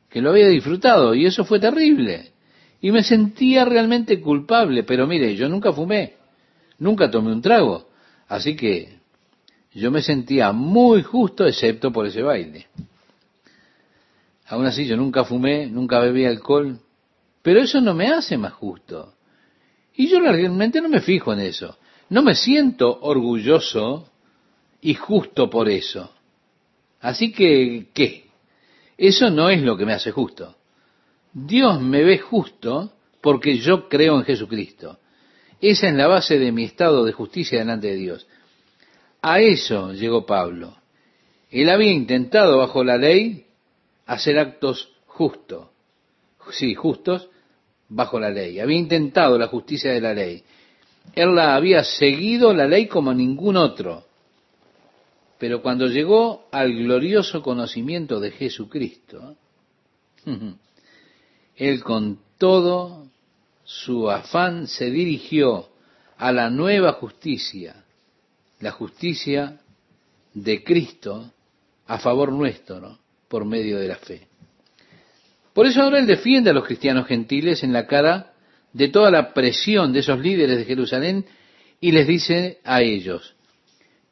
que 0.09 0.21
lo 0.21 0.29
había 0.29 0.47
disfrutado 0.47 1.15
y 1.15 1.25
eso 1.25 1.43
fue 1.43 1.59
terrible. 1.59 2.31
Y 2.81 2.91
me 2.91 3.03
sentía 3.03 3.65
realmente 3.65 4.21
culpable, 4.21 4.83
pero 4.83 5.07
mire, 5.07 5.35
yo 5.35 5.49
nunca 5.49 5.73
fumé, 5.73 6.13
nunca 6.77 7.09
tomé 7.09 7.31
un 7.31 7.41
trago. 7.41 7.87
Así 8.27 8.55
que 8.55 8.99
yo 9.73 9.91
me 9.91 10.01
sentía 10.01 10.51
muy 10.51 11.03
justo 11.03 11.45
excepto 11.45 11.91
por 11.91 12.05
ese 12.05 12.21
baile. 12.21 12.67
Aún 14.47 14.65
así 14.65 14.85
yo 14.85 14.95
nunca 14.95 15.23
fumé, 15.23 15.67
nunca 15.67 15.99
bebí 15.99 16.25
alcohol, 16.25 16.79
pero 17.41 17.61
eso 17.61 17.81
no 17.81 17.93
me 17.93 18.07
hace 18.07 18.37
más 18.37 18.53
justo. 18.53 19.13
Y 19.95 20.07
yo 20.07 20.19
realmente 20.19 20.81
no 20.81 20.89
me 20.89 21.01
fijo 21.01 21.33
en 21.33 21.39
eso. 21.39 21.77
No 22.09 22.21
me 22.21 22.35
siento 22.35 22.99
orgulloso 23.01 24.09
y 24.81 24.93
justo 24.93 25.49
por 25.49 25.69
eso. 25.69 26.11
Así 26.99 27.31
que, 27.31 27.87
¿qué? 27.93 28.27
Eso 28.97 29.29
no 29.29 29.49
es 29.49 29.61
lo 29.61 29.77
que 29.77 29.85
me 29.85 29.93
hace 29.93 30.11
justo. 30.11 30.55
Dios 31.33 31.81
me 31.81 32.03
ve 32.03 32.19
justo 32.19 32.93
porque 33.21 33.57
yo 33.57 33.89
creo 33.89 34.17
en 34.17 34.23
Jesucristo. 34.23 34.99
Esa 35.59 35.87
es 35.87 35.95
la 35.95 36.07
base 36.07 36.37
de 36.37 36.51
mi 36.51 36.65
estado 36.65 37.05
de 37.05 37.13
justicia 37.13 37.59
delante 37.59 37.87
de 37.87 37.95
Dios. 37.95 38.27
A 39.23 39.39
eso 39.39 39.93
llegó 39.93 40.25
Pablo. 40.25 40.75
Él 41.49 41.69
había 41.69 41.93
intentado 41.93 42.57
bajo 42.57 42.83
la 42.83 42.97
ley 42.97 43.45
hacer 44.05 44.37
actos 44.37 44.89
justos. 45.05 45.69
Sí, 46.51 46.75
justos, 46.75 47.29
bajo 47.87 48.19
la 48.19 48.29
ley, 48.29 48.59
había 48.59 48.77
intentado 48.77 49.37
la 49.37 49.47
justicia 49.47 49.93
de 49.93 50.01
la 50.01 50.13
ley. 50.13 50.43
Él 51.15 51.35
la 51.35 51.55
había 51.55 51.85
seguido 51.85 52.53
la 52.53 52.67
ley 52.67 52.87
como 52.87 53.13
ningún 53.13 53.55
otro. 53.55 54.03
Pero 55.39 55.61
cuando 55.61 55.87
llegó 55.87 56.49
al 56.51 56.73
glorioso 56.73 57.41
conocimiento 57.41 58.19
de 58.19 58.31
Jesucristo, 58.31 59.37
él 61.55 61.81
con 61.81 62.19
todo 62.37 63.07
su 63.63 64.11
afán 64.11 64.67
se 64.67 64.91
dirigió 64.91 65.69
a 66.17 66.33
la 66.33 66.49
nueva 66.49 66.93
justicia, 66.93 67.82
la 68.63 68.71
justicia 68.71 69.59
de 70.33 70.63
Cristo 70.63 71.31
a 71.85 71.99
favor 71.99 72.31
nuestro, 72.31 72.97
por 73.27 73.43
medio 73.45 73.77
de 73.77 73.89
la 73.89 73.97
fe. 73.97 74.27
Por 75.53 75.67
eso 75.67 75.81
ahora 75.81 75.99
él 75.99 76.07
defiende 76.07 76.49
a 76.49 76.53
los 76.53 76.65
cristianos 76.65 77.05
gentiles 77.05 77.61
en 77.63 77.73
la 77.73 77.85
cara 77.85 78.33
de 78.71 78.87
toda 78.87 79.11
la 79.11 79.33
presión 79.33 79.91
de 79.91 79.99
esos 79.99 80.17
líderes 80.19 80.57
de 80.57 80.65
Jerusalén 80.65 81.25
y 81.81 81.91
les 81.91 82.07
dice 82.07 82.59
a 82.63 82.81
ellos, 82.81 83.35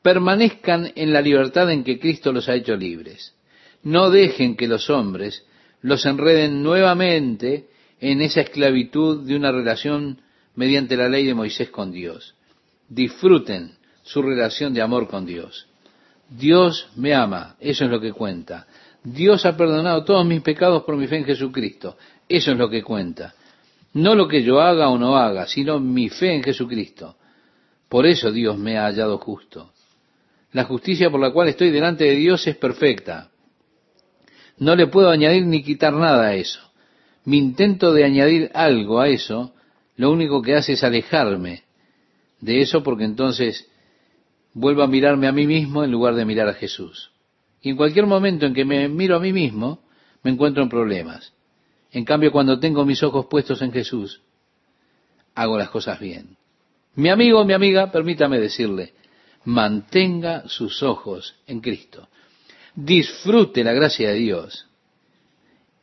permanezcan 0.02 0.92
en 0.96 1.14
la 1.14 1.22
libertad 1.22 1.72
en 1.72 1.86
que 1.86 1.98
Cristo 1.98 2.34
los 2.34 2.50
ha 2.50 2.56
hecho 2.56 2.76
libres. 2.76 3.34
No 3.84 4.10
dejen 4.10 4.58
que 4.58 4.68
los 4.68 4.90
hombres 4.90 5.46
los 5.82 6.06
enreden 6.06 6.62
nuevamente 6.62 7.70
en 8.02 8.22
esa 8.22 8.42
esclavitud 8.42 9.26
de 9.26 9.36
una 9.38 9.52
relación 9.52 10.22
mediante 10.56 10.98
la 10.98 11.08
ley 11.08 11.26
de 11.26 11.34
Moisés 11.34 11.70
con 11.70 11.92
Dios. 11.92 12.36
Disfruten 12.90 13.80
su 14.12 14.22
relación 14.22 14.74
de 14.74 14.82
amor 14.82 15.08
con 15.08 15.26
Dios. 15.26 15.68
Dios 16.30 16.90
me 16.96 17.14
ama, 17.14 17.56
eso 17.60 17.86
es 17.86 17.90
lo 17.90 18.02
que 18.02 18.12
cuenta. 18.12 18.68
Dios 19.04 19.46
ha 19.46 19.56
perdonado 19.56 20.04
todos 20.04 20.26
mis 20.26 20.42
pecados 20.42 20.84
por 20.84 20.98
mi 20.98 21.08
fe 21.08 21.18
en 21.18 21.26
Jesucristo. 21.26 21.98
Eso 22.28 22.52
es 22.52 22.58
lo 22.58 22.70
que 22.70 22.84
cuenta. 22.84 23.34
No 23.94 24.16
lo 24.16 24.28
que 24.28 24.44
yo 24.44 24.60
haga 24.60 24.90
o 24.90 24.98
no 24.98 25.16
haga, 25.16 25.48
sino 25.48 25.80
mi 25.80 26.10
fe 26.10 26.34
en 26.36 26.44
Jesucristo. 26.44 27.16
Por 27.88 28.06
eso 28.06 28.32
Dios 28.32 28.58
me 28.58 28.78
ha 28.78 28.86
hallado 28.86 29.18
justo. 29.18 29.72
La 30.52 30.66
justicia 30.66 31.10
por 31.10 31.22
la 31.22 31.32
cual 31.32 31.48
estoy 31.48 31.72
delante 31.72 32.04
de 32.04 32.16
Dios 32.16 32.46
es 32.48 32.58
perfecta. 32.58 33.30
No 34.58 34.76
le 34.76 34.88
puedo 34.88 35.10
añadir 35.10 35.46
ni 35.46 35.64
quitar 35.64 35.94
nada 35.94 36.28
a 36.28 36.36
eso. 36.36 36.60
Mi 37.24 37.38
intento 37.38 37.94
de 37.94 38.04
añadir 38.04 38.52
algo 38.54 39.00
a 39.00 39.08
eso, 39.08 39.54
lo 39.96 40.12
único 40.12 40.42
que 40.42 40.56
hace 40.56 40.74
es 40.74 40.84
alejarme 40.84 41.64
de 42.42 42.62
eso 42.62 42.84
porque 42.84 43.06
entonces 43.06 43.71
vuelvo 44.54 44.84
a 44.84 44.88
mirarme 44.88 45.28
a 45.28 45.32
mí 45.32 45.48
mismo 45.48 45.84
en 45.84 45.92
lugar 45.92 46.16
de 46.16 46.26
mirar 46.26 46.48
a 46.48 46.54
Jesús. 46.54 47.12
Y 47.62 47.70
en 47.70 47.78
cualquier 47.78 48.06
momento 48.06 48.46
en 48.46 48.54
que 48.54 48.66
me 48.66 48.88
miro 48.90 49.16
a 49.16 49.20
mí 49.20 49.32
mismo, 49.32 49.84
me 50.24 50.32
encuentro 50.32 50.64
en 50.64 50.70
problemas. 50.70 51.34
En 51.92 52.06
cambio, 52.06 52.32
cuando 52.32 52.60
tengo 52.60 52.86
mis 52.86 53.04
ojos 53.04 53.28
puestos 53.28 53.62
en 53.62 53.72
Jesús, 53.72 54.22
hago 55.36 55.58
las 55.58 55.70
cosas 55.70 56.00
bien. 56.00 56.38
Mi 56.96 57.10
amigo, 57.10 57.44
mi 57.46 57.54
amiga, 57.54 57.92
permítame 57.92 58.40
decirle, 58.40 58.94
mantenga 59.46 60.48
sus 60.48 60.84
ojos 60.84 61.36
en 61.48 61.62
Cristo. 61.62 62.10
Disfrute 62.76 63.64
la 63.64 63.74
gracia 63.74 64.10
de 64.10 64.16
Dios. 64.16 64.68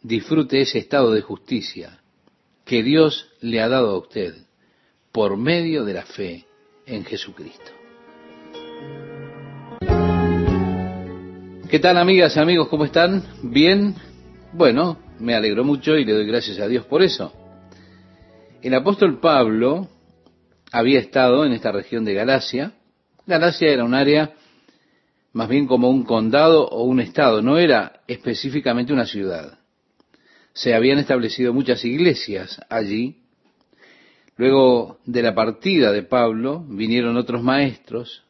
Disfrute 0.02 0.60
ese 0.60 0.78
estado 0.78 1.12
de 1.12 1.22
justicia 1.22 2.00
que 2.64 2.82
Dios 2.82 3.28
le 3.40 3.60
ha 3.60 3.68
dado 3.68 3.90
a 3.90 3.98
usted 3.98 4.34
por 5.12 5.36
medio 5.36 5.84
de 5.84 5.94
la 5.94 6.04
fe 6.04 6.46
en 6.86 7.04
Jesucristo. 7.04 7.77
¿Qué 11.70 11.80
tal 11.80 11.98
amigas 11.98 12.34
y 12.34 12.40
amigos? 12.40 12.68
¿Cómo 12.68 12.86
están? 12.86 13.22
¿Bien? 13.42 13.94
Bueno, 14.54 14.98
me 15.18 15.34
alegro 15.34 15.64
mucho 15.64 15.98
y 15.98 16.04
le 16.06 16.14
doy 16.14 16.26
gracias 16.26 16.58
a 16.60 16.66
Dios 16.66 16.86
por 16.86 17.02
eso. 17.02 17.30
El 18.62 18.72
apóstol 18.72 19.20
Pablo 19.20 19.86
había 20.72 20.98
estado 20.98 21.44
en 21.44 21.52
esta 21.52 21.70
región 21.70 22.06
de 22.06 22.14
Galacia. 22.14 22.72
Galacia 23.26 23.68
era 23.68 23.84
un 23.84 23.92
área 23.92 24.32
más 25.34 25.50
bien 25.50 25.66
como 25.66 25.90
un 25.90 26.04
condado 26.04 26.66
o 26.68 26.84
un 26.84 27.00
estado, 27.00 27.42
no 27.42 27.58
era 27.58 28.00
específicamente 28.06 28.94
una 28.94 29.04
ciudad. 29.04 29.58
Se 30.54 30.74
habían 30.74 30.98
establecido 30.98 31.52
muchas 31.52 31.84
iglesias 31.84 32.58
allí. 32.70 33.18
Luego 34.38 35.00
de 35.04 35.20
la 35.20 35.34
partida 35.34 35.92
de 35.92 36.02
Pablo 36.02 36.64
vinieron 36.66 37.18
otros 37.18 37.42
maestros, 37.42 38.24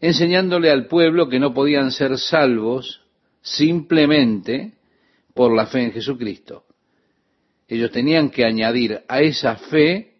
enseñándole 0.00 0.70
al 0.70 0.86
pueblo 0.86 1.28
que 1.28 1.38
no 1.38 1.52
podían 1.52 1.90
ser 1.90 2.18
salvos 2.18 3.02
simplemente 3.42 4.72
por 5.34 5.54
la 5.54 5.66
fe 5.66 5.84
en 5.84 5.92
Jesucristo. 5.92 6.64
Ellos 7.68 7.90
tenían 7.92 8.30
que 8.30 8.44
añadir 8.44 9.02
a 9.08 9.20
esa 9.20 9.56
fe 9.56 10.14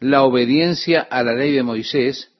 la 0.00 0.24
obediencia 0.24 1.00
a 1.02 1.22
la 1.22 1.34
ley 1.34 1.52
de 1.52 1.62
Moisés 1.62 2.30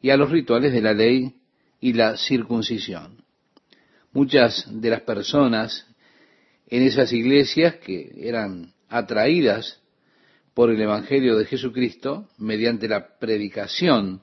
y 0.00 0.10
a 0.10 0.16
los 0.16 0.30
rituales 0.30 0.72
de 0.72 0.82
la 0.82 0.92
ley 0.92 1.34
y 1.80 1.92
la 1.92 2.16
circuncisión. 2.16 3.22
Muchas 4.12 4.66
de 4.68 4.90
las 4.90 5.02
personas 5.02 5.86
en 6.68 6.82
esas 6.82 7.12
iglesias 7.12 7.76
que 7.76 8.12
eran 8.16 8.72
atraídas 8.88 9.80
por 10.54 10.70
el 10.70 10.80
Evangelio 10.80 11.36
de 11.36 11.46
Jesucristo 11.46 12.28
mediante 12.38 12.88
la 12.88 13.18
predicación 13.18 14.22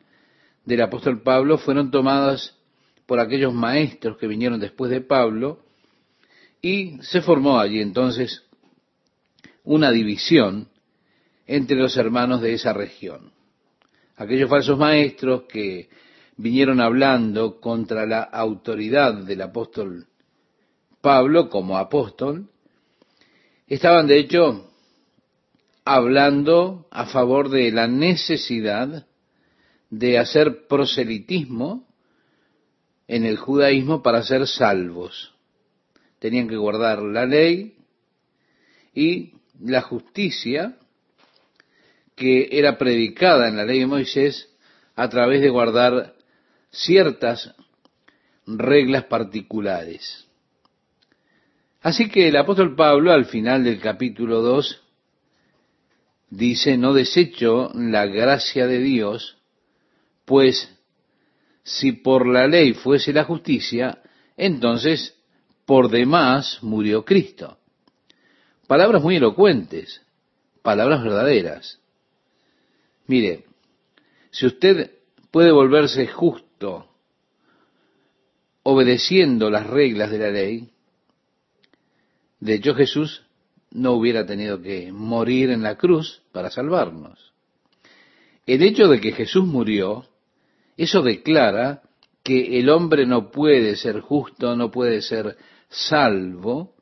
del 0.66 0.82
apóstol 0.82 1.22
Pablo 1.22 1.58
fueron 1.58 1.92
tomadas 1.92 2.58
por 3.06 3.20
aquellos 3.20 3.54
maestros 3.54 4.18
que 4.18 4.28
vinieron 4.28 4.60
después 4.60 4.92
de 4.92 5.02
Pablo 5.02 5.66
y 6.62 6.98
se 7.02 7.22
formó 7.22 7.60
allí 7.60 7.82
entonces 7.82 8.44
una 9.64 9.92
división 9.92 10.70
entre 11.48 11.78
los 11.78 11.98
hermanos 11.98 12.42
de 12.42 12.54
esa 12.54 12.74
región. 12.74 13.32
Aquellos 14.16 14.50
falsos 14.50 14.78
maestros 14.78 15.44
que 15.50 15.90
vinieron 16.38 16.80
hablando 16.80 17.60
contra 17.60 18.06
la 18.06 18.22
autoridad 18.22 19.14
del 19.14 19.42
apóstol 19.42 20.08
Pablo 21.02 21.50
como 21.50 21.78
apóstol, 21.78 22.50
estaban 23.68 24.08
de 24.08 24.20
hecho 24.20 24.70
hablando 25.84 26.88
a 26.92 27.08
favor 27.08 27.50
de 27.50 27.72
la 27.72 27.88
necesidad 27.88 29.08
de 29.92 30.18
hacer 30.18 30.68
proselitismo 30.68 31.86
en 33.08 33.26
el 33.26 33.38
judaísmo 33.38 34.02
para 34.02 34.24
ser 34.24 34.48
salvos. 34.48 35.36
Tenían 36.18 36.48
que 36.48 36.56
guardar 36.56 37.04
la 37.04 37.26
ley 37.26 37.76
y 38.96 39.34
la 39.60 39.82
justicia 39.82 40.78
que 42.16 42.50
era 42.52 42.78
predicada 42.78 43.50
en 43.50 43.58
la 43.58 43.66
ley 43.66 43.80
de 43.80 43.88
Moisés 43.88 44.50
a 44.96 45.10
través 45.10 45.42
de 45.42 45.50
guardar 45.50 46.16
ciertas 46.70 47.54
reglas 48.46 49.06
particulares. 49.06 50.26
Así 51.82 52.10
que 52.10 52.30
el 52.30 52.38
apóstol 52.38 52.76
Pablo 52.76 53.12
al 53.12 53.26
final 53.26 53.64
del 53.64 53.80
capítulo 53.80 54.42
2 54.42 54.84
dice, 56.30 56.78
no 56.78 56.94
desecho 56.94 57.72
la 57.74 58.06
gracia 58.06 58.68
de 58.68 58.80
Dios, 58.80 59.41
pues 60.32 60.74
si 61.62 61.92
por 61.92 62.26
la 62.26 62.48
ley 62.48 62.72
fuese 62.72 63.12
la 63.12 63.26
justicia, 63.26 64.02
entonces 64.38 65.14
por 65.66 65.90
demás 65.90 66.60
murió 66.62 67.04
Cristo. 67.04 67.58
Palabras 68.66 69.04
muy 69.04 69.18
elocuentes, 69.18 70.02
palabras 70.62 71.04
verdaderas. 71.04 71.82
Mire, 73.08 73.44
si 74.30 74.46
usted 74.46 74.92
puede 75.32 75.52
volverse 75.52 76.08
justo 76.08 76.88
obedeciendo 78.64 79.50
las 79.50 79.68
reglas 79.68 80.12
de 80.12 80.18
la 80.18 80.30
ley, 80.30 80.70
de 82.40 82.54
hecho 82.54 82.74
Jesús 82.74 83.26
no 83.70 83.92
hubiera 83.96 84.26
tenido 84.26 84.62
que 84.62 84.94
morir 84.94 85.50
en 85.50 85.62
la 85.62 85.76
cruz 85.76 86.22
para 86.32 86.50
salvarnos. 86.50 87.34
El 88.46 88.64
hecho 88.64 88.88
de 88.88 89.02
que 89.02 89.12
Jesús 89.12 89.46
murió 89.46 90.06
eso 90.84 91.02
declara 91.02 91.82
que 92.24 92.60
el 92.60 92.70
hombre 92.70 93.06
no 93.06 93.30
puede 93.32 93.76
ser 93.76 94.00
justo, 94.00 94.56
no 94.56 94.72
puede 94.72 95.02
ser 95.02 95.38
salvo 95.70 96.76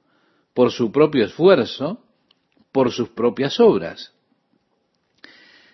por 0.54 0.72
su 0.72 0.92
propio 0.92 1.26
esfuerzo, 1.26 2.04
por 2.72 2.92
sus 2.92 3.10
propias 3.10 3.60
obras. 3.60 4.14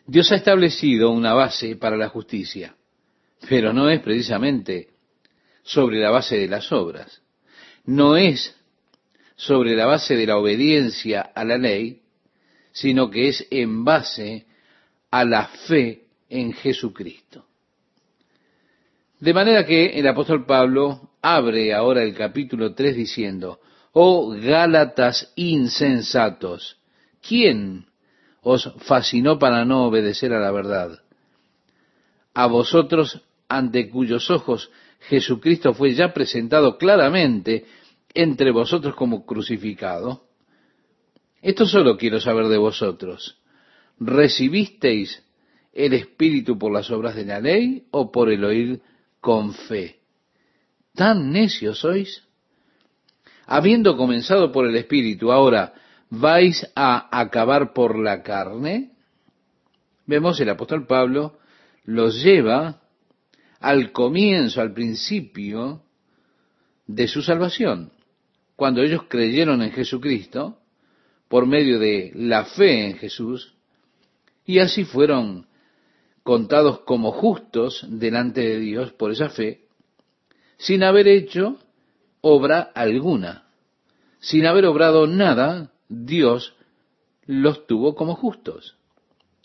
Dios 0.08 0.32
ha 0.32 0.36
establecido 0.36 1.12
una 1.12 1.34
base 1.34 1.76
para 1.76 1.98
la 1.98 2.10
justicia, 2.10 2.76
pero 3.50 3.74
no 3.74 3.90
es 3.90 4.02
precisamente 4.02 4.90
sobre 5.64 6.00
la 6.00 6.12
base 6.12 6.38
de 6.38 6.48
las 6.48 6.72
obras, 6.72 7.22
no 7.86 8.18
es 8.18 8.56
sobre 9.36 9.76
la 9.76 9.86
base 9.86 10.16
de 10.16 10.28
la 10.28 10.38
obediencia 10.38 11.22
a 11.22 11.44
la 11.44 11.58
ley, 11.58 12.02
sino 12.72 13.10
que 13.10 13.30
es 13.30 13.48
en 13.50 13.84
base 13.84 14.46
a 15.12 15.26
la 15.26 15.48
fe 15.68 16.06
en 16.30 16.54
Jesucristo. 16.54 17.46
De 19.26 19.34
manera 19.34 19.66
que 19.66 19.88
el 19.98 20.06
apóstol 20.08 20.46
Pablo 20.46 21.10
abre 21.20 21.74
ahora 21.74 22.04
el 22.04 22.14
capítulo 22.14 22.76
3 22.76 22.96
diciendo, 22.96 23.60
Oh 23.92 24.36
Gálatas 24.40 25.34
insensatos, 25.36 26.78
¿quién 27.28 27.88
os 28.44 28.72
fascinó 28.82 29.40
para 29.40 29.66
no 29.66 29.88
obedecer 29.88 30.32
a 30.32 30.40
la 30.40 30.52
verdad? 30.52 31.00
A 32.36 32.46
vosotros 32.46 33.24
ante 33.50 33.90
cuyos 33.90 34.30
ojos 34.30 34.70
Jesucristo 35.00 35.74
fue 35.74 35.96
ya 35.96 36.14
presentado 36.14 36.78
claramente 36.78 37.66
entre 38.14 38.52
vosotros 38.52 38.94
como 38.94 39.26
crucificado. 39.26 40.28
Esto 41.42 41.66
solo 41.66 41.98
quiero 41.98 42.20
saber 42.20 42.46
de 42.46 42.60
vosotros. 42.60 43.40
¿Recibisteis 44.00 45.24
el 45.74 45.94
Espíritu 45.94 46.60
por 46.60 46.72
las 46.72 46.92
obras 46.92 47.16
de 47.16 47.26
la 47.26 47.40
ley 47.40 47.88
o 47.90 48.12
por 48.12 48.32
el 48.32 48.46
oír 48.46 48.82
con 49.26 49.56
fe. 49.56 50.02
¿Tan 50.94 51.32
necios 51.32 51.80
sois? 51.80 52.22
Habiendo 53.48 53.98
comenzado 53.98 54.52
por 54.52 54.68
el 54.68 54.76
Espíritu, 54.76 55.32
ahora 55.32 55.74
vais 56.12 56.72
a 56.76 57.10
acabar 57.12 57.74
por 57.74 57.98
la 57.98 58.22
carne. 58.22 58.92
Vemos 60.06 60.40
el 60.40 60.50
apóstol 60.50 60.86
Pablo 60.86 61.40
los 61.86 62.22
lleva 62.22 62.84
al 63.60 63.92
comienzo, 63.92 64.62
al 64.62 64.74
principio 64.74 65.82
de 66.86 67.08
su 67.08 67.24
salvación. 67.24 67.92
Cuando 68.56 68.84
ellos 68.84 69.06
creyeron 69.10 69.64
en 69.64 69.72
Jesucristo, 69.72 70.60
por 71.28 71.48
medio 71.48 71.80
de 71.80 72.12
la 72.14 72.46
fe 72.46 72.86
en 72.86 72.98
Jesús, 72.98 73.56
y 74.46 74.60
así 74.60 74.84
fueron 74.84 75.48
contados 76.26 76.80
como 76.80 77.12
justos 77.12 77.86
delante 77.88 78.42
de 78.42 78.58
Dios 78.58 78.92
por 78.94 79.12
esa 79.12 79.30
fe, 79.30 79.68
sin 80.58 80.82
haber 80.82 81.08
hecho 81.08 81.60
obra 82.22 82.62
alguna. 82.74 83.44
Sin 84.20 84.48
haber 84.48 84.66
obrado 84.66 85.06
nada, 85.06 85.72
Dios 85.88 86.56
los 87.28 87.68
tuvo 87.68 87.94
como 87.94 88.16
justos. 88.16 88.76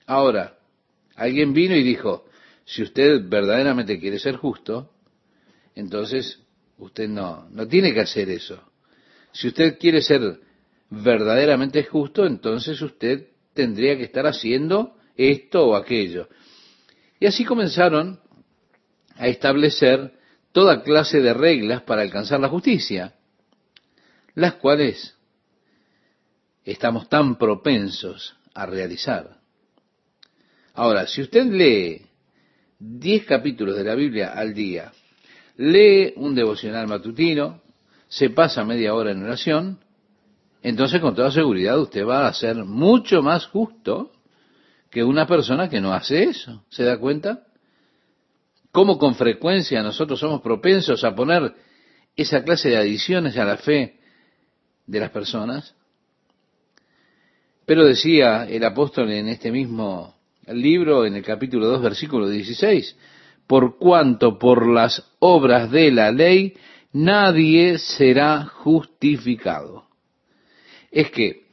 Ahora, 0.07 0.57
alguien 1.17 1.53
vino 1.53 1.77
y 1.77 1.83
dijo, 1.83 2.25
si 2.65 2.83
usted 2.83 3.29
verdaderamente 3.29 4.01
quiere 4.01 4.19
ser 4.19 4.37
justo, 4.37 4.91
entonces 5.75 6.41
usted 6.79 7.11
no, 7.11 7.47
no 7.51 7.69
tiene 7.69 7.93
que 7.93 8.01
hacer 8.01 8.31
eso. 8.31 8.59
Si 9.33 9.49
usted 9.49 9.79
quiere 9.79 10.01
ser 10.01 10.41
verdaderamente 10.89 11.85
justo, 11.85 12.25
entonces 12.25 12.81
usted 12.81 13.29
tendría 13.53 13.99
que 13.99 14.05
estar 14.05 14.27
haciendo 14.27 14.97
esto 15.15 15.67
o 15.67 15.77
aquello. 15.77 16.31
Y 17.21 17.27
así 17.27 17.45
comenzaron 17.45 18.19
a 19.17 19.29
establecer 19.29 20.15
toda 20.53 20.83
clase 20.83 21.21
de 21.21 21.35
reglas 21.35 21.83
para 21.83 22.01
alcanzar 22.01 22.41
la 22.41 22.49
justicia, 22.49 23.15
las 24.35 24.55
cuales 24.55 25.15
estamos 26.65 27.09
tan 27.11 27.37
propensos 27.37 28.37
a 28.55 28.65
realizar. 28.65 29.39
Ahora, 30.73 31.07
si 31.07 31.21
usted 31.21 31.45
lee 31.45 32.07
diez 32.79 33.27
capítulos 33.27 33.77
de 33.77 33.85
la 33.85 33.95
Biblia 33.95 34.33
al 34.33 34.55
día, 34.55 34.91
lee 35.57 36.15
un 36.17 36.35
devocional 36.35 36.89
matutino, 36.89 37.61
se 38.09 38.31
pasa 38.31 38.65
media 38.65 38.95
hora 38.95 39.11
en 39.11 39.23
oración, 39.23 39.79
entonces 40.63 41.01
con 41.01 41.15
toda 41.15 41.31
seguridad 41.31 41.79
usted 41.79 42.07
va 42.07 42.27
a 42.27 42.33
ser 42.33 42.57
mucho 42.65 43.23
más 43.23 43.47
justo 43.47 44.13
que 44.91 45.05
una 45.05 45.27
persona 45.27 45.69
que 45.69 45.81
no 45.81 45.93
hace 45.93 46.25
eso. 46.25 46.65
¿Se 46.69 46.85
da 46.85 46.99
cuenta? 46.99 47.47
Cómo 48.73 48.99
con 48.99 49.15
frecuencia 49.15 49.83
nosotros 49.83 50.21
somos 50.21 50.43
propensos 50.43 51.05
a 51.05 51.15
poner 51.15 51.55
esa 52.17 52.43
clase 52.43 52.71
de 52.71 52.77
adiciones 52.77 53.37
a 53.37 53.45
la 53.45 53.57
fe 53.57 54.01
de 54.87 55.01
las 55.01 55.11
personas. 55.11 55.75
Pero 57.67 57.85
decía 57.85 58.45
el 58.49 58.65
apóstol 58.65 59.11
en 59.13 59.29
este 59.29 59.53
mismo 59.53 60.17
libro, 60.49 61.07
en 61.07 61.15
el 61.15 61.23
capítulo 61.23 61.69
2, 61.69 61.83
versículo 61.83 62.29
16, 62.29 62.97
por 63.47 63.79
cuanto 63.79 64.39
por 64.39 64.67
las 64.67 65.13
obras 65.21 65.71
de 65.71 65.93
la 65.93 66.11
ley 66.11 66.55
nadie 66.93 67.79
será 67.79 68.45
justificado. 68.45 69.85
Es 70.91 71.11
que, 71.13 71.45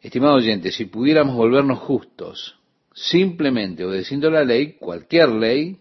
estimado 0.00 0.34
oyente, 0.34 0.72
si 0.72 0.86
pudiéramos 0.86 1.36
volvernos 1.36 1.78
justos, 1.80 2.58
simplemente 2.94 3.84
obedeciendo 3.84 4.30
la 4.30 4.44
ley, 4.44 4.74
cualquier 4.78 5.30
ley, 5.30 5.80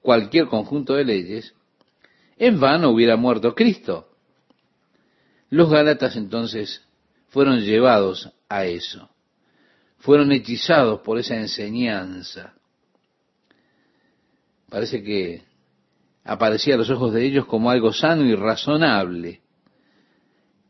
cualquier 0.00 0.46
conjunto 0.46 0.94
de 0.94 1.04
leyes, 1.04 1.54
en 2.36 2.60
vano 2.60 2.90
hubiera 2.90 3.16
muerto 3.16 3.54
Cristo. 3.54 4.08
Los 5.50 5.70
Gálatas 5.70 6.16
entonces 6.16 6.82
fueron 7.28 7.60
llevados 7.60 8.30
a 8.48 8.64
eso, 8.66 9.10
fueron 9.98 10.32
hechizados 10.32 11.00
por 11.00 11.18
esa 11.18 11.36
enseñanza. 11.36 12.54
Parece 14.68 15.02
que 15.02 15.42
aparecía 16.24 16.74
a 16.74 16.78
los 16.78 16.90
ojos 16.90 17.12
de 17.12 17.24
ellos 17.26 17.46
como 17.46 17.70
algo 17.70 17.92
sano 17.92 18.24
y 18.24 18.34
razonable. 18.34 19.42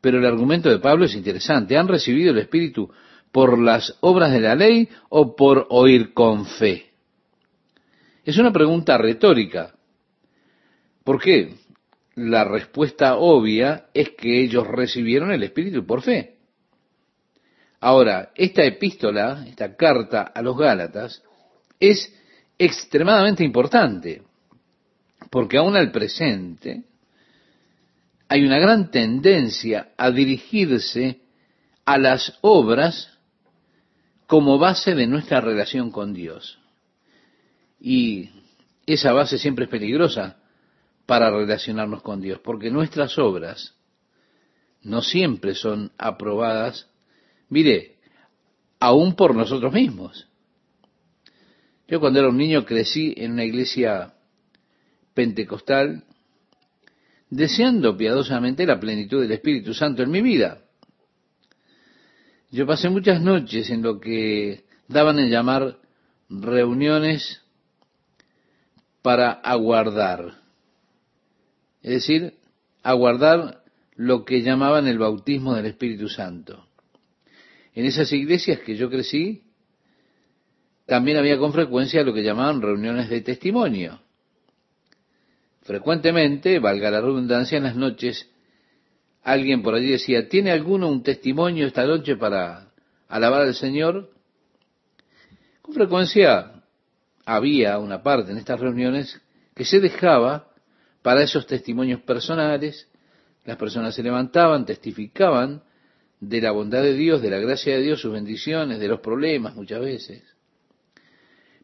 Pero 0.01 0.19
el 0.19 0.27
argumento 0.27 0.69
de 0.69 0.81
Pablo 0.81 1.05
es 1.05 1.15
interesante. 1.15 1.77
Han 1.77 1.87
recibido 1.87 2.33
el 2.33 2.39
Espíritu 2.39 2.91
por 3.33 3.59
las 3.59 3.97
obras 4.01 4.31
de 4.31 4.41
la 4.41 4.55
ley 4.55 4.89
o 5.09 5.35
por 5.35 5.67
oír 5.71 6.13
con 6.13 6.47
fe? 6.47 6.93
Es 8.25 8.39
una 8.39 8.53
pregunta 8.53 8.97
retórica. 8.99 9.75
¿Por 11.03 11.21
qué? 11.21 11.55
La 12.15 12.45
respuesta 12.45 13.17
obvia 13.17 13.87
es 13.95 14.11
que 14.11 14.43
ellos 14.43 14.67
recibieron 14.67 15.33
el 15.33 15.43
Espíritu 15.43 15.85
por 15.85 16.03
fe. 16.03 16.37
Ahora, 17.81 18.31
esta 18.37 18.63
epístola, 18.63 19.45
esta 19.49 19.75
carta 19.75 20.23
a 20.23 20.41
los 20.43 20.57
Gálatas, 20.57 21.23
es 21.81 22.15
extremadamente 22.59 23.43
importante, 23.43 24.23
porque 25.31 25.57
aún 25.57 25.75
al 25.75 25.91
presente 25.91 26.85
hay 28.29 28.45
una 28.45 28.61
gran 28.61 28.91
tendencia 28.91 29.93
a 29.97 30.11
dirigirse 30.13 31.23
a 31.85 31.99
las 31.99 32.39
obras 32.43 33.19
como 34.33 34.59
base 34.59 34.95
de 34.95 35.07
nuestra 35.07 35.43
relación 35.43 35.91
con 35.91 36.15
Dios. 36.15 36.59
Y 37.79 38.31
esa 38.87 39.13
base 39.13 39.37
siempre 39.37 39.67
es 39.67 39.71
peligrosa 39.71 40.39
para 41.05 41.31
relacionarnos 41.31 42.01
con 42.01 42.23
Dios, 42.23 42.41
porque 42.43 42.71
nuestras 42.71 43.19
obras 43.19 43.75
no 44.81 45.03
siempre 45.03 45.55
son 45.55 45.93
aprobadas, 45.99 46.89
mire, 47.51 47.97
aún 48.81 49.17
por 49.17 49.35
nosotros 49.35 49.71
mismos. 49.71 50.27
Yo 51.87 52.01
cuando 52.01 52.21
era 52.21 52.31
un 52.31 52.39
niño 52.39 52.65
crecí 52.65 53.13
en 53.15 53.33
una 53.33 53.45
iglesia 53.45 54.15
pentecostal, 55.13 56.05
deseando 57.29 57.99
piadosamente 57.99 58.65
la 58.65 58.81
plenitud 58.81 59.21
del 59.21 59.33
Espíritu 59.33 59.75
Santo 59.75 60.03
en 60.03 60.11
mi 60.11 60.23
vida. 60.23 60.62
Yo 62.53 62.67
pasé 62.67 62.91
muchas 62.91 63.23
noches 63.23 63.71
en 63.71 63.81
lo 63.81 63.99
que 63.99 64.65
daban 64.87 65.19
en 65.19 65.31
llamar 65.31 65.79
reuniones 66.29 67.41
para 69.01 69.33
aguardar. 69.33 70.35
Es 71.83 71.93
decir, 71.93 72.35
aguardar 72.83 73.63
lo 73.97 74.27
que 74.27 74.43
llamaban 74.43 74.87
el 74.87 74.99
bautismo 74.99 75.55
del 75.55 75.65
Espíritu 75.65 76.11
Santo. 76.11 76.67
En 77.75 77.87
esas 77.87 78.13
iglesias 78.13 78.61
que 78.61 78.77
yo 78.77 78.91
crecí, 78.91 79.45
también 80.85 81.17
había 81.17 81.39
con 81.39 81.55
frecuencia 81.55 82.05
lo 82.05 82.13
que 82.13 82.23
llamaban 82.23 82.61
reuniones 82.61 83.09
de 83.09 83.23
testimonio. 83.23 83.99
Frecuentemente, 85.63 86.59
valga 86.59 86.91
la 86.91 87.01
redundancia, 87.01 87.57
en 87.57 87.65
las 87.65 87.77
noches 87.77 88.31
alguien 89.23 89.63
por 89.63 89.75
allí 89.75 89.91
decía, 89.91 90.29
¿tiene 90.29 90.51
alguno 90.51 90.89
un 90.89 91.03
testimonio 91.03 91.67
esta 91.67 91.87
noche 91.87 92.17
para 92.17 92.69
alabar 93.09 93.43
al 93.43 93.55
Señor? 93.55 94.11
Con 95.63 95.75
frecuencia 95.75 96.63
había 97.25 97.79
una 97.79 98.03
parte 98.03 98.33
en 98.33 98.39
estas 98.39 98.61
reuniones 98.61 99.21
que 99.55 99.65
se 99.65 99.81
dejaba 99.81 100.49
para 101.03 101.23
esos 101.23 101.47
testimonios 101.47 102.01
personales, 102.01 102.89
las 103.45 103.57
personas 103.57 103.95
se 103.95 104.03
levantaban, 104.03 104.65
testificaban 104.65 105.63
de 106.21 106.41
la 106.41 106.53
bondad 106.53 106.83
de 106.83 106.95
Dios, 106.95 107.21
de 107.21 107.31
la 107.31 107.39
gracia 107.39 107.75
de 107.75 107.83
Dios, 107.83 108.01
sus 108.01 108.13
bendiciones, 108.13 108.79
de 108.79 108.89
los 108.89 109.01
problemas 109.01 109.57
muchas 109.57 109.81
veces. 109.81 110.23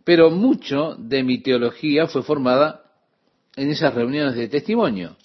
Pero 0.02 0.30
mucho 0.30 0.96
de 0.98 1.22
mi 1.22 1.38
teología 1.38 2.08
fue 2.08 2.22
formada 2.22 2.82
en 3.54 3.70
esas 3.70 3.94
reuniones 3.94 4.34
de 4.34 4.48
testimonio. 4.48 5.16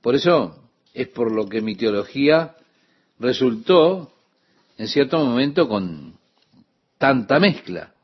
Por 0.00 0.14
eso 0.14 0.61
es 0.94 1.08
por 1.08 1.32
lo 1.32 1.48
que 1.48 1.60
mi 1.60 1.74
teología 1.74 2.56
resultó 3.18 4.12
en 4.78 4.88
cierto 4.88 5.24
momento 5.24 5.68
con 5.68 6.18
tanta 6.98 7.38
mezcla, 7.38 7.94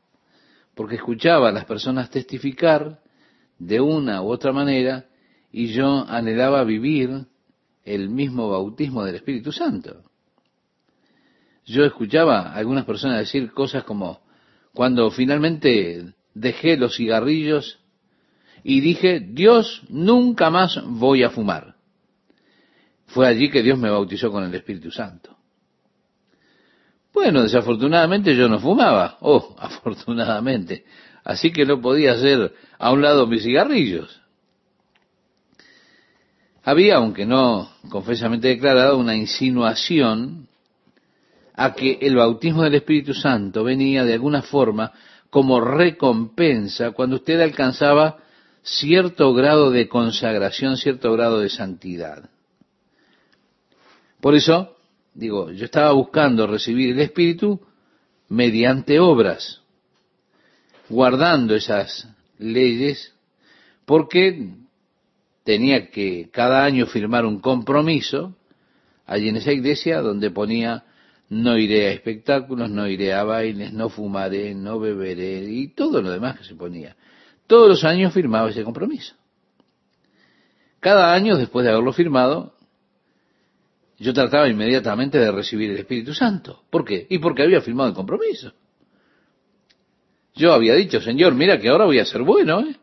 porque 0.75 0.95
escuchaba 0.95 1.49
a 1.49 1.51
las 1.51 1.65
personas 1.65 2.09
testificar 2.09 2.99
de 3.57 3.81
una 3.81 4.21
u 4.21 4.31
otra 4.31 4.51
manera 4.51 5.05
y 5.51 5.67
yo 5.67 6.05
anhelaba 6.07 6.63
vivir 6.63 7.25
el 7.83 8.09
mismo 8.09 8.49
bautismo 8.49 9.03
del 9.03 9.15
Espíritu 9.15 9.51
Santo. 9.51 10.03
Yo 11.65 11.83
escuchaba 11.85 12.41
a 12.41 12.55
algunas 12.55 12.85
personas 12.85 13.19
decir 13.19 13.51
cosas 13.51 13.83
como, 13.83 14.21
cuando 14.73 15.11
finalmente 15.11 16.13
dejé 16.33 16.77
los 16.77 16.95
cigarrillos 16.95 17.79
y 18.63 18.81
dije, 18.81 19.19
Dios, 19.19 19.83
nunca 19.89 20.49
más 20.49 20.79
voy 20.85 21.23
a 21.23 21.29
fumar. 21.29 21.78
Fue 23.09 23.27
allí 23.27 23.49
que 23.49 23.63
Dios 23.63 23.77
me 23.77 23.89
bautizó 23.89 24.31
con 24.31 24.43
el 24.43 24.53
Espíritu 24.53 24.91
Santo. 24.91 25.35
Bueno, 27.13 27.41
desafortunadamente 27.41 28.35
yo 28.35 28.47
no 28.47 28.59
fumaba. 28.59 29.17
Oh, 29.21 29.55
afortunadamente. 29.59 30.85
Así 31.23 31.51
que 31.51 31.65
no 31.65 31.81
podía 31.81 32.13
hacer 32.13 32.53
a 32.77 32.91
un 32.91 33.01
lado 33.01 33.27
mis 33.27 33.43
cigarrillos. 33.43 34.21
Había, 36.63 36.97
aunque 36.97 37.25
no 37.25 37.71
confesamente 37.89 38.49
declarado, 38.49 38.97
una 38.97 39.15
insinuación 39.15 40.47
a 41.55 41.73
que 41.73 41.97
el 42.01 42.15
bautismo 42.15 42.63
del 42.63 42.75
Espíritu 42.75 43.13
Santo 43.13 43.63
venía 43.63 44.03
de 44.03 44.13
alguna 44.13 44.43
forma 44.43 44.91
como 45.29 45.59
recompensa 45.61 46.91
cuando 46.91 47.17
usted 47.17 47.41
alcanzaba 47.41 48.17
cierto 48.61 49.33
grado 49.33 49.71
de 49.71 49.87
consagración, 49.87 50.77
cierto 50.77 51.11
grado 51.11 51.39
de 51.39 51.49
santidad. 51.49 52.29
Por 54.21 54.35
eso, 54.35 54.75
digo, 55.13 55.51
yo 55.51 55.65
estaba 55.65 55.91
buscando 55.91 56.47
recibir 56.47 56.91
el 56.91 56.99
Espíritu 56.99 57.61
mediante 58.27 58.99
obras, 58.99 59.61
guardando 60.89 61.55
esas 61.55 62.07
leyes, 62.37 63.13
porque 63.85 64.49
tenía 65.43 65.89
que 65.89 66.29
cada 66.31 66.63
año 66.63 66.85
firmar 66.85 67.25
un 67.25 67.39
compromiso 67.39 68.35
allí 69.05 69.29
en 69.29 69.37
esa 69.37 69.51
iglesia 69.51 70.01
donde 70.01 70.29
ponía 70.29 70.83
no 71.29 71.57
iré 71.57 71.87
a 71.87 71.91
espectáculos, 71.91 72.69
no 72.69 72.87
iré 72.87 73.13
a 73.13 73.23
bailes, 73.23 73.71
no 73.71 73.89
fumaré, 73.89 74.55
no 74.55 74.79
beberé 74.79 75.43
y 75.43 75.67
todo 75.69 76.01
lo 76.01 76.11
demás 76.11 76.37
que 76.39 76.43
se 76.43 76.55
ponía. 76.55 76.95
Todos 77.47 77.69
los 77.69 77.83
años 77.83 78.13
firmaba 78.13 78.49
ese 78.49 78.63
compromiso. 78.63 79.15
Cada 80.79 81.13
año, 81.13 81.37
después 81.37 81.65
de 81.65 81.71
haberlo 81.71 81.93
firmado, 81.93 82.55
yo 83.99 84.13
trataba 84.13 84.47
inmediatamente 84.47 85.17
de 85.17 85.31
recibir 85.31 85.71
el 85.71 85.77
Espíritu 85.77 86.13
Santo. 86.13 86.63
¿Por 86.69 86.85
qué? 86.85 87.05
Y 87.09 87.19
porque 87.19 87.43
había 87.43 87.61
firmado 87.61 87.89
el 87.89 87.95
compromiso. 87.95 88.53
Yo 90.35 90.53
había 90.53 90.73
dicho, 90.75 91.01
Señor, 91.01 91.35
mira 91.35 91.59
que 91.59 91.67
ahora 91.67 91.85
voy 91.85 91.99
a 91.99 92.05
ser 92.05 92.21
bueno. 92.21 92.61
¿eh? 92.61 92.77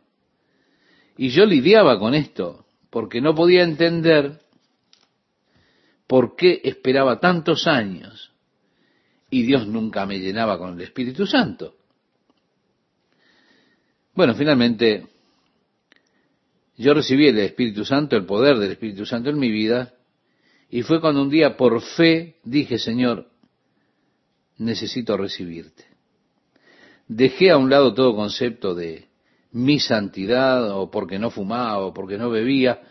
Y 1.16 1.30
yo 1.30 1.46
lidiaba 1.46 1.98
con 1.98 2.14
esto, 2.14 2.66
porque 2.90 3.22
no 3.22 3.34
podía 3.34 3.62
entender 3.62 4.40
por 6.06 6.36
qué 6.36 6.60
esperaba 6.64 7.18
tantos 7.18 7.66
años 7.66 8.30
y 9.30 9.42
Dios 9.42 9.66
nunca 9.66 10.06
me 10.06 10.18
llenaba 10.18 10.58
con 10.58 10.74
el 10.74 10.80
Espíritu 10.82 11.26
Santo. 11.26 11.74
Bueno, 14.14 14.34
finalmente 14.34 15.06
yo 16.76 16.94
recibí 16.94 17.28
el 17.28 17.38
Espíritu 17.38 17.84
Santo, 17.84 18.16
el 18.16 18.26
poder 18.26 18.58
del 18.58 18.72
Espíritu 18.72 19.06
Santo 19.06 19.30
en 19.30 19.38
mi 19.38 19.50
vida, 19.50 19.94
y 20.76 20.82
fue 20.82 21.00
cuando 21.00 21.22
un 21.22 21.30
día 21.30 21.56
por 21.56 21.80
fe 21.80 22.36
dije, 22.44 22.78
Señor, 22.78 23.30
necesito 24.58 25.16
recibirte. 25.16 25.86
Dejé 27.08 27.50
a 27.50 27.56
un 27.56 27.70
lado 27.70 27.94
todo 27.94 28.14
concepto 28.14 28.74
de 28.74 29.08
mi 29.52 29.80
santidad 29.80 30.70
o 30.72 30.90
porque 30.90 31.18
no 31.18 31.30
fumaba 31.30 31.78
o 31.78 31.94
porque 31.94 32.18
no 32.18 32.28
bebía, 32.28 32.82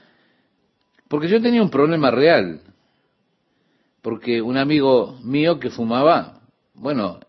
porque 1.08 1.28
yo 1.28 1.40
tenía 1.40 1.62
un 1.62 1.70
problema 1.70 2.10
real, 2.10 2.62
porque 4.02 4.42
un 4.42 4.58
amigo 4.58 5.20
mío 5.22 5.60
que 5.60 5.70
fumaba, 5.70 6.42
bueno, 6.74 7.20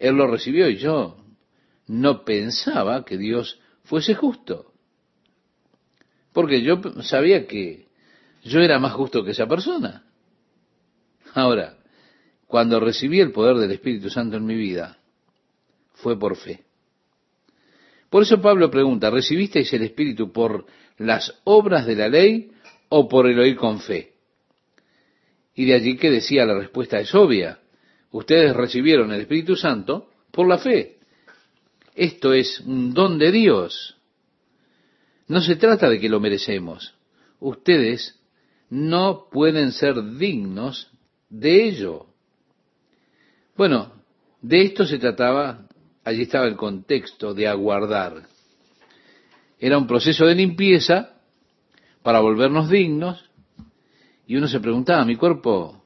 él 0.00 0.16
lo 0.16 0.26
recibió 0.26 0.68
y 0.68 0.78
yo 0.78 1.18
no 1.86 2.24
pensaba 2.24 3.04
que 3.04 3.16
Dios 3.16 3.60
fuese 3.84 4.16
justo, 4.16 4.72
porque 6.32 6.62
yo 6.62 6.80
sabía 7.02 7.46
que 7.46 7.83
yo 8.44 8.60
era 8.60 8.78
más 8.78 8.92
justo 8.92 9.24
que 9.24 9.32
esa 9.32 9.46
persona. 9.46 10.04
Ahora, 11.34 11.78
cuando 12.46 12.78
recibí 12.78 13.20
el 13.20 13.32
poder 13.32 13.56
del 13.56 13.72
Espíritu 13.72 14.10
Santo 14.10 14.36
en 14.36 14.44
mi 14.44 14.54
vida, 14.54 14.98
fue 15.94 16.18
por 16.18 16.36
fe. 16.36 16.64
Por 18.10 18.22
eso 18.22 18.40
Pablo 18.40 18.70
pregunta, 18.70 19.10
¿recibisteis 19.10 19.72
el 19.72 19.82
Espíritu 19.82 20.30
por 20.30 20.66
las 20.98 21.40
obras 21.44 21.86
de 21.86 21.96
la 21.96 22.08
ley 22.08 22.52
o 22.90 23.08
por 23.08 23.26
el 23.26 23.38
oír 23.40 23.56
con 23.56 23.80
fe? 23.80 24.12
Y 25.54 25.64
de 25.64 25.74
allí 25.74 25.96
que 25.96 26.10
decía 26.10 26.44
la 26.44 26.58
respuesta 26.58 27.00
es 27.00 27.14
obvia. 27.14 27.58
Ustedes 28.12 28.54
recibieron 28.54 29.10
el 29.12 29.22
Espíritu 29.22 29.56
Santo 29.56 30.10
por 30.30 30.46
la 30.46 30.58
fe. 30.58 30.98
Esto 31.94 32.32
es 32.32 32.60
un 32.60 32.92
don 32.92 33.18
de 33.18 33.32
Dios. 33.32 33.96
No 35.26 35.40
se 35.40 35.56
trata 35.56 35.88
de 35.88 35.98
que 35.98 36.08
lo 36.08 36.20
merecemos. 36.20 36.94
Ustedes 37.40 38.20
no 38.70 39.28
pueden 39.30 39.72
ser 39.72 40.16
dignos 40.16 40.90
de 41.28 41.68
ello. 41.68 42.06
Bueno, 43.56 43.92
de 44.42 44.62
esto 44.62 44.84
se 44.84 44.98
trataba, 44.98 45.66
allí 46.04 46.22
estaba 46.22 46.46
el 46.46 46.56
contexto 46.56 47.34
de 47.34 47.48
aguardar. 47.48 48.26
Era 49.58 49.78
un 49.78 49.86
proceso 49.86 50.26
de 50.26 50.34
limpieza 50.34 51.14
para 52.02 52.20
volvernos 52.20 52.68
dignos 52.68 53.30
y 54.26 54.36
uno 54.36 54.48
se 54.48 54.60
preguntaba, 54.60 55.04
¿mi 55.04 55.16
cuerpo 55.16 55.82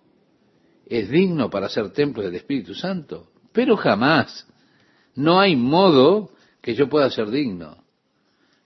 es 0.86 1.10
digno 1.10 1.50
para 1.50 1.68
ser 1.68 1.90
templo 1.90 2.22
del 2.22 2.34
Espíritu 2.34 2.74
Santo? 2.74 3.30
Pero 3.52 3.76
jamás. 3.76 4.46
No 5.14 5.40
hay 5.40 5.56
modo 5.56 6.30
que 6.60 6.74
yo 6.74 6.88
pueda 6.88 7.10
ser 7.10 7.30
digno. 7.30 7.84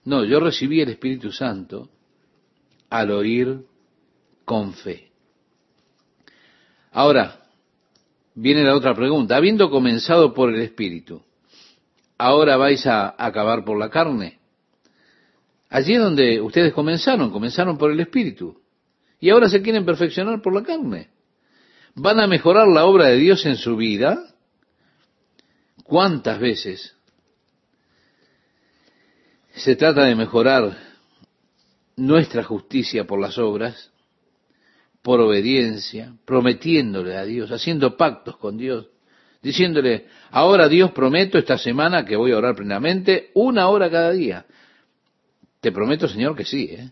No, 0.05 0.23
yo 0.23 0.39
recibí 0.39 0.81
el 0.81 0.89
Espíritu 0.89 1.31
Santo 1.31 1.89
al 2.89 3.11
oír 3.11 3.65
con 4.45 4.73
fe. 4.73 5.11
Ahora, 6.91 7.43
viene 8.35 8.63
la 8.63 8.75
otra 8.75 8.93
pregunta. 8.93 9.35
Habiendo 9.35 9.69
comenzado 9.69 10.33
por 10.33 10.53
el 10.53 10.61
Espíritu, 10.61 11.23
¿ahora 12.17 12.57
vais 12.57 12.85
a 12.85 13.15
acabar 13.17 13.63
por 13.65 13.77
la 13.77 13.89
carne? 13.89 14.39
Allí 15.69 15.95
es 15.95 16.01
donde 16.01 16.39
ustedes 16.39 16.73
comenzaron, 16.73 17.31
comenzaron 17.31 17.77
por 17.77 17.91
el 17.91 17.99
Espíritu. 17.99 18.61
Y 19.19 19.29
ahora 19.29 19.49
se 19.49 19.61
quieren 19.61 19.85
perfeccionar 19.85 20.41
por 20.41 20.53
la 20.53 20.63
carne. 20.63 21.09
¿Van 21.95 22.19
a 22.19 22.27
mejorar 22.27 22.67
la 22.67 22.85
obra 22.85 23.05
de 23.07 23.17
Dios 23.17 23.45
en 23.45 23.55
su 23.55 23.75
vida? 23.75 24.35
¿Cuántas 25.83 26.39
veces 26.39 26.95
se 29.55 29.75
trata 29.75 30.03
de 30.03 30.15
mejorar 30.15 30.77
nuestra 31.95 32.43
justicia 32.43 33.05
por 33.05 33.19
las 33.19 33.37
obras? 33.37 33.92
Por 35.03 35.19
obediencia, 35.19 36.13
prometiéndole 36.25 37.17
a 37.17 37.25
Dios, 37.25 37.51
haciendo 37.51 37.97
pactos 37.97 38.37
con 38.37 38.57
Dios, 38.57 38.87
diciéndole, 39.41 40.07
ahora 40.31 40.69
Dios 40.69 40.91
prometo 40.91 41.37
esta 41.37 41.57
semana 41.57 42.05
que 42.05 42.15
voy 42.15 42.31
a 42.31 42.37
orar 42.37 42.55
plenamente 42.55 43.29
una 43.33 43.67
hora 43.67 43.91
cada 43.91 44.11
día. 44.11 44.45
Te 45.59 45.73
prometo, 45.73 46.07
Señor, 46.07 46.37
que 46.37 46.45
sí. 46.45 46.69
¿eh? 46.71 46.91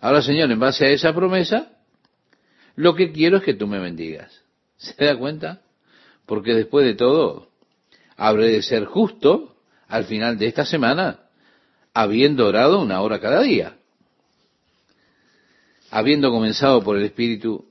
Ahora, 0.00 0.22
Señor, 0.22 0.50
en 0.50 0.58
base 0.58 0.86
a 0.86 0.90
esa 0.90 1.14
promesa, 1.14 1.70
lo 2.74 2.94
que 2.94 3.12
quiero 3.12 3.36
es 3.36 3.42
que 3.42 3.54
tú 3.54 3.66
me 3.66 3.78
bendigas. 3.78 4.32
¿Se 4.78 5.04
da 5.04 5.16
cuenta? 5.16 5.60
Porque 6.24 6.54
después 6.54 6.86
de 6.86 6.94
todo, 6.94 7.50
habré 8.16 8.48
de 8.48 8.62
ser 8.62 8.86
justo 8.86 9.56
al 9.88 10.04
final 10.04 10.38
de 10.38 10.46
esta 10.46 10.64
semana, 10.64 11.20
habiendo 11.92 12.46
orado 12.46 12.80
una 12.80 13.02
hora 13.02 13.20
cada 13.20 13.42
día 13.42 13.79
habiendo 15.90 16.30
comenzado 16.30 16.82
por 16.82 16.96
el 16.96 17.04
Espíritu, 17.04 17.66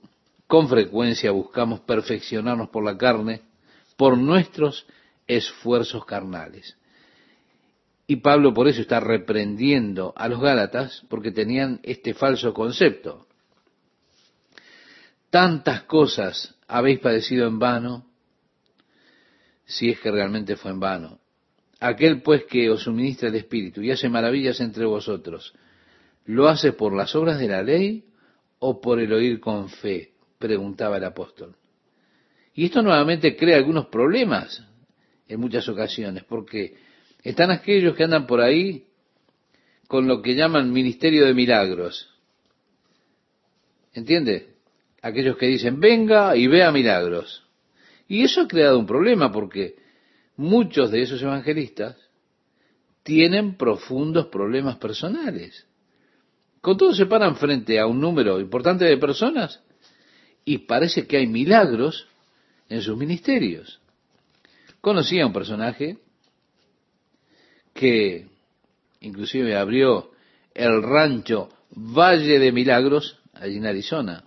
con 0.47 0.67
frecuencia 0.67 1.31
buscamos 1.31 1.79
perfeccionarnos 1.81 2.69
por 2.69 2.83
la 2.83 2.97
carne, 2.97 3.41
por 3.95 4.17
nuestros 4.17 4.85
esfuerzos 5.27 6.05
carnales. 6.05 6.75
Y 8.07 8.17
Pablo 8.17 8.53
por 8.53 8.67
eso 8.67 8.81
está 8.81 8.99
reprendiendo 8.99 10.13
a 10.15 10.27
los 10.27 10.41
Gálatas 10.41 11.03
porque 11.09 11.31
tenían 11.31 11.79
este 11.83 12.13
falso 12.13 12.53
concepto. 12.53 13.27
Tantas 15.29 15.83
cosas 15.83 16.55
habéis 16.67 16.99
padecido 16.99 17.47
en 17.47 17.59
vano, 17.59 18.05
si 19.65 19.91
es 19.91 19.99
que 19.99 20.09
realmente 20.09 20.55
fue 20.55 20.71
en 20.71 20.79
vano. 20.79 21.19
Aquel 21.79 22.23
pues 22.23 22.45
que 22.45 22.69
os 22.71 22.81
suministra 22.81 23.29
el 23.29 23.35
Espíritu 23.35 23.81
y 23.81 23.91
hace 23.91 24.09
maravillas 24.09 24.59
entre 24.59 24.85
vosotros, 24.85 25.53
¿lo 26.25 26.49
hace 26.49 26.73
por 26.73 26.95
las 26.95 27.15
obras 27.15 27.37
de 27.37 27.47
la 27.47 27.61
ley 27.61 28.08
o 28.59 28.79
por 28.79 28.99
el 28.99 29.11
oír 29.13 29.39
con 29.39 29.69
fe? 29.69 30.13
preguntaba 30.37 30.97
el 30.97 31.03
apóstol. 31.03 31.55
Y 32.53 32.65
esto 32.65 32.81
nuevamente 32.81 33.35
crea 33.35 33.57
algunos 33.57 33.87
problemas 33.87 34.63
en 35.27 35.39
muchas 35.39 35.67
ocasiones, 35.67 36.23
porque 36.23 36.75
están 37.23 37.51
aquellos 37.51 37.95
que 37.95 38.03
andan 38.03 38.25
por 38.25 38.41
ahí 38.41 38.85
con 39.87 40.07
lo 40.07 40.21
que 40.21 40.35
llaman 40.35 40.71
ministerio 40.71 41.25
de 41.25 41.33
milagros. 41.33 42.09
¿Entiende? 43.93 44.55
Aquellos 45.01 45.37
que 45.37 45.47
dicen, 45.47 45.79
venga 45.79 46.35
y 46.35 46.47
vea 46.47 46.71
milagros. 46.71 47.43
Y 48.07 48.23
eso 48.23 48.41
ha 48.41 48.47
creado 48.47 48.79
un 48.79 48.85
problema 48.85 49.31
porque 49.31 49.75
muchos 50.35 50.91
de 50.91 51.01
esos 51.01 51.21
evangelistas 51.21 51.97
tienen 53.03 53.55
profundos 53.55 54.27
problemas 54.27 54.77
personales. 54.77 55.65
Con 56.61 56.77
todo 56.77 56.93
se 56.93 57.05
paran 57.05 57.35
frente 57.35 57.79
a 57.79 57.87
un 57.87 58.01
número 58.01 58.39
importante 58.39 58.85
de 58.85 58.97
personas 58.97 59.61
y 60.43 60.59
parece 60.59 61.07
que 61.07 61.17
hay 61.17 61.27
milagros 61.27 62.07
en 62.67 62.81
sus 62.81 62.97
ministerios. 62.97 63.79
Conocí 64.81 65.19
a 65.19 65.27
un 65.27 65.33
personaje 65.33 65.97
que 67.73 68.27
inclusive 69.01 69.55
abrió 69.55 70.11
el 70.53 70.83
rancho 70.83 71.49
Valle 71.71 72.39
de 72.39 72.51
Milagros, 72.51 73.19
allí 73.33 73.57
en 73.57 73.65
Arizona. 73.65 74.25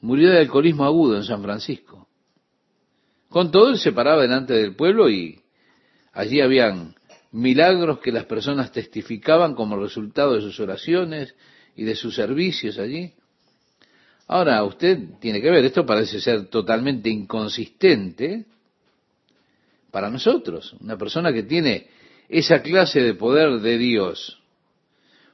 Murió 0.00 0.30
de 0.30 0.40
alcoholismo 0.40 0.84
agudo 0.84 1.16
en 1.16 1.24
San 1.24 1.42
Francisco. 1.42 2.08
Con 3.28 3.50
todo, 3.50 3.70
él 3.70 3.78
se 3.78 3.92
paraba 3.92 4.22
delante 4.22 4.54
del 4.54 4.74
pueblo 4.74 5.08
y 5.08 5.40
allí 6.12 6.40
habían 6.40 6.96
milagros 7.32 8.00
que 8.00 8.12
las 8.12 8.24
personas 8.24 8.72
testificaban 8.72 9.54
como 9.54 9.76
resultado 9.76 10.34
de 10.34 10.40
sus 10.40 10.58
oraciones 10.60 11.34
y 11.76 11.84
de 11.84 11.94
sus 11.94 12.14
servicios 12.14 12.78
allí. 12.78 13.12
Ahora, 14.26 14.62
usted 14.64 14.98
tiene 15.20 15.40
que 15.40 15.50
ver, 15.50 15.64
esto 15.64 15.84
parece 15.84 16.20
ser 16.20 16.46
totalmente 16.46 17.08
inconsistente 17.08 18.46
para 19.90 20.10
nosotros. 20.10 20.74
Una 20.80 20.96
persona 20.96 21.32
que 21.32 21.42
tiene 21.42 21.88
esa 22.28 22.62
clase 22.62 23.00
de 23.00 23.14
poder 23.14 23.60
de 23.60 23.76
Dios. 23.78 24.40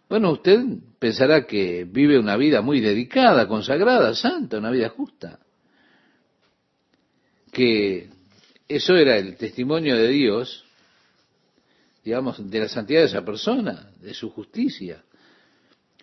Bueno, 0.09 0.33
usted 0.33 0.61
pensará 0.99 1.47
que 1.47 1.85
vive 1.85 2.19
una 2.19 2.37
vida 2.37 2.63
muy 2.63 2.81
dedicada, 2.81 3.49
consagrada, 3.49 4.15
santa, 4.15 4.59
una 4.59 4.71
vida 4.71 4.89
justa. 4.89 5.41
Que 7.53 8.09
eso 8.69 8.95
era 8.95 9.17
el 9.17 9.37
testimonio 9.37 9.97
de 9.97 10.09
Dios, 10.09 10.66
digamos, 12.07 12.49
de 12.49 12.61
la 12.61 12.69
santidad 12.69 13.01
de 13.01 13.07
esa 13.07 13.25
persona, 13.25 13.91
de 14.01 14.15
su 14.15 14.31
justicia. 14.31 15.03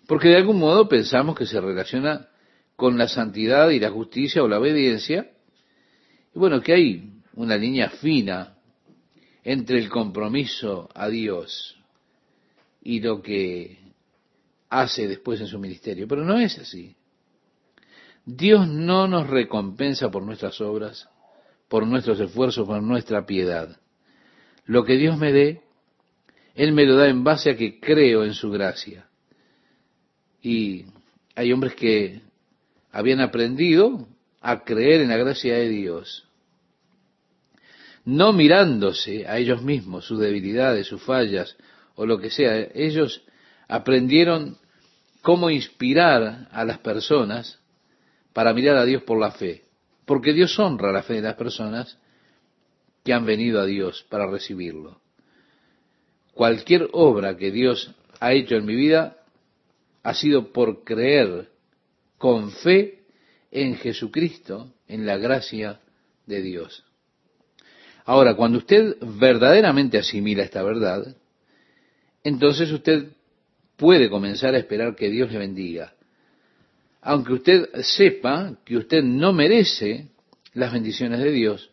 Porque 0.06 0.28
de 0.28 0.36
algún 0.36 0.58
modo 0.58 0.86
pensamos 0.86 1.34
que 1.34 1.46
se 1.46 1.58
relaciona 1.58 2.28
con 2.76 2.98
la 2.98 3.08
santidad 3.08 3.70
y 3.70 3.80
la 3.80 3.90
justicia 3.90 4.42
o 4.42 4.48
la 4.48 4.58
obediencia. 4.58 5.30
Y 6.34 6.38
bueno, 6.38 6.60
que 6.60 6.74
hay 6.74 7.10
una 7.36 7.56
línea 7.56 7.88
fina 7.88 8.58
entre 9.44 9.78
el 9.78 9.88
compromiso 9.88 10.90
a 10.94 11.08
Dios 11.08 11.74
y 12.82 13.00
lo 13.00 13.22
que 13.22 13.78
hace 14.68 15.08
después 15.08 15.40
en 15.40 15.46
su 15.46 15.58
ministerio. 15.58 16.06
Pero 16.06 16.22
no 16.22 16.38
es 16.38 16.58
así. 16.58 16.96
Dios 18.26 18.68
no 18.68 19.08
nos 19.08 19.26
recompensa 19.26 20.10
por 20.10 20.22
nuestras 20.22 20.60
obras, 20.60 21.08
por 21.66 21.86
nuestros 21.86 22.20
esfuerzos, 22.20 22.66
por 22.66 22.82
nuestra 22.82 23.24
piedad. 23.24 23.80
Lo 24.66 24.84
que 24.84 24.98
Dios 24.98 25.16
me 25.16 25.32
dé, 25.32 25.63
Él 26.54 26.72
me 26.72 26.84
lo 26.84 26.96
da 26.96 27.08
en 27.08 27.24
base 27.24 27.50
a 27.50 27.56
que 27.56 27.80
creo 27.80 28.24
en 28.24 28.34
su 28.34 28.50
gracia. 28.50 29.06
Y 30.42 30.86
hay 31.34 31.52
hombres 31.52 31.74
que 31.74 32.20
habían 32.92 33.20
aprendido 33.20 34.06
a 34.40 34.62
creer 34.62 35.00
en 35.00 35.08
la 35.08 35.16
gracia 35.16 35.54
de 35.54 35.68
Dios 35.68 36.28
no 38.04 38.32
mirándose 38.32 39.26
a 39.26 39.38
ellos 39.38 39.62
mismos, 39.62 40.06
sus 40.06 40.18
debilidades, 40.18 40.86
sus 40.86 41.02
fallas 41.02 41.56
o 41.94 42.04
lo 42.06 42.18
que 42.18 42.30
sea. 42.30 42.68
Ellos 42.74 43.22
aprendieron 43.66 44.58
cómo 45.22 45.50
inspirar 45.50 46.48
a 46.50 46.64
las 46.64 46.78
personas 46.78 47.58
para 48.32 48.52
mirar 48.52 48.76
a 48.76 48.84
Dios 48.84 49.02
por 49.02 49.18
la 49.18 49.30
fe. 49.30 49.64
Porque 50.04 50.34
Dios 50.34 50.58
honra 50.58 50.92
la 50.92 51.02
fe 51.02 51.14
de 51.14 51.22
las 51.22 51.36
personas 51.36 51.98
que 53.04 53.14
han 53.14 53.24
venido 53.24 53.60
a 53.60 53.64
Dios 53.64 54.04
para 54.10 54.26
recibirlo. 54.26 55.00
Cualquier 56.34 56.88
obra 56.92 57.36
que 57.36 57.50
Dios 57.50 57.94
ha 58.20 58.32
hecho 58.32 58.56
en 58.56 58.66
mi 58.66 58.74
vida 58.74 59.16
ha 60.02 60.14
sido 60.14 60.52
por 60.52 60.84
creer 60.84 61.48
con 62.18 62.50
fe 62.50 63.04
en 63.50 63.76
Jesucristo, 63.76 64.72
en 64.88 65.06
la 65.06 65.16
gracia 65.16 65.80
de 66.26 66.42
Dios. 66.42 66.84
Ahora, 68.04 68.34
cuando 68.34 68.58
usted 68.58 68.96
verdaderamente 69.00 69.96
asimila 69.96 70.42
esta 70.42 70.62
verdad, 70.62 71.16
entonces 72.22 72.70
usted 72.70 73.08
puede 73.76 74.10
comenzar 74.10 74.54
a 74.54 74.58
esperar 74.58 74.94
que 74.94 75.10
Dios 75.10 75.32
le 75.32 75.38
bendiga. 75.38 75.94
Aunque 77.00 77.34
usted 77.34 77.68
sepa 77.82 78.58
que 78.64 78.76
usted 78.76 79.02
no 79.02 79.32
merece 79.32 80.08
las 80.52 80.72
bendiciones 80.72 81.20
de 81.20 81.30
Dios, 81.30 81.70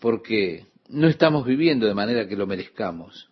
porque 0.00 0.66
no 0.88 1.08
estamos 1.08 1.44
viviendo 1.46 1.86
de 1.86 1.94
manera 1.94 2.28
que 2.28 2.36
lo 2.36 2.46
merezcamos. 2.46 3.28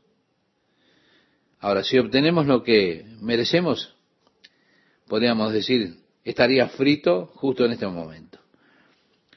Ahora, 1.63 1.85
si 1.85 1.97
obtenemos 1.97 2.47
lo 2.47 2.65
que 2.65 3.07
merecemos, 3.21 3.95
podríamos 5.07 5.53
decir, 5.53 5.95
estaría 6.25 6.69
frito 6.69 7.27
justo 7.37 7.65
en 7.65 7.71
este 7.71 7.87
momento. 7.87 8.41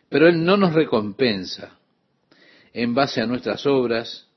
Pero 0.10 0.28
Él 0.28 0.44
no 0.44 0.58
nos 0.58 0.74
recompensa 0.74 1.78
en 2.74 2.96
base 2.96 3.22
a 3.22 3.28
nuestras 3.28 3.68
obras, 3.68 4.28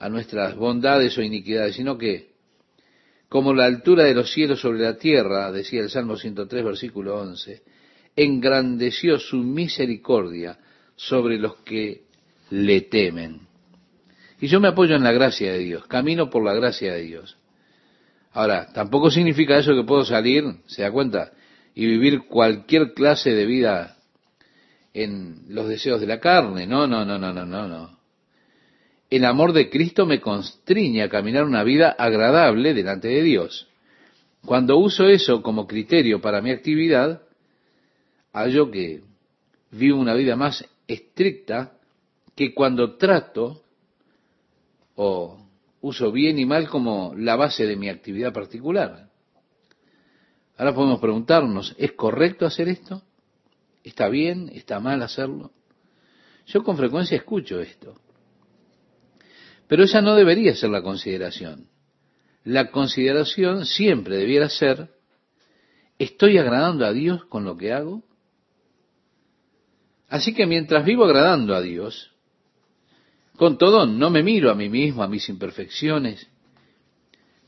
a 0.00 0.08
nuestras 0.08 0.56
bondades 0.56 1.16
o 1.16 1.22
iniquidades, 1.22 1.76
sino 1.76 1.96
que, 1.96 2.32
como 3.28 3.54
la 3.54 3.66
altura 3.66 4.02
de 4.02 4.14
los 4.14 4.32
cielos 4.32 4.60
sobre 4.60 4.80
la 4.80 4.98
tierra, 4.98 5.52
decía 5.52 5.82
el 5.82 5.90
Salmo 5.90 6.16
103, 6.16 6.64
versículo 6.64 7.16
11, 7.20 7.62
engrandeció 8.16 9.20
su 9.20 9.36
misericordia 9.36 10.58
sobre 10.96 11.38
los 11.38 11.58
que 11.58 12.06
le 12.50 12.80
temen. 12.80 13.53
Y 14.40 14.48
yo 14.48 14.60
me 14.60 14.68
apoyo 14.68 14.96
en 14.96 15.04
la 15.04 15.12
gracia 15.12 15.52
de 15.52 15.58
Dios, 15.58 15.86
camino 15.86 16.30
por 16.30 16.44
la 16.44 16.54
gracia 16.54 16.92
de 16.92 17.02
Dios. 17.02 17.36
Ahora, 18.32 18.72
tampoco 18.72 19.10
significa 19.10 19.58
eso 19.58 19.74
que 19.74 19.84
puedo 19.84 20.04
salir, 20.04 20.44
se 20.66 20.82
da 20.82 20.90
cuenta, 20.90 21.32
y 21.74 21.86
vivir 21.86 22.26
cualquier 22.26 22.92
clase 22.92 23.30
de 23.30 23.46
vida 23.46 23.96
en 24.92 25.44
los 25.48 25.68
deseos 25.68 26.00
de 26.00 26.06
la 26.06 26.20
carne. 26.20 26.66
No, 26.66 26.86
no, 26.86 27.04
no, 27.04 27.18
no, 27.18 27.32
no, 27.32 27.44
no, 27.44 27.68
no. 27.68 27.98
El 29.10 29.24
amor 29.24 29.52
de 29.52 29.70
Cristo 29.70 30.06
me 30.06 30.20
constriñe 30.20 31.02
a 31.02 31.08
caminar 31.08 31.44
una 31.44 31.62
vida 31.62 31.94
agradable 31.96 32.74
delante 32.74 33.08
de 33.08 33.22
Dios. 33.22 33.68
Cuando 34.44 34.76
uso 34.78 35.06
eso 35.06 35.42
como 35.42 35.66
criterio 35.66 36.20
para 36.20 36.42
mi 36.42 36.50
actividad, 36.50 37.22
hallo 38.32 38.70
que 38.70 39.02
vivo 39.70 39.98
una 39.98 40.14
vida 40.14 40.36
más 40.36 40.64
estricta 40.86 41.72
que 42.34 42.52
cuando 42.52 42.96
trato 42.96 43.63
o 44.96 45.38
uso 45.80 46.12
bien 46.12 46.38
y 46.38 46.46
mal 46.46 46.68
como 46.68 47.14
la 47.16 47.36
base 47.36 47.66
de 47.66 47.76
mi 47.76 47.88
actividad 47.88 48.32
particular. 48.32 49.10
Ahora 50.56 50.74
podemos 50.74 51.00
preguntarnos, 51.00 51.74
¿es 51.78 51.92
correcto 51.92 52.46
hacer 52.46 52.68
esto? 52.68 53.02
¿Está 53.82 54.08
bien? 54.08 54.50
¿Está 54.52 54.80
mal 54.80 55.02
hacerlo? 55.02 55.52
Yo 56.46 56.62
con 56.62 56.76
frecuencia 56.76 57.16
escucho 57.16 57.60
esto. 57.60 58.00
Pero 59.66 59.84
esa 59.84 60.00
no 60.00 60.14
debería 60.14 60.54
ser 60.54 60.70
la 60.70 60.82
consideración. 60.82 61.68
La 62.44 62.70
consideración 62.70 63.64
siempre 63.66 64.16
debiera 64.16 64.48
ser, 64.48 64.90
¿estoy 65.98 66.38
agradando 66.38 66.86
a 66.86 66.92
Dios 66.92 67.24
con 67.26 67.44
lo 67.44 67.56
que 67.56 67.72
hago? 67.72 68.02
Así 70.08 70.34
que 70.34 70.46
mientras 70.46 70.84
vivo 70.84 71.04
agradando 71.04 71.54
a 71.54 71.62
Dios, 71.62 72.13
con 73.36 73.58
todo 73.58 73.86
no 73.86 74.10
me 74.10 74.22
miro 74.22 74.50
a 74.50 74.54
mí 74.54 74.68
mismo, 74.68 75.02
a 75.02 75.08
mis 75.08 75.28
imperfecciones, 75.28 76.28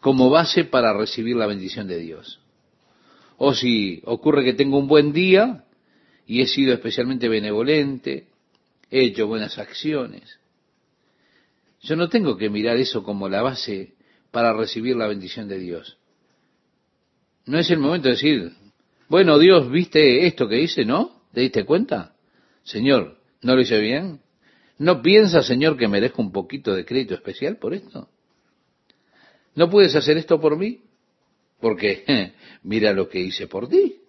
como 0.01 0.31
base 0.31 0.65
para 0.65 0.93
recibir 0.93 1.37
la 1.37 1.47
bendición 1.47 1.87
de 1.87 1.99
Dios. 1.99 2.41
O 3.39 3.55
si 3.55 4.03
ocurre 4.05 4.45
que 4.45 4.55
tengo 4.55 4.79
un 4.79 4.89
buen 4.89 5.13
día, 5.13 5.65
y 6.27 6.41
he 6.41 6.47
sido 6.47 6.75
especialmente 6.75 7.29
benevolente, 7.29 8.27
he 8.91 9.05
hecho 9.05 9.27
buenas 9.27 9.59
acciones. 9.59 10.39
Yo 11.83 11.95
no 11.97 12.09
tengo 12.09 12.37
que 12.37 12.51
mirar 12.51 12.77
eso 12.77 13.03
como 13.05 13.29
la 13.29 13.43
base 13.43 13.95
para 14.33 14.53
recibir 14.53 14.97
la 14.97 15.07
bendición 15.07 15.49
de 15.49 15.59
Dios. 15.59 15.99
No 17.45 17.59
es 17.59 17.71
el 17.71 17.79
momento 17.79 18.09
de 18.09 18.15
decir, 18.15 18.53
bueno, 19.09 19.39
Dios, 19.39 19.71
¿viste 19.71 20.27
esto 20.27 20.49
que 20.49 20.61
hice? 20.61 20.85
¿No? 20.85 21.23
¿Te 21.33 21.43
diste 21.43 21.65
cuenta? 21.65 22.17
Señor, 22.65 23.19
¿no 23.43 23.55
lo 23.55 23.61
hice 23.61 23.79
bien? 23.79 24.21
¿No 24.79 25.01
piensa, 25.01 25.43
Señor, 25.43 25.77
que 25.77 25.89
merezco 25.89 26.21
un 26.21 26.33
poquito 26.33 26.75
de 26.75 26.85
crédito 26.85 27.15
especial 27.15 27.57
por 27.57 27.73
esto? 27.73 28.09
¿No 29.55 29.71
puedes 29.71 29.97
hacer 29.97 30.19
esto 30.19 30.39
por 30.41 30.57
mí? 30.57 30.83
Porque 31.61 32.33
mira 32.63 32.93
lo 32.93 33.09
que 33.09 33.21
hice 33.21 33.47
por 33.47 33.69
ti. 33.69 34.01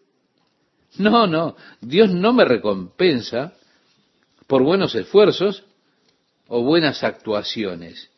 No, 0.98 1.28
no, 1.28 1.56
Dios 1.80 2.12
no 2.12 2.34
me 2.34 2.44
recompensa 2.44 3.54
por 4.48 4.64
buenos 4.64 4.96
esfuerzos 4.96 5.64
o 6.48 6.64
buenas 6.64 7.04
actuaciones. 7.04 8.10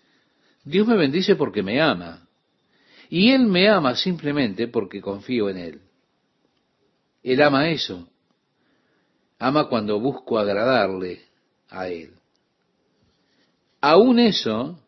Dios 0.63 0.87
me 0.87 0.95
bendice 0.95 1.35
porque 1.35 1.63
me 1.63 1.81
ama. 1.81 2.27
Y 3.09 3.31
Él 3.31 3.45
me 3.45 3.67
ama 3.67 3.95
simplemente 3.95 4.67
porque 4.67 5.01
confío 5.01 5.49
en 5.49 5.57
Él. 5.57 5.81
Él 7.23 7.41
ama 7.41 7.69
eso. 7.69 8.07
Ama 9.39 9.67
cuando 9.67 9.99
busco 9.99 10.37
agradarle 10.37 11.21
a 11.69 11.87
Él. 11.87 12.18
Aún 13.81 14.19
eso 14.19 14.79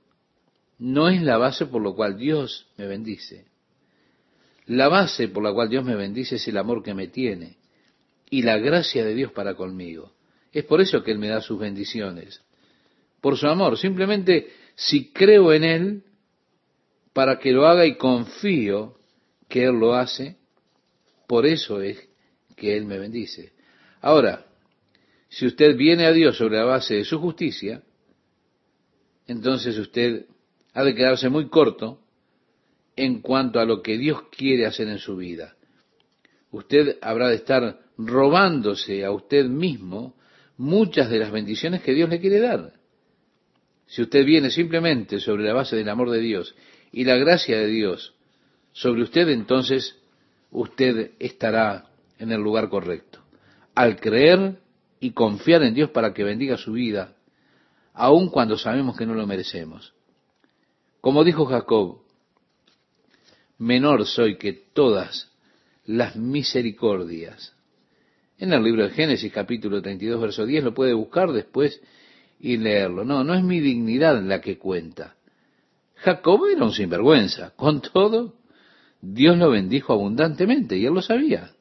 no 0.79 1.09
es 1.09 1.21
la 1.21 1.37
base 1.37 1.65
por 1.65 1.81
lo 1.81 1.95
cual 1.95 2.17
Dios 2.17 2.67
me 2.77 2.87
bendice. 2.87 3.45
La 4.65 4.89
base 4.89 5.27
por 5.27 5.43
la 5.43 5.53
cual 5.53 5.69
Dios 5.69 5.83
me 5.83 5.95
bendice 5.95 6.35
es 6.35 6.47
el 6.47 6.57
amor 6.57 6.83
que 6.83 6.93
me 6.93 7.07
tiene 7.07 7.57
y 8.29 8.43
la 8.43 8.57
gracia 8.57 9.03
de 9.05 9.13
Dios 9.13 9.31
para 9.31 9.55
conmigo. 9.55 10.13
Es 10.51 10.65
por 10.65 10.81
eso 10.81 11.03
que 11.03 11.11
Él 11.11 11.19
me 11.19 11.29
da 11.29 11.41
sus 11.41 11.59
bendiciones, 11.59 12.41
por 13.21 13.37
su 13.37 13.47
amor. 13.47 13.77
Simplemente 13.77 14.51
si 14.75 15.11
creo 15.11 15.53
en 15.53 15.63
Él, 15.63 16.03
para 17.13 17.39
que 17.39 17.51
lo 17.51 17.67
haga 17.67 17.85
y 17.85 17.97
confío 17.97 18.97
que 19.47 19.65
Él 19.65 19.79
lo 19.79 19.93
hace, 19.93 20.37
por 21.27 21.45
eso 21.45 21.81
es 21.81 22.09
que 22.55 22.75
Él 22.75 22.85
me 22.85 22.97
bendice. 22.97 23.53
Ahora, 24.01 24.45
si 25.29 25.45
usted 25.45 25.75
viene 25.77 26.05
a 26.05 26.11
Dios 26.11 26.37
sobre 26.37 26.57
la 26.57 26.65
base 26.65 26.95
de 26.95 27.05
su 27.05 27.19
justicia, 27.19 27.83
entonces 29.27 29.77
usted 29.77 30.25
ha 30.73 30.83
de 30.83 30.95
quedarse 30.95 31.29
muy 31.29 31.49
corto 31.49 31.99
en 32.95 33.21
cuanto 33.21 33.59
a 33.59 33.65
lo 33.65 33.81
que 33.81 33.97
Dios 33.97 34.23
quiere 34.35 34.65
hacer 34.65 34.87
en 34.87 34.99
su 34.99 35.17
vida. 35.17 35.55
Usted 36.51 36.97
habrá 37.01 37.29
de 37.29 37.35
estar 37.35 37.79
robándose 37.97 39.05
a 39.05 39.11
usted 39.11 39.45
mismo 39.45 40.15
muchas 40.57 41.09
de 41.09 41.19
las 41.19 41.31
bendiciones 41.31 41.81
que 41.81 41.93
Dios 41.93 42.09
le 42.09 42.19
quiere 42.19 42.39
dar. 42.39 42.73
Si 43.87 44.01
usted 44.01 44.25
viene 44.25 44.49
simplemente 44.49 45.19
sobre 45.19 45.43
la 45.43 45.53
base 45.53 45.75
del 45.75 45.89
amor 45.89 46.11
de 46.11 46.19
Dios 46.19 46.55
y 46.91 47.03
la 47.03 47.15
gracia 47.15 47.57
de 47.57 47.67
Dios 47.67 48.13
sobre 48.71 49.03
usted, 49.03 49.27
entonces 49.29 49.97
usted 50.51 51.11
estará 51.19 51.85
en 52.19 52.31
el 52.31 52.41
lugar 52.41 52.69
correcto. 52.69 53.19
Al 53.73 53.99
creer 53.99 54.59
y 54.99 55.11
confiar 55.11 55.63
en 55.63 55.73
Dios 55.73 55.89
para 55.89 56.13
que 56.13 56.23
bendiga 56.23 56.57
su 56.57 56.73
vida, 56.73 57.15
aun 58.01 58.29
cuando 58.29 58.57
sabemos 58.57 58.97
que 58.97 59.05
no 59.05 59.13
lo 59.13 59.27
merecemos. 59.27 59.93
Como 61.01 61.23
dijo 61.23 61.45
Jacob, 61.45 61.99
menor 63.59 64.07
soy 64.07 64.37
que 64.37 64.53
todas 64.53 65.31
las 65.85 66.15
misericordias. 66.15 67.53
En 68.39 68.53
el 68.53 68.63
libro 68.63 68.83
de 68.83 68.89
Génesis 68.89 69.31
capítulo 69.31 69.83
32, 69.83 70.19
verso 70.19 70.47
10, 70.47 70.63
lo 70.63 70.73
puede 70.73 70.93
buscar 70.93 71.31
después 71.31 71.79
y 72.39 72.57
leerlo. 72.57 73.05
No, 73.05 73.23
no 73.23 73.35
es 73.35 73.43
mi 73.43 73.59
dignidad 73.59 74.19
la 74.23 74.41
que 74.41 74.57
cuenta. 74.57 75.15
Jacob 75.97 76.47
era 76.47 76.65
un 76.65 76.71
sinvergüenza. 76.71 77.51
Con 77.51 77.81
todo, 77.81 78.33
Dios 78.99 79.37
lo 79.37 79.51
bendijo 79.51 79.93
abundantemente 79.93 80.75
y 80.75 80.87
él 80.87 80.93
lo 80.95 81.03
sabía. 81.03 81.51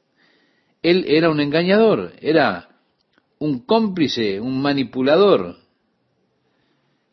Él 0.83 1.05
era 1.07 1.29
un 1.29 1.41
engañador, 1.41 2.15
era 2.23 2.71
un 3.39 3.67
cómplice, 3.67 4.41
un 4.41 4.63
manipulador. 4.63 5.59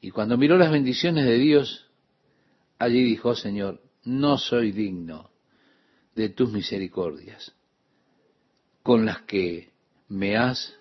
Y 0.01 0.11
cuando 0.11 0.37
miró 0.37 0.57
las 0.57 0.71
bendiciones 0.71 1.25
de 1.25 1.37
Dios, 1.37 1.87
allí 2.77 3.03
dijo, 3.03 3.35
Señor, 3.35 3.81
no 4.03 4.37
soy 4.37 4.71
digno 4.71 5.31
de 6.15 6.29
tus 6.29 6.51
misericordias, 6.51 7.53
con 8.83 9.05
las 9.05 9.21
que 9.23 9.69
me 10.07 10.37
has 10.37 10.75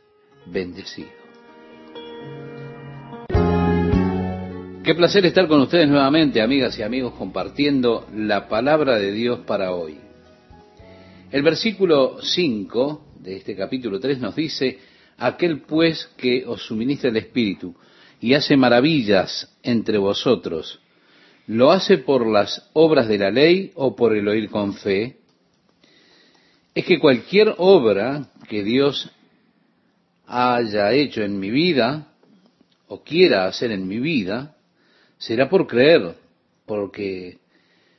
bendecido. 0.47 1.09
Qué 4.85 4.95
placer 4.95 5.27
estar 5.27 5.49
con 5.49 5.61
ustedes 5.61 5.89
nuevamente, 5.89 6.41
amigas 6.41 6.79
y 6.79 6.83
amigos, 6.83 7.15
compartiendo 7.15 8.07
la 8.15 8.49
palabra 8.49 8.99
de 8.99 9.11
Dios 9.11 9.41
para 9.41 9.73
hoy. 9.73 9.99
El 11.33 11.43
versículo 11.43 12.23
5 12.23 13.15
de 13.19 13.37
este 13.37 13.57
capítulo 13.57 13.99
3 13.99 14.21
nos 14.21 14.37
dice, 14.37 14.79
aquel 15.17 15.63
pues 15.63 16.07
que 16.17 16.45
os 16.47 16.63
suministra 16.63 17.11
el 17.11 17.17
Espíritu 17.17 17.75
y 18.21 18.35
hace 18.35 18.57
maravillas 18.57 19.55
entre 19.63 19.99
vosotros, 19.99 20.81
¿lo 21.47 21.71
hace 21.71 21.99
por 21.99 22.27
las 22.27 22.69
obras 22.73 23.09
de 23.09 23.19
la 23.19 23.31
ley 23.31 23.73
o 23.75 23.95
por 23.95 24.17
el 24.17 24.27
oír 24.27 24.51
con 24.51 24.75
fe? 24.75 25.19
Es 26.75 26.85
que 26.85 26.99
cualquier 26.99 27.55
obra 27.59 28.31
que 28.49 28.63
Dios 28.63 29.11
haya 30.27 30.93
hecho 30.93 31.23
en 31.23 31.39
mi 31.39 31.51
vida 31.51 32.09
o 32.89 33.03
quiera 33.03 33.47
hacer 33.47 33.73
en 33.73 33.87
mi 33.87 33.99
vida, 33.99 34.57
será 35.19 35.49
por 35.49 35.67
creer, 35.67 36.15
porque 36.67 37.39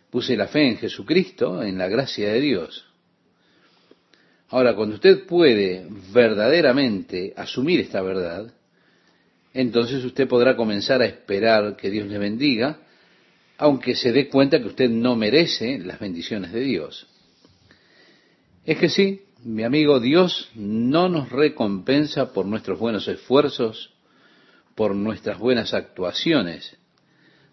puse 0.09 0.35
la 0.35 0.47
fe 0.47 0.67
en 0.67 0.77
Jesucristo, 0.77 1.61
en 1.63 1.77
la 1.77 1.87
gracia 1.87 2.31
de 2.31 2.41
Dios. 2.41 2.85
Ahora, 4.49 4.75
cuando 4.75 4.95
usted 4.95 5.25
puede 5.25 5.87
verdaderamente 6.13 7.33
asumir 7.35 7.81
esta 7.81 8.01
verdad, 8.01 8.53
entonces 9.53 10.03
usted 10.03 10.27
podrá 10.27 10.55
comenzar 10.55 11.01
a 11.01 11.05
esperar 11.05 11.75
que 11.75 11.89
Dios 11.89 12.07
le 12.07 12.17
bendiga, 12.17 12.79
aunque 13.57 13.95
se 13.95 14.11
dé 14.11 14.29
cuenta 14.29 14.59
que 14.59 14.67
usted 14.67 14.89
no 14.89 15.15
merece 15.15 15.79
las 15.79 15.99
bendiciones 15.99 16.51
de 16.51 16.61
Dios. 16.61 17.07
Es 18.65 18.77
que 18.77 18.89
sí, 18.89 19.21
mi 19.43 19.63
amigo, 19.63 19.99
Dios 19.99 20.51
no 20.55 21.09
nos 21.09 21.29
recompensa 21.29 22.33
por 22.33 22.45
nuestros 22.45 22.79
buenos 22.79 23.07
esfuerzos, 23.07 23.93
por 24.75 24.93
nuestras 24.95 25.39
buenas 25.39 25.73
actuaciones. 25.73 26.77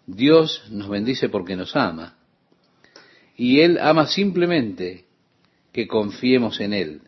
Dios 0.05 0.63
nos 0.69 0.89
bendice 0.89 1.29
porque 1.29 1.55
nos 1.55 1.75
ama. 1.75 2.17
Y 3.35 3.61
Él 3.61 3.79
ama 3.79 4.07
simplemente 4.07 5.05
que 5.71 5.87
confiemos 5.87 6.59
en 6.59 6.73
Él. 6.73 7.01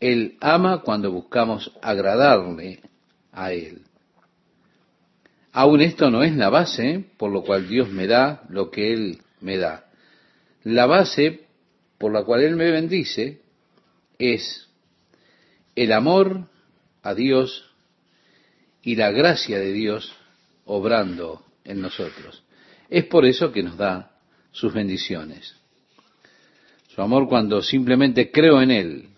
Él 0.00 0.36
ama 0.40 0.82
cuando 0.82 1.10
buscamos 1.10 1.72
agradarle 1.82 2.80
a 3.32 3.52
Él. 3.52 3.82
Aún 5.52 5.80
esto 5.80 6.10
no 6.10 6.22
es 6.22 6.34
la 6.36 6.48
base 6.48 7.04
por 7.16 7.32
lo 7.32 7.42
cual 7.42 7.68
Dios 7.68 7.88
me 7.88 8.06
da 8.06 8.42
lo 8.48 8.70
que 8.70 8.92
Él 8.92 9.18
me 9.40 9.56
da. 9.56 9.86
La 10.62 10.86
base 10.86 11.46
por 11.98 12.12
la 12.12 12.24
cual 12.24 12.42
Él 12.42 12.56
me 12.56 12.70
bendice 12.70 13.40
es 14.18 14.68
el 15.74 15.92
amor 15.92 16.48
a 17.02 17.14
Dios 17.14 17.70
y 18.82 18.96
la 18.96 19.10
gracia 19.10 19.58
de 19.58 19.72
Dios 19.72 20.14
obrando 20.64 21.44
en 21.64 21.80
nosotros. 21.80 22.44
Es 22.88 23.04
por 23.06 23.24
eso 23.24 23.52
que 23.52 23.62
nos 23.62 23.76
da 23.76 24.12
sus 24.52 24.72
bendiciones. 24.72 25.56
Su 26.88 27.02
amor 27.02 27.28
cuando 27.28 27.62
simplemente 27.62 28.30
creo 28.30 28.60
en 28.60 28.70
Él, 28.70 29.08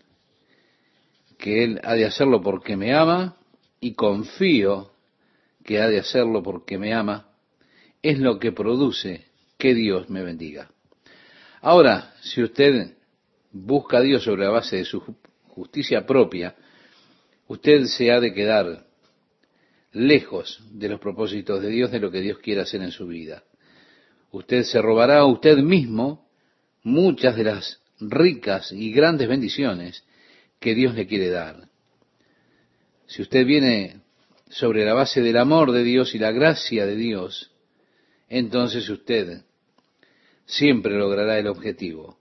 que 1.39 1.65
Él 1.65 1.81
ha 1.83 1.95
de 1.95 2.05
hacerlo 2.05 2.43
porque 2.43 2.77
me 2.77 2.95
ama 2.95 3.37
y 3.83 3.95
confío 3.95 4.93
que 5.64 5.80
ha 5.80 5.89
de 5.89 5.99
hacerlo 5.99 6.43
porque 6.43 6.78
me 6.78 6.95
ama, 6.95 7.28
es 8.01 8.18
lo 8.18 8.39
que 8.39 8.53
produce 8.53 9.26
que 9.59 9.74
Dios 9.74 10.09
me 10.09 10.22
bendiga. 10.22 10.70
Ahora, 11.61 12.14
si 12.22 12.43
usted 12.43 12.97
busca 13.51 13.99
a 13.99 14.01
Dios 14.01 14.22
sobre 14.22 14.45
la 14.45 14.51
base 14.51 14.76
de 14.76 14.85
su 14.85 15.01
justicia 15.49 16.07
propia, 16.07 16.55
usted 17.49 17.85
se 17.87 18.12
ha 18.12 18.20
de 18.20 18.33
quedar 18.33 18.87
lejos 19.93 20.62
de 20.70 20.89
los 20.89 21.01
propósitos 21.01 21.61
de 21.61 21.68
Dios, 21.68 21.91
de 21.91 21.99
lo 21.99 22.11
que 22.12 22.20
Dios 22.20 22.39
quiere 22.39 22.62
hacer 22.62 22.83
en 22.83 22.93
su 22.93 23.09
vida. 23.09 23.43
Usted 24.30 24.62
se 24.62 24.80
robará 24.80 25.18
a 25.18 25.26
usted 25.26 25.59
mismo 25.59 26.28
muchas 26.85 27.35
de 27.35 27.45
las 27.45 27.80
ricas 27.99 28.70
y 28.70 28.93
grandes 28.93 29.28
bendiciones 29.28 30.05
que 30.61 30.76
Dios 30.76 30.95
le 30.95 31.09
quiere 31.09 31.30
dar. 31.30 31.72
Si 33.13 33.21
usted 33.21 33.45
viene 33.45 34.01
sobre 34.49 34.87
la 34.87 34.95
base 34.95 35.21
del 35.21 35.37
amor 35.37 35.73
de 35.73 35.85
Dios 35.85 36.15
y 36.15 36.19
la 36.19 36.33
gracia 36.33 36.87
de 36.87 36.97
Dios, 36.97 37.51
entonces 38.31 38.89
usted 38.89 39.43
siempre 40.47 40.97
logrará 40.97 41.39
el 41.39 41.47
objetivo. 41.47 42.19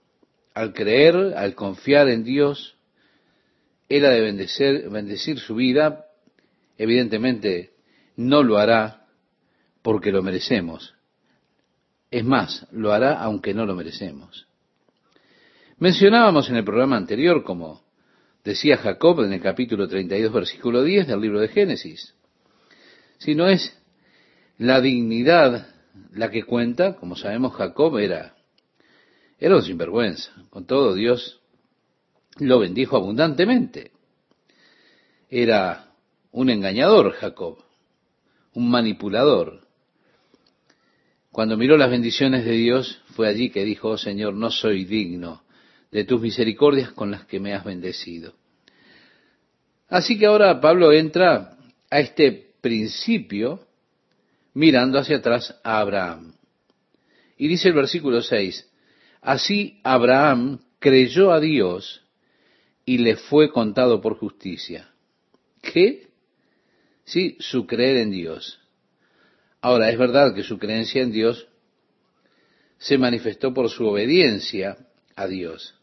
Al 0.52 0.74
creer, 0.74 1.16
al 1.34 1.54
confiar 1.54 2.10
en 2.10 2.24
Dios, 2.24 2.76
ha 3.90 3.94
de 3.94 4.20
bendecir, 4.20 4.90
bendecir 4.90 5.38
su 5.38 5.54
vida 5.54 6.04
Evidentemente 6.76 7.70
no 8.16 8.42
lo 8.42 8.58
hará 8.58 9.06
porque 9.82 10.10
lo 10.10 10.22
merecemos. 10.22 10.94
Es 12.10 12.24
más, 12.24 12.66
lo 12.72 12.92
hará 12.92 13.22
aunque 13.22 13.54
no 13.54 13.66
lo 13.66 13.76
merecemos. 13.76 14.48
Mencionábamos 15.78 16.50
en 16.50 16.56
el 16.56 16.64
programa 16.64 16.96
anterior, 16.96 17.44
como 17.44 17.82
decía 18.44 18.76
Jacob 18.76 19.20
en 19.22 19.32
el 19.32 19.40
capítulo 19.40 19.88
32, 19.88 20.32
versículo 20.32 20.82
10 20.82 21.06
del 21.06 21.20
libro 21.20 21.40
de 21.40 21.48
Génesis, 21.48 22.14
si 23.18 23.34
no 23.34 23.48
es 23.48 23.78
la 24.58 24.80
dignidad 24.80 25.68
la 26.12 26.30
que 26.30 26.44
cuenta, 26.44 26.96
como 26.96 27.16
sabemos 27.16 27.54
Jacob 27.54 27.98
era, 27.98 28.34
era 29.38 29.56
un 29.56 29.62
sinvergüenza, 29.62 30.32
con 30.50 30.66
todo 30.66 30.94
Dios 30.94 31.40
lo 32.38 32.58
bendijo 32.58 32.96
abundantemente. 32.96 33.92
Era 35.28 35.92
un 36.30 36.50
engañador, 36.50 37.12
Jacob, 37.12 37.58
un 38.54 38.70
manipulador. 38.70 39.66
Cuando 41.30 41.56
miró 41.56 41.76
las 41.76 41.90
bendiciones 41.90 42.44
de 42.44 42.52
Dios, 42.52 43.02
fue 43.14 43.28
allí 43.28 43.50
que 43.50 43.64
dijo, 43.64 43.90
oh 43.90 43.98
Señor, 43.98 44.34
no 44.34 44.50
soy 44.50 44.84
digno 44.84 45.41
de 45.92 46.04
tus 46.04 46.20
misericordias 46.20 46.90
con 46.92 47.10
las 47.10 47.26
que 47.26 47.38
me 47.38 47.54
has 47.54 47.64
bendecido. 47.64 48.34
Así 49.88 50.18
que 50.18 50.26
ahora 50.26 50.60
Pablo 50.60 50.90
entra 50.90 51.56
a 51.90 52.00
este 52.00 52.54
principio 52.62 53.66
mirando 54.54 54.98
hacia 54.98 55.18
atrás 55.18 55.54
a 55.62 55.80
Abraham. 55.80 56.34
Y 57.36 57.46
dice 57.46 57.68
el 57.68 57.74
versículo 57.74 58.22
6, 58.22 58.68
así 59.20 59.80
Abraham 59.84 60.60
creyó 60.78 61.30
a 61.30 61.40
Dios 61.40 62.02
y 62.86 62.98
le 62.98 63.16
fue 63.16 63.50
contado 63.50 64.00
por 64.00 64.16
justicia. 64.16 64.90
¿Qué? 65.60 66.08
Sí, 67.04 67.36
su 67.38 67.66
creer 67.66 67.98
en 67.98 68.10
Dios. 68.10 68.60
Ahora, 69.60 69.90
es 69.90 69.98
verdad 69.98 70.34
que 70.34 70.42
su 70.42 70.58
creencia 70.58 71.02
en 71.02 71.12
Dios 71.12 71.46
se 72.78 72.98
manifestó 72.98 73.52
por 73.52 73.68
su 73.68 73.86
obediencia 73.86 74.76
a 75.14 75.26
Dios. 75.26 75.74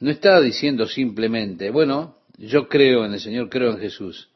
No 0.00 0.10
está 0.10 0.40
diciendo 0.40 0.86
simplemente, 0.86 1.70
bueno, 1.70 2.18
yo 2.36 2.68
creo 2.68 3.04
en 3.04 3.14
el 3.14 3.20
Señor, 3.20 3.48
creo 3.48 3.72
en 3.72 3.78
Jesús. 3.78 4.28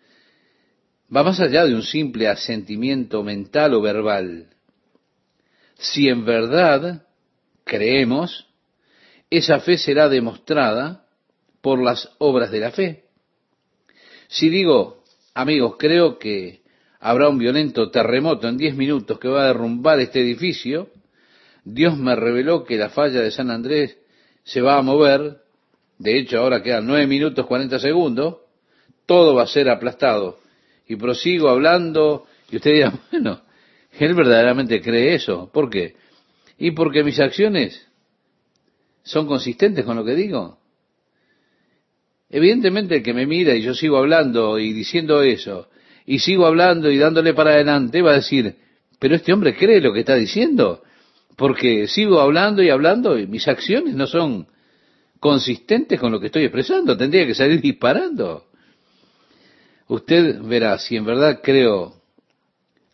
Va 1.15 1.23
más 1.23 1.41
allá 1.41 1.65
de 1.67 1.75
un 1.75 1.83
simple 1.83 2.29
asentimiento 2.29 3.23
mental 3.23 3.75
o 3.75 3.81
verbal. 3.81 4.49
Si 5.75 6.09
en 6.09 6.25
verdad 6.25 7.07
creemos, 7.65 8.49
esa 9.31 9.61
fe 9.61 9.79
será 9.79 10.09
demostrada 10.09 11.07
por 11.61 11.83
las 11.83 12.11
obras 12.19 12.51
de 12.51 12.61
la 12.61 12.73
fe. 12.73 13.05
Si 14.29 14.49
digo, 14.49 15.05
amigos, 15.35 15.77
creo 15.79 16.19
que 16.19 16.63
habrá 16.99 17.29
un 17.29 17.39
violento 17.39 17.91
terremoto 17.91 18.49
en 18.49 18.57
diez 18.57 18.75
minutos 18.75 19.19
que 19.19 19.29
va 19.29 19.45
a 19.45 19.47
derrumbar 19.49 20.01
este 20.01 20.21
edificio, 20.21 20.91
Dios 21.65 21.97
me 21.99 22.17
reveló 22.17 22.65
que 22.65 22.77
la 22.77 22.91
falla 22.91 23.21
de 23.21 23.31
San 23.31 23.51
Andrés 23.51 23.97
se 24.45 24.61
va 24.61 24.79
a 24.79 24.83
mover, 24.83 25.43
de 26.03 26.19
hecho 26.19 26.41
ahora 26.41 26.63
quedan 26.63 26.87
nueve 26.87 27.07
minutos 27.07 27.47
cuarenta 27.47 27.79
segundos, 27.79 28.39
todo 29.07 29.35
va 29.35 29.45
a 29.45 29.47
ser 29.47 29.69
aplastado. 29.69 30.41
Y 30.89 30.97
prosigo 30.97 31.49
hablando, 31.49 32.27
y 32.51 32.57
usted 32.57 32.73
dirá, 32.73 32.93
bueno, 33.13 33.41
él 33.99 34.15
verdaderamente 34.15 34.81
cree 34.81 35.15
eso. 35.15 35.51
¿Por 35.53 35.71
qué? 35.71 35.95
Y 36.59 36.73
porque 36.73 37.05
mis 37.05 37.21
acciones 37.21 37.87
son 39.05 39.27
consistentes 39.27 39.85
con 39.85 39.97
lo 39.97 40.05
que 40.05 40.15
digo. 40.15 40.59
Evidentemente 42.31 42.97
el 42.97 43.03
que 43.03 43.15
me 43.15 43.27
mira 43.27 43.55
y 43.55 43.63
yo 43.63 43.75
sigo 43.75 43.99
hablando 43.99 44.59
y 44.59 44.73
diciendo 44.73 45.23
eso, 45.23 45.69
y 46.05 46.19
sigo 46.19 46.47
hablando 46.47 46.91
y 46.91 46.99
dándole 46.99 47.33
para 47.33 47.51
adelante, 47.51 48.03
va 48.03 48.13
a 48.13 48.17
decir, 48.17 48.57
pero 48.99 49.15
este 49.15 49.33
hombre 49.33 49.55
cree 49.55 49.81
lo 49.81 49.93
que 49.93 50.01
está 50.01 50.17
diciendo 50.17 50.83
porque 51.37 51.89
sigo 51.89 52.21
hablando 52.21 52.63
y 52.63 52.71
hablando 52.71 53.19
y 53.19 53.27
mis 53.27 53.49
acciones 53.49 53.95
no 53.95 54.07
son 54.07 54.47
consistentes 55.23 56.01
con 56.01 56.11
lo 56.11 56.18
que 56.18 56.27
estoy 56.27 56.43
expresando, 56.43 56.97
tendría 56.97 57.25
que 57.25 57.37
salir 57.37 57.61
disparando. 57.61 58.49
Usted 59.87 60.43
verá, 60.43 60.77
si 60.81 60.97
en 60.97 61.05
verdad 61.05 61.39
creo 61.41 61.95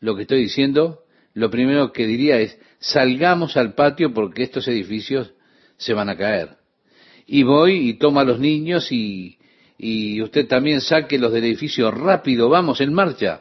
lo 0.01 0.15
que 0.15 0.23
estoy 0.23 0.43
diciendo, 0.43 1.05
lo 1.33 1.51
primero 1.51 1.91
que 1.91 2.07
diría 2.07 2.39
es, 2.39 2.59
salgamos 2.81 3.57
al 3.57 3.75
patio 3.75 4.13
porque 4.13 4.43
estos 4.43 4.69
edificios 4.69 5.33
se 5.79 5.95
van 5.95 6.11
a 6.11 6.19
caer. 6.19 6.59
Y 7.27 7.45
voy 7.45 7.89
y 7.89 7.95
tomo 7.95 8.21
a 8.21 8.25
los 8.25 8.39
niños 8.39 8.93
y, 8.93 9.39
y 9.79 10.21
usted 10.21 10.47
también 10.47 10.83
saque 10.83 11.19
los 11.19 11.33
del 11.33 11.45
edificio 11.45 11.91
rápido, 11.91 12.51
vamos 12.51 12.83
en 12.83 12.93
marcha. 12.93 13.41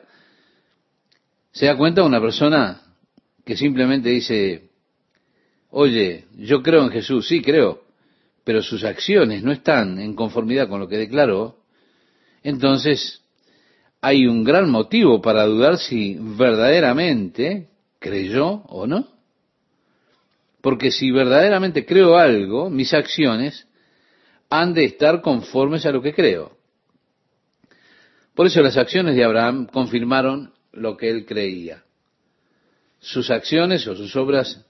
¿Se 1.51 1.65
da 1.65 1.75
cuenta 1.75 2.03
una 2.03 2.21
persona 2.21 2.83
que 3.43 3.57
simplemente 3.57 4.07
dice, 4.07 4.69
oye, 5.71 6.23
yo 6.38 6.63
creo 6.63 6.83
en 6.83 6.91
Jesús, 6.91 7.27
sí 7.27 7.41
creo, 7.41 7.86
pero 8.47 8.61
sus 8.61 8.85
acciones 8.85 9.43
no 9.43 9.51
están 9.51 9.99
en 9.99 10.15
conformidad 10.15 10.69
con 10.69 10.79
lo 10.79 10.87
que 10.87 10.95
declaró, 10.95 11.57
entonces 12.43 13.21
hay 13.99 14.25
un 14.25 14.45
gran 14.45 14.69
motivo 14.69 15.21
para 15.21 15.43
dudar 15.43 15.77
si 15.77 16.15
verdaderamente 16.17 17.67
creyó 17.99 18.63
o 18.69 18.87
no. 18.87 19.05
Porque 20.61 20.91
si 20.91 21.11
verdaderamente 21.11 21.85
creo 21.85 22.15
algo, 22.15 22.69
mis 22.69 22.93
acciones 22.93 23.67
han 24.49 24.73
de 24.73 24.85
estar 24.85 25.21
conformes 25.21 25.85
a 25.85 25.91
lo 25.91 26.01
que 26.01 26.13
creo. 26.13 26.57
Por 28.33 28.47
eso 28.47 28.61
las 28.61 28.77
acciones 28.77 29.17
de 29.17 29.25
Abraham 29.25 29.67
confirmaron 29.67 30.53
lo 30.71 30.95
que 30.95 31.09
él 31.09 31.25
creía. 31.25 31.83
Sus 32.99 33.29
acciones 33.29 33.85
o 33.87 33.95
sus 33.97 34.15
obras 34.15 34.65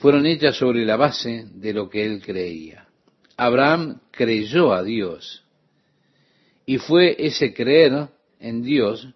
fueron 0.00 0.26
hechas 0.26 0.56
sobre 0.56 0.84
la 0.86 0.96
base 0.96 1.46
de 1.52 1.74
lo 1.74 1.90
que 1.90 2.04
él 2.04 2.22
creía. 2.22 2.88
Abraham 3.36 4.00
creyó 4.10 4.72
a 4.72 4.82
Dios 4.82 5.44
y 6.64 6.78
fue 6.78 7.16
ese 7.18 7.52
creer 7.52 8.08
en 8.38 8.62
Dios 8.62 9.08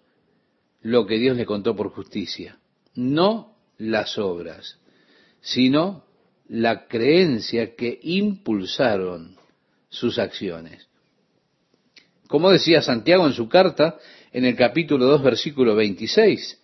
lo 0.81 1.07
que 1.07 1.17
Dios 1.17 1.35
le 1.37 1.45
contó 1.45 1.75
por 1.75 1.89
justicia. 1.89 2.59
No 2.93 3.55
las 3.79 4.19
obras, 4.19 4.79
sino 5.41 6.05
la 6.47 6.85
creencia 6.85 7.75
que 7.75 7.99
impulsaron 8.03 9.35
sus 9.89 10.19
acciones. 10.19 10.87
Como 12.27 12.51
decía 12.51 12.83
Santiago 12.83 13.25
en 13.25 13.33
su 13.33 13.49
carta, 13.49 13.97
en 14.31 14.45
el 14.45 14.55
capítulo 14.55 15.05
2, 15.05 15.23
versículo 15.23 15.75
26, 15.75 16.61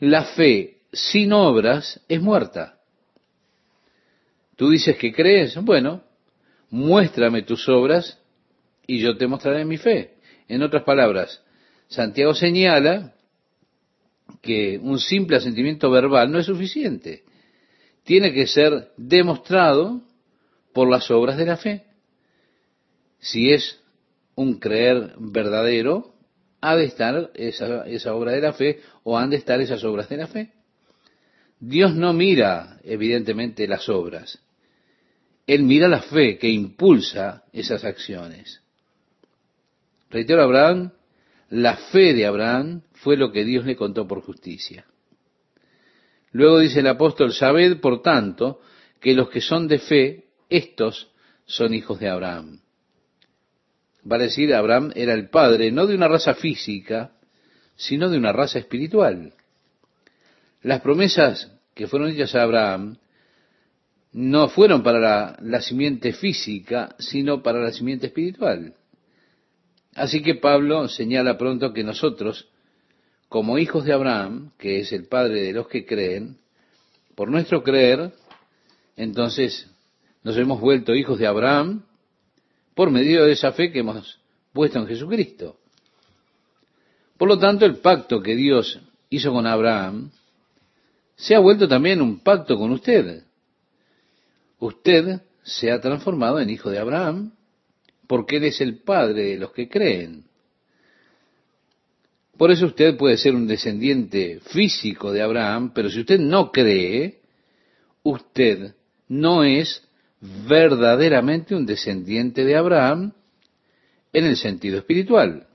la 0.00 0.24
fe 0.24 0.80
sin 0.92 1.32
obras 1.32 2.00
es 2.08 2.20
muerta. 2.20 2.73
Tú 4.56 4.70
dices 4.70 4.96
que 4.96 5.12
crees, 5.12 5.56
bueno, 5.62 6.02
muéstrame 6.70 7.42
tus 7.42 7.68
obras 7.68 8.20
y 8.86 9.00
yo 9.00 9.16
te 9.16 9.26
mostraré 9.26 9.64
mi 9.64 9.76
fe. 9.76 10.14
En 10.48 10.62
otras 10.62 10.84
palabras, 10.84 11.42
Santiago 11.88 12.34
señala 12.34 13.14
que 14.42 14.78
un 14.82 14.98
simple 14.98 15.36
asentimiento 15.36 15.90
verbal 15.90 16.30
no 16.30 16.38
es 16.38 16.46
suficiente. 16.46 17.24
Tiene 18.04 18.32
que 18.32 18.46
ser 18.46 18.92
demostrado 18.96 20.02
por 20.72 20.90
las 20.90 21.10
obras 21.10 21.36
de 21.36 21.46
la 21.46 21.56
fe. 21.56 21.84
Si 23.18 23.50
es 23.50 23.80
un 24.34 24.58
creer 24.58 25.14
verdadero, 25.18 26.14
ha 26.60 26.76
de 26.76 26.84
estar 26.84 27.30
esa, 27.34 27.86
esa 27.86 28.14
obra 28.14 28.32
de 28.32 28.40
la 28.40 28.52
fe 28.52 28.80
o 29.02 29.18
han 29.18 29.30
de 29.30 29.36
estar 29.36 29.60
esas 29.60 29.82
obras 29.84 30.08
de 30.08 30.16
la 30.16 30.26
fe. 30.26 30.52
Dios 31.60 31.94
no 31.94 32.12
mira, 32.12 32.78
evidentemente, 32.84 33.66
las 33.66 33.88
obras. 33.88 34.43
Él 35.46 35.62
mira 35.64 35.88
la 35.88 36.02
fe 36.02 36.38
que 36.38 36.48
impulsa 36.48 37.44
esas 37.52 37.84
acciones. 37.84 38.62
Reitero, 40.10 40.42
Abraham, 40.42 40.92
la 41.50 41.76
fe 41.76 42.14
de 42.14 42.26
Abraham 42.26 42.82
fue 42.92 43.16
lo 43.16 43.30
que 43.32 43.44
Dios 43.44 43.66
le 43.66 43.76
contó 43.76 44.06
por 44.06 44.22
justicia. 44.22 44.86
Luego 46.32 46.58
dice 46.58 46.80
el 46.80 46.86
apóstol, 46.86 47.32
sabed, 47.32 47.78
por 47.80 48.02
tanto, 48.02 48.60
que 49.00 49.14
los 49.14 49.28
que 49.28 49.40
son 49.40 49.68
de 49.68 49.78
fe, 49.78 50.24
estos 50.48 51.10
son 51.44 51.74
hijos 51.74 52.00
de 52.00 52.08
Abraham. 52.08 52.60
Vale 54.02 54.24
decir, 54.24 54.54
Abraham 54.54 54.92
era 54.94 55.14
el 55.14 55.28
padre 55.28 55.70
no 55.70 55.86
de 55.86 55.94
una 55.94 56.08
raza 56.08 56.34
física, 56.34 57.12
sino 57.76 58.08
de 58.10 58.18
una 58.18 58.32
raza 58.32 58.58
espiritual. 58.58 59.34
Las 60.62 60.80
promesas 60.80 61.52
que 61.74 61.86
fueron 61.86 62.10
hechas 62.10 62.34
a 62.34 62.42
Abraham 62.42 62.96
no 64.14 64.48
fueron 64.48 64.84
para 64.84 65.36
la, 65.40 65.60
simiente 65.60 66.12
física, 66.12 66.94
sino 67.00 67.42
para 67.42 67.58
la 67.58 67.72
simiente 67.72 68.06
espiritual. 68.06 68.74
Así 69.96 70.22
que 70.22 70.36
Pablo 70.36 70.88
señala 70.88 71.36
pronto 71.36 71.72
que 71.72 71.82
nosotros, 71.82 72.48
como 73.28 73.58
hijos 73.58 73.84
de 73.84 73.92
Abraham, 73.92 74.52
que 74.56 74.78
es 74.78 74.92
el 74.92 75.06
padre 75.08 75.42
de 75.42 75.52
los 75.52 75.66
que 75.66 75.84
creen, 75.84 76.38
por 77.16 77.28
nuestro 77.28 77.64
creer, 77.64 78.12
entonces 78.96 79.68
nos 80.22 80.36
hemos 80.36 80.60
vuelto 80.60 80.94
hijos 80.94 81.18
de 81.18 81.26
Abraham 81.26 81.82
por 82.76 82.92
medio 82.92 83.24
de 83.24 83.32
esa 83.32 83.50
fe 83.50 83.72
que 83.72 83.80
hemos 83.80 84.20
puesto 84.52 84.78
en 84.78 84.86
Jesucristo. 84.86 85.58
Por 87.18 87.26
lo 87.28 87.38
tanto, 87.38 87.66
el 87.66 87.78
pacto 87.78 88.22
que 88.22 88.36
Dios 88.36 88.78
hizo 89.10 89.32
con 89.32 89.46
Abraham 89.46 90.12
se 91.16 91.34
ha 91.34 91.40
vuelto 91.40 91.66
también 91.66 92.00
un 92.00 92.20
pacto 92.20 92.56
con 92.56 92.70
usted 92.70 93.23
usted 94.64 95.20
se 95.42 95.70
ha 95.70 95.80
transformado 95.80 96.40
en 96.40 96.50
hijo 96.50 96.70
de 96.70 96.78
Abraham, 96.78 97.32
porque 98.06 98.36
Él 98.36 98.44
es 98.44 98.60
el 98.60 98.78
Padre 98.78 99.24
de 99.24 99.38
los 99.38 99.52
que 99.52 99.68
creen. 99.68 100.24
Por 102.36 102.50
eso 102.50 102.66
usted 102.66 102.96
puede 102.96 103.16
ser 103.16 103.34
un 103.34 103.46
descendiente 103.46 104.40
físico 104.40 105.12
de 105.12 105.22
Abraham, 105.22 105.72
pero 105.74 105.90
si 105.90 106.00
usted 106.00 106.18
no 106.18 106.50
cree, 106.50 107.20
usted 108.02 108.74
no 109.08 109.44
es 109.44 109.86
verdaderamente 110.48 111.54
un 111.54 111.66
descendiente 111.66 112.44
de 112.44 112.56
Abraham 112.56 113.12
en 114.12 114.24
el 114.24 114.36
sentido 114.36 114.78
espiritual. 114.78 115.46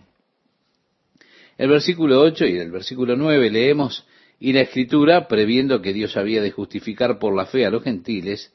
El 1.57 1.69
versículo 1.69 2.21
8 2.21 2.45
y 2.45 2.57
el 2.57 2.71
versículo 2.71 3.17
9 3.17 3.49
leemos, 3.49 4.05
y 4.39 4.53
la 4.53 4.61
escritura, 4.61 5.27
previendo 5.27 5.81
que 5.81 5.91
Dios 5.91 6.15
había 6.15 6.41
de 6.41 6.51
justificar 6.51 7.19
por 7.19 7.35
la 7.35 7.45
fe 7.45 7.65
a 7.65 7.69
los 7.69 7.83
gentiles, 7.83 8.53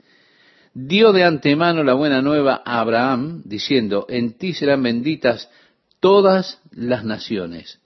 dio 0.75 1.13
de 1.13 1.23
antemano 1.23 1.85
la 1.85 1.95
buena 1.95 2.21
nueva 2.21 2.61
a 2.65 2.81
Abraham, 2.81 3.43
diciendo, 3.45 4.07
en 4.09 4.37
ti 4.37 4.53
serán 4.53 4.83
benditas 4.83 5.49
todas 6.01 6.61
las 6.73 7.05
naciones. 7.05 7.81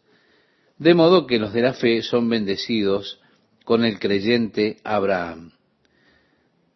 De 0.78 0.94
modo 0.94 1.26
que 1.26 1.38
los 1.38 1.52
de 1.52 1.62
la 1.62 1.74
fe 1.74 2.02
son 2.02 2.28
bendecidos 2.28 3.20
con 3.64 3.84
el 3.84 3.98
creyente 3.98 4.78
Abraham. 4.84 5.52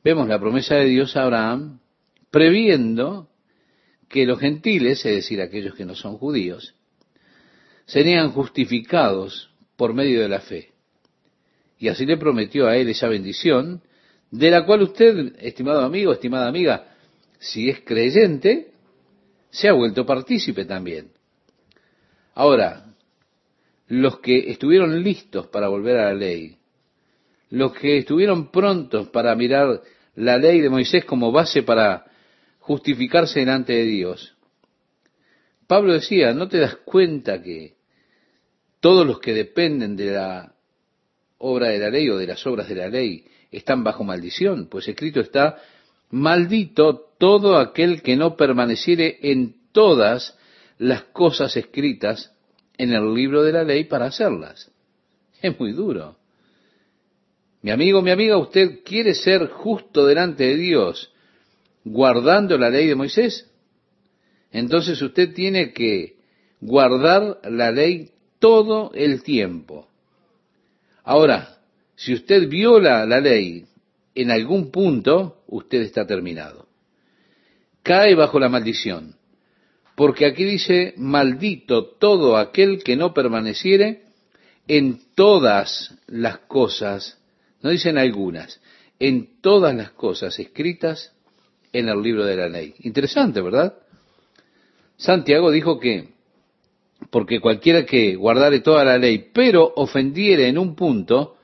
Vemos 0.05 0.29
la 0.29 0.39
promesa 0.39 0.75
de 0.75 0.87
Dios 0.87 1.17
a 1.17 1.23
Abraham, 1.23 1.81
previendo 2.31 3.29
que 4.09 4.27
los 4.27 4.39
gentiles, 4.39 5.05
es 5.07 5.17
decir, 5.17 5.41
aquellos 5.41 5.75
que 5.75 5.87
no 5.87 5.95
son 5.95 6.19
judíos, 6.19 6.75
serían 7.87 8.33
justificados 8.33 9.51
por 9.77 9.95
medio 9.95 10.21
de 10.21 10.29
la 10.29 10.41
fe. 10.41 10.73
Y 11.79 11.89
así 11.89 12.05
le 12.05 12.19
prometió 12.19 12.69
a 12.69 12.77
él 12.77 12.89
esa 12.89 13.09
bendición, 13.09 13.83
de 14.33 14.51
la 14.51 14.65
cual 14.65 14.83
usted, 14.83 15.35
estimado 15.39 15.83
amigo, 15.83 16.13
estimada 16.13 16.49
amiga, 16.49 16.97
si 17.39 17.69
es 17.69 17.81
creyente, 17.81 18.73
se 19.51 19.69
ha 19.69 19.73
vuelto 19.73 20.07
partícipe 20.07 20.65
también. 20.65 21.13
Ahora, 22.35 22.95
los 23.89 24.21
que 24.21 24.51
estuvieron 24.51 25.03
listos 25.03 25.49
para 25.49 25.69
volver 25.69 25.99
a 25.99 26.07
la 26.07 26.15
ley, 26.15 26.57
los 27.51 27.75
que 27.75 27.99
estuvieron 27.99 28.51
prontos 28.51 29.09
para 29.11 29.37
mirar 29.37 29.83
la 30.15 30.39
ley 30.39 30.63
de 30.63 30.71
Moisés 30.71 31.05
como 31.05 31.31
base 31.31 31.63
para 31.63 32.07
justificarse 32.61 33.41
delante 33.41 33.75
de 33.75 33.83
Dios. 33.83 34.35
Pablo 35.67 35.93
decía, 35.93 36.33
¿no 36.33 36.49
te 36.49 36.59
das 36.59 36.77
cuenta 36.77 37.43
que 37.43 37.75
todos 38.81 39.07
los 39.07 39.21
que 39.21 39.35
dependen 39.35 39.95
de 39.95 40.13
la 40.13 40.55
obra 41.37 41.69
de 41.69 41.79
la 41.79 41.91
ley 41.91 42.09
o 42.09 42.17
de 42.17 42.27
las 42.27 42.47
obras 42.47 42.67
de 42.67 42.77
la 42.77 42.89
ley 42.89 43.27
están 43.53 43.85
bajo 43.85 44.03
maldición? 44.03 44.67
Pues 44.67 44.89
escrito 44.89 45.21
está, 45.21 45.59
maldito 46.11 47.09
todo 47.19 47.59
aquel 47.59 48.03
que 48.03 48.17
no 48.17 48.37
permaneciere 48.37 49.19
en 49.23 49.55
todas 49.73 50.37
las 50.79 51.05
cosas 51.05 51.57
escritas 51.57 52.33
en 52.79 52.93
el 52.93 53.15
libro 53.15 53.43
de 53.43 53.53
la 53.53 53.63
ley 53.63 53.85
para 53.85 54.07
hacerlas. 54.07 54.71
Es 55.41 55.59
muy 55.59 55.73
duro. 55.73 56.17
Mi 57.63 57.71
amigo, 57.71 58.03
mi 58.03 58.11
amiga, 58.11 58.37
¿usted 58.39 58.81
quiere 58.85 59.15
ser 59.15 59.47
justo 59.49 60.07
delante 60.07 60.45
de 60.45 60.57
Dios 60.57 61.13
guardando 61.85 62.59
la 62.59 62.71
ley 62.71 62.89
de 62.89 62.95
Moisés? 62.97 63.49
Entonces 64.51 65.01
usted 65.01 65.33
tiene 65.33 65.73
que 65.73 66.17
guardar 66.61 67.39
la 67.45 67.71
ley 67.71 68.11
todo 68.39 68.93
el 68.95 69.23
tiempo. 69.23 69.89
Ahora, 71.05 71.59
si 72.03 72.13
usted 72.15 72.49
viola 72.49 73.07
la 73.07 73.21
ley 73.21 73.65
en 74.17 74.33
algún 74.33 74.73
punto, 74.73 75.45
usted 75.47 75.83
está 75.83 76.05
terminado. 76.05 76.67
Cae 77.85 78.17
bajo 78.17 78.41
la 78.41 78.49
maldición. 78.49 79.15
Porque 79.95 80.27
aquí 80.27 80.43
dice, 80.43 80.95
maldito 80.97 81.85
todo 81.85 82.37
aquel 82.37 82.83
que 82.83 82.97
no 82.97 83.15
permaneciere 83.15 84.03
en 84.67 85.01
todas 85.15 85.97
las 86.09 86.39
cosas 86.39 87.21
no 87.61 87.71
dicen 87.71 87.97
algunas, 87.99 88.61
en 88.99 89.41
todas 89.41 89.73
las 89.73 89.93
cosas 89.93 90.37
escritas 90.41 91.13
en 91.73 91.89
el 91.89 92.03
libro 92.03 92.25
de 92.25 92.35
la 92.35 92.49
ley. 92.49 92.75
Interesante, 92.81 93.41
¿verdad? 93.41 93.75
Santiago 94.97 95.53
dijo 95.53 95.79
que, 95.79 96.09
porque 97.11 97.39
cualquiera 97.39 97.87
que 97.87 98.17
guardare 98.17 98.59
toda 98.59 98.85
la 98.85 98.99
ley, 98.99 99.31
pero 99.33 99.73
ofendiere 99.77 100.49
en 100.49 100.59
un 100.59 100.75
punto, 100.75 101.37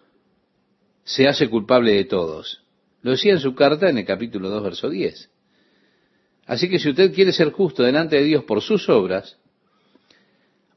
se 1.08 1.26
hace 1.26 1.48
culpable 1.48 1.94
de 1.94 2.04
todos. 2.04 2.62
Lo 3.00 3.12
decía 3.12 3.32
en 3.32 3.40
su 3.40 3.54
carta 3.54 3.88
en 3.88 3.96
el 3.96 4.04
capítulo 4.04 4.50
2, 4.50 4.62
verso 4.62 4.90
10. 4.90 5.30
Así 6.44 6.68
que 6.68 6.78
si 6.78 6.90
usted 6.90 7.14
quiere 7.14 7.32
ser 7.32 7.50
justo 7.50 7.82
delante 7.82 8.16
de 8.16 8.24
Dios 8.24 8.44
por 8.44 8.60
sus 8.60 8.86
obras, 8.90 9.38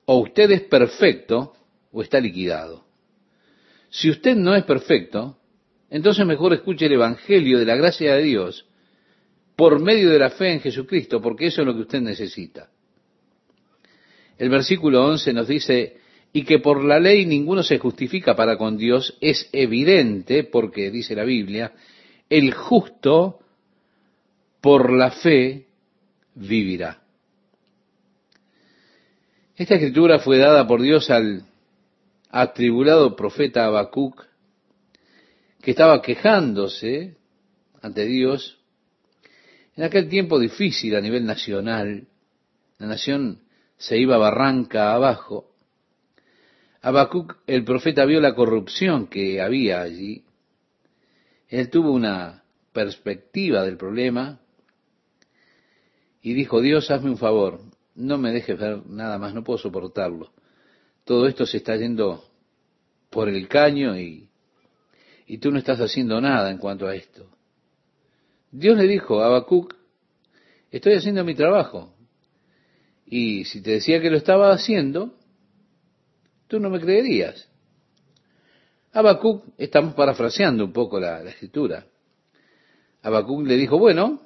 o 0.06 0.20
usted 0.20 0.50
es 0.52 0.62
perfecto 0.62 1.54
o 1.92 2.02
está 2.02 2.22
liquidado. 2.22 2.86
Si 3.90 4.10
usted 4.10 4.38
no 4.38 4.56
es 4.56 4.64
perfecto, 4.64 5.38
entonces 5.90 6.26
mejor 6.26 6.54
escuche 6.54 6.86
el 6.86 6.94
Evangelio 6.94 7.60
de 7.60 7.66
la 7.66 7.76
gracia 7.76 8.16
de 8.16 8.24
Dios 8.24 8.66
por 9.58 9.82
medio 9.82 10.10
de 10.12 10.20
la 10.20 10.30
fe 10.30 10.54
en 10.54 10.62
Jesucristo, 10.62 11.22
porque 11.22 11.48
eso 11.48 11.60
es 11.60 11.68
lo 11.68 11.74
que 11.74 11.82
usted 11.82 12.00
necesita. 12.00 12.70
El 14.38 14.50
versículo 14.50 15.06
11 15.08 15.34
nos 15.34 15.50
dice, 15.50 15.98
y 16.34 16.44
que 16.44 16.60
por 16.60 16.84
la 16.84 17.00
ley 17.00 17.26
ninguno 17.26 17.64
se 17.64 17.80
justifica 17.80 18.36
para 18.36 18.58
con 18.58 18.78
Dios, 18.78 19.18
es 19.20 19.50
evidente, 19.52 20.44
porque 20.44 20.90
dice 20.90 21.16
la 21.16 21.26
Biblia, 21.26 21.74
el 22.30 22.54
justo 22.54 23.40
por 24.62 24.92
la 24.92 25.12
fe 25.12 25.66
vivirá. 26.36 27.02
Esta 29.56 29.76
escritura 29.76 30.20
fue 30.20 30.38
dada 30.38 30.66
por 30.66 30.82
Dios 30.82 31.10
al 31.10 31.44
atribulado 32.30 33.16
profeta 33.16 33.66
Habacuc, 33.66 34.26
que 35.62 35.72
estaba 35.72 36.02
quejándose 36.02 37.18
ante 37.82 38.06
Dios 38.06 38.58
en 39.76 39.84
aquel 39.84 40.10
tiempo 40.10 40.40
difícil 40.40 40.96
a 40.96 41.02
nivel 41.02 41.26
nacional. 41.26 42.08
La 42.78 42.88
nación 42.88 43.42
se 43.78 43.98
iba 43.98 44.18
barranca 44.18 44.94
abajo. 44.94 45.51
Habacuc, 46.82 47.38
el 47.48 47.64
profeta, 47.64 48.06
vio 48.06 48.20
la 48.20 48.36
corrupción 48.36 49.08
que 49.08 49.42
había 49.42 49.82
allí. 49.82 50.26
Él 51.48 51.70
tuvo 51.70 51.92
una 51.92 52.44
perspectiva 52.74 53.64
del 53.64 53.78
problema 53.78 54.40
y 56.22 56.34
dijo, 56.34 56.62
Dios, 56.62 56.90
hazme 56.92 57.10
un 57.10 57.18
favor, 57.18 57.62
no 57.96 58.18
me 58.18 58.32
dejes 58.32 58.58
ver 58.58 58.86
nada 58.88 59.18
más, 59.18 59.34
no 59.34 59.44
puedo 59.44 59.58
soportarlo 59.58 60.32
todo 61.04 61.28
esto 61.28 61.46
se 61.46 61.58
está 61.58 61.76
yendo 61.76 62.24
por 63.10 63.28
el 63.28 63.48
caño 63.48 64.00
y, 64.00 64.30
y 65.28 65.38
tú 65.40 65.52
no 65.52 65.60
estás 65.60 65.80
haciendo 65.80 66.22
nada 66.22 66.50
en 66.52 66.58
cuanto 66.58 66.88
a 66.88 66.96
esto. 66.96 67.30
Dios 68.52 68.78
le 68.78 68.88
dijo 68.88 69.22
a 69.22 69.28
Habacuc, 69.28 69.76
estoy 70.72 70.94
haciendo 70.94 71.24
mi 71.24 71.36
trabajo. 71.36 71.94
Y 73.06 73.46
si 73.46 73.62
te 73.62 73.72
decía 73.72 74.02
que 74.02 74.10
lo 74.10 74.18
estaba 74.18 74.54
haciendo, 74.54 75.18
tú 76.52 76.60
no 76.60 76.70
me 76.70 76.82
creerías. 76.82 77.48
Habacuc, 78.92 79.46
estamos 79.58 79.94
parafraseando 79.94 80.66
un 80.66 80.74
poco 80.74 81.00
la, 81.00 81.24
escritura. 81.24 81.86
Habacuc 83.02 83.48
le 83.48 83.56
dijo, 83.56 83.80
bueno, 83.80 84.22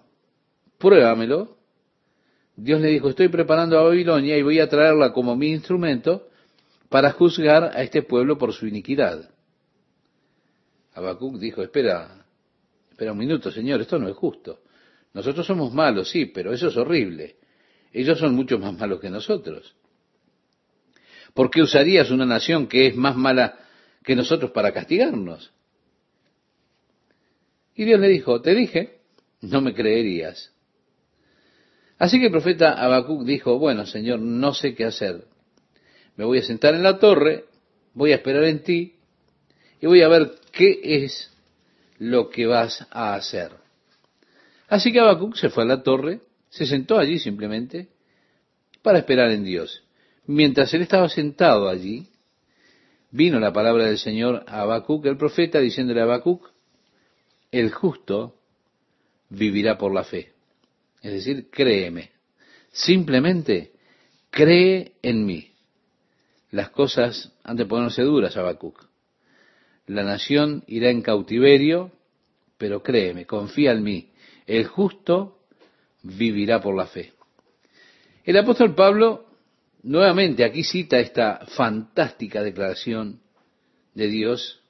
pruébamelo. 0.79 1.55
Dios 2.55 2.81
le 2.81 2.87
dijo, 2.87 3.09
estoy 3.09 3.27
preparando 3.27 3.77
a 3.77 3.83
Babilonia 3.83 4.35
y 4.35 4.41
voy 4.41 4.59
a 4.59 4.67
traerla 4.67 5.13
como 5.13 5.35
mi 5.35 5.51
instrumento 5.51 6.27
para 6.89 7.11
juzgar 7.11 7.65
a 7.65 7.83
este 7.83 8.01
pueblo 8.01 8.39
por 8.39 8.53
su 8.53 8.65
iniquidad. 8.65 9.29
Habacuc 10.95 11.37
dijo, 11.37 11.61
espera, 11.61 12.25
espera 12.89 13.11
un 13.11 13.19
minuto, 13.19 13.51
Señor, 13.51 13.81
esto 13.81 13.99
no 13.99 14.09
es 14.09 14.15
justo. 14.15 14.61
Nosotros 15.13 15.45
somos 15.45 15.71
malos, 15.71 16.09
sí, 16.09 16.25
pero 16.25 16.51
eso 16.51 16.69
es 16.69 16.77
horrible. 16.77 17.35
Ellos 17.93 18.17
son 18.17 18.33
mucho 18.33 18.57
más 18.57 18.73
malos 18.73 18.99
que 18.99 19.11
nosotros. 19.11 19.75
¿Por 21.35 21.51
qué 21.51 21.61
usarías 21.61 22.09
una 22.09 22.25
nación 22.25 22.65
que 22.65 22.87
es 22.87 22.95
más 22.95 23.15
mala 23.15 23.59
que 24.03 24.15
nosotros 24.15 24.49
para 24.49 24.73
castigarnos? 24.73 25.51
Y 27.75 27.85
Dios 27.85 27.99
le 27.99 28.07
dijo, 28.07 28.41
te 28.41 28.55
dije, 28.55 29.01
no 29.41 29.61
me 29.61 29.75
creerías. 29.75 30.51
Así 31.99 32.19
que 32.19 32.25
el 32.25 32.31
profeta 32.31 32.71
Habacuc 32.71 33.23
dijo, 33.23 33.59
bueno, 33.59 33.85
Señor, 33.85 34.19
no 34.19 34.55
sé 34.55 34.73
qué 34.73 34.85
hacer 34.85 35.27
me 36.15 36.25
voy 36.25 36.39
a 36.39 36.43
sentar 36.43 36.73
en 36.75 36.83
la 36.83 36.97
torre, 36.97 37.45
voy 37.93 38.11
a 38.11 38.15
esperar 38.15 38.43
en 38.45 38.63
ti 38.63 38.95
y 39.81 39.87
voy 39.87 40.01
a 40.01 40.07
ver 40.07 40.35
qué 40.51 40.79
es 40.83 41.31
lo 41.97 42.29
que 42.29 42.45
vas 42.45 42.87
a 42.91 43.15
hacer. 43.15 43.51
Así 44.67 44.91
que 44.91 44.99
Habacuc 44.99 45.35
se 45.35 45.49
fue 45.49 45.63
a 45.63 45.67
la 45.67 45.83
torre, 45.83 46.21
se 46.49 46.65
sentó 46.65 46.97
allí 46.97 47.19
simplemente 47.19 47.89
para 48.81 48.99
esperar 48.99 49.31
en 49.31 49.43
Dios. 49.43 49.83
Mientras 50.27 50.73
él 50.73 50.81
estaba 50.81 51.07
sentado 51.09 51.69
allí, 51.69 52.07
vino 53.11 53.39
la 53.39 53.53
palabra 53.53 53.85
del 53.85 53.97
Señor 53.97 54.43
a 54.47 54.61
Habacuc, 54.61 55.05
el 55.05 55.17
profeta, 55.17 55.59
diciéndole 55.59 56.01
a 56.01 56.03
Habacuc, 56.03 56.49
el 57.51 57.71
justo 57.71 58.35
vivirá 59.29 59.77
por 59.77 59.93
la 59.93 60.03
fe. 60.03 60.33
Es 61.01 61.11
decir, 61.13 61.49
créeme. 61.49 62.11
Simplemente 62.71 63.73
cree 64.29 64.93
en 65.01 65.25
mí 65.25 65.55
las 66.51 66.69
cosas 66.69 67.33
han 67.43 67.57
de 67.57 67.65
ponerse 67.65 68.01
duras, 68.01 68.37
Habacuc. 68.37 68.87
La 69.87 70.03
nación 70.03 70.63
irá 70.67 70.89
en 70.89 71.01
cautiverio, 71.01 71.91
pero 72.57 72.81
créeme, 72.81 73.25
confía 73.25 73.73
en 73.73 73.83
mí, 73.83 74.11
el 74.47 74.65
justo 74.65 75.39
vivirá 76.01 76.61
por 76.61 76.75
la 76.75 76.87
fe. 76.87 77.13
El 78.23 78.37
apóstol 78.37 78.73
Pablo 78.73 79.25
nuevamente 79.85 80.43
aquí 80.43 80.63
cita 80.63 80.99
esta 80.99 81.45
fantástica 81.45 82.41
declaración 82.41 83.21
de 83.93 84.07
Dios 84.07 84.61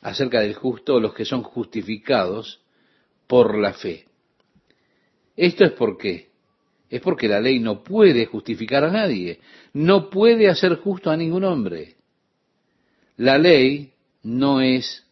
acerca 0.00 0.40
del 0.40 0.54
justo, 0.54 0.98
los 1.00 1.14
que 1.14 1.26
son 1.26 1.42
justificados 1.42 2.60
por 3.26 3.58
la 3.58 3.74
fe. 3.74 4.06
Esto 5.36 5.64
es 5.64 5.72
porque 5.72 6.30
es 6.88 7.00
porque 7.02 7.28
la 7.28 7.40
ley 7.40 7.58
no 7.58 7.82
puede 7.82 8.26
justificar 8.26 8.84
a 8.84 8.90
nadie, 8.90 9.40
no 9.74 10.08
puede 10.08 10.48
hacer 10.48 10.76
justo 10.76 11.10
a 11.10 11.16
ningún 11.16 11.44
hombre. 11.44 11.96
La 13.16 13.36
ley 13.38 13.92
no 14.22 14.60
es 14.60 15.04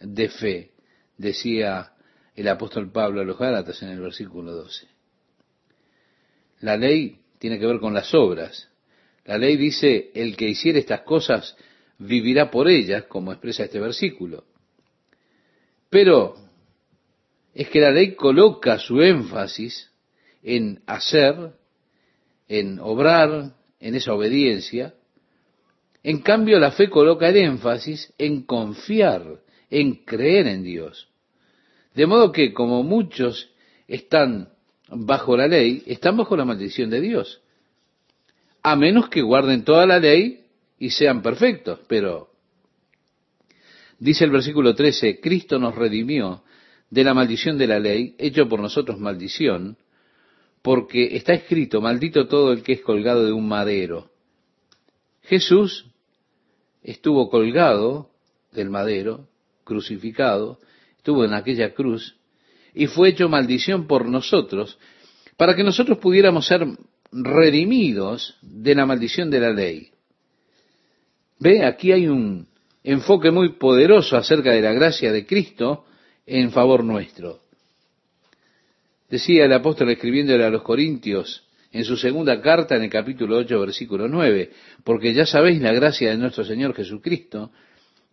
de 0.00 0.30
fe, 0.30 0.72
decía 1.16 1.92
el 2.34 2.48
apóstol 2.48 2.90
Pablo 2.90 3.20
a 3.20 3.24
los 3.24 3.38
Gálatas 3.38 3.82
en 3.82 3.90
el 3.90 4.00
versículo 4.00 4.52
12. 4.52 4.88
La 6.60 6.76
ley 6.76 7.20
tiene 7.38 7.58
que 7.58 7.66
ver 7.66 7.80
con 7.80 7.94
las 7.94 8.14
obras. 8.14 8.68
La 9.24 9.38
ley 9.38 9.56
dice, 9.56 10.10
el 10.14 10.36
que 10.36 10.48
hiciere 10.48 10.78
estas 10.78 11.02
cosas 11.02 11.56
vivirá 11.98 12.50
por 12.50 12.68
ellas, 12.68 13.04
como 13.04 13.32
expresa 13.32 13.64
este 13.64 13.80
versículo. 13.80 14.44
Pero 15.90 16.36
es 17.54 17.68
que 17.68 17.80
la 17.80 17.90
ley 17.90 18.14
coloca 18.14 18.78
su 18.78 19.00
énfasis 19.02 19.90
en 20.42 20.82
hacer, 20.86 21.52
en 22.46 22.78
obrar, 22.80 23.54
en 23.80 23.94
esa 23.94 24.14
obediencia. 24.14 24.94
En 26.02 26.20
cambio, 26.20 26.58
la 26.58 26.72
fe 26.72 26.88
coloca 26.88 27.28
el 27.28 27.36
énfasis 27.36 28.12
en 28.18 28.42
confiar, 28.42 29.40
en 29.70 30.04
creer 30.04 30.46
en 30.46 30.62
Dios. 30.62 31.08
De 31.94 32.06
modo 32.06 32.32
que, 32.32 32.52
como 32.52 32.82
muchos 32.82 33.50
están 33.88 34.50
bajo 34.90 35.36
la 35.36 35.46
ley, 35.46 35.82
están 35.86 36.16
bajo 36.16 36.36
la 36.36 36.44
maldición 36.44 36.90
de 36.90 37.00
Dios. 37.00 37.40
A 38.62 38.76
menos 38.76 39.08
que 39.08 39.22
guarden 39.22 39.64
toda 39.64 39.86
la 39.86 39.98
ley 39.98 40.44
y 40.78 40.90
sean 40.90 41.22
perfectos. 41.22 41.80
Pero, 41.88 42.30
dice 43.98 44.24
el 44.24 44.30
versículo 44.30 44.74
13, 44.74 45.20
Cristo 45.20 45.58
nos 45.58 45.74
redimió 45.74 46.42
de 46.90 47.04
la 47.04 47.14
maldición 47.14 47.58
de 47.58 47.66
la 47.66 47.78
ley, 47.78 48.14
hecho 48.18 48.48
por 48.48 48.60
nosotros 48.60 48.98
maldición, 48.98 49.76
porque 50.62 51.16
está 51.16 51.34
escrito, 51.34 51.80
maldito 51.80 52.26
todo 52.26 52.52
el 52.52 52.62
que 52.62 52.72
es 52.72 52.80
colgado 52.80 53.24
de 53.24 53.32
un 53.32 53.46
madero. 53.46 54.10
Jesús 55.22 55.86
estuvo 56.82 57.28
colgado 57.30 58.10
del 58.52 58.70
madero, 58.70 59.28
crucificado, 59.64 60.58
estuvo 60.96 61.24
en 61.24 61.34
aquella 61.34 61.74
cruz, 61.74 62.16
y 62.78 62.86
fue 62.86 63.08
hecho 63.08 63.28
maldición 63.28 63.88
por 63.88 64.08
nosotros, 64.08 64.78
para 65.36 65.56
que 65.56 65.64
nosotros 65.64 65.98
pudiéramos 65.98 66.46
ser 66.46 66.64
redimidos 67.10 68.36
de 68.40 68.72
la 68.76 68.86
maldición 68.86 69.30
de 69.30 69.40
la 69.40 69.52
ley. 69.52 69.88
Ve, 71.40 71.64
aquí 71.64 71.90
hay 71.90 72.06
un 72.06 72.46
enfoque 72.84 73.32
muy 73.32 73.54
poderoso 73.54 74.16
acerca 74.16 74.52
de 74.52 74.62
la 74.62 74.72
gracia 74.72 75.10
de 75.10 75.26
Cristo 75.26 75.86
en 76.24 76.52
favor 76.52 76.84
nuestro. 76.84 77.40
Decía 79.10 79.46
el 79.46 79.52
apóstol 79.54 79.90
escribiéndole 79.90 80.44
a 80.44 80.50
los 80.50 80.62
Corintios 80.62 81.48
en 81.72 81.84
su 81.84 81.96
segunda 81.96 82.40
carta 82.40 82.76
en 82.76 82.84
el 82.84 82.90
capítulo 82.90 83.38
8 83.38 83.58
versículo 83.58 84.06
9, 84.06 84.52
porque 84.84 85.12
ya 85.12 85.26
sabéis 85.26 85.60
la 85.60 85.72
gracia 85.72 86.10
de 86.10 86.16
nuestro 86.16 86.44
Señor 86.44 86.76
Jesucristo, 86.76 87.50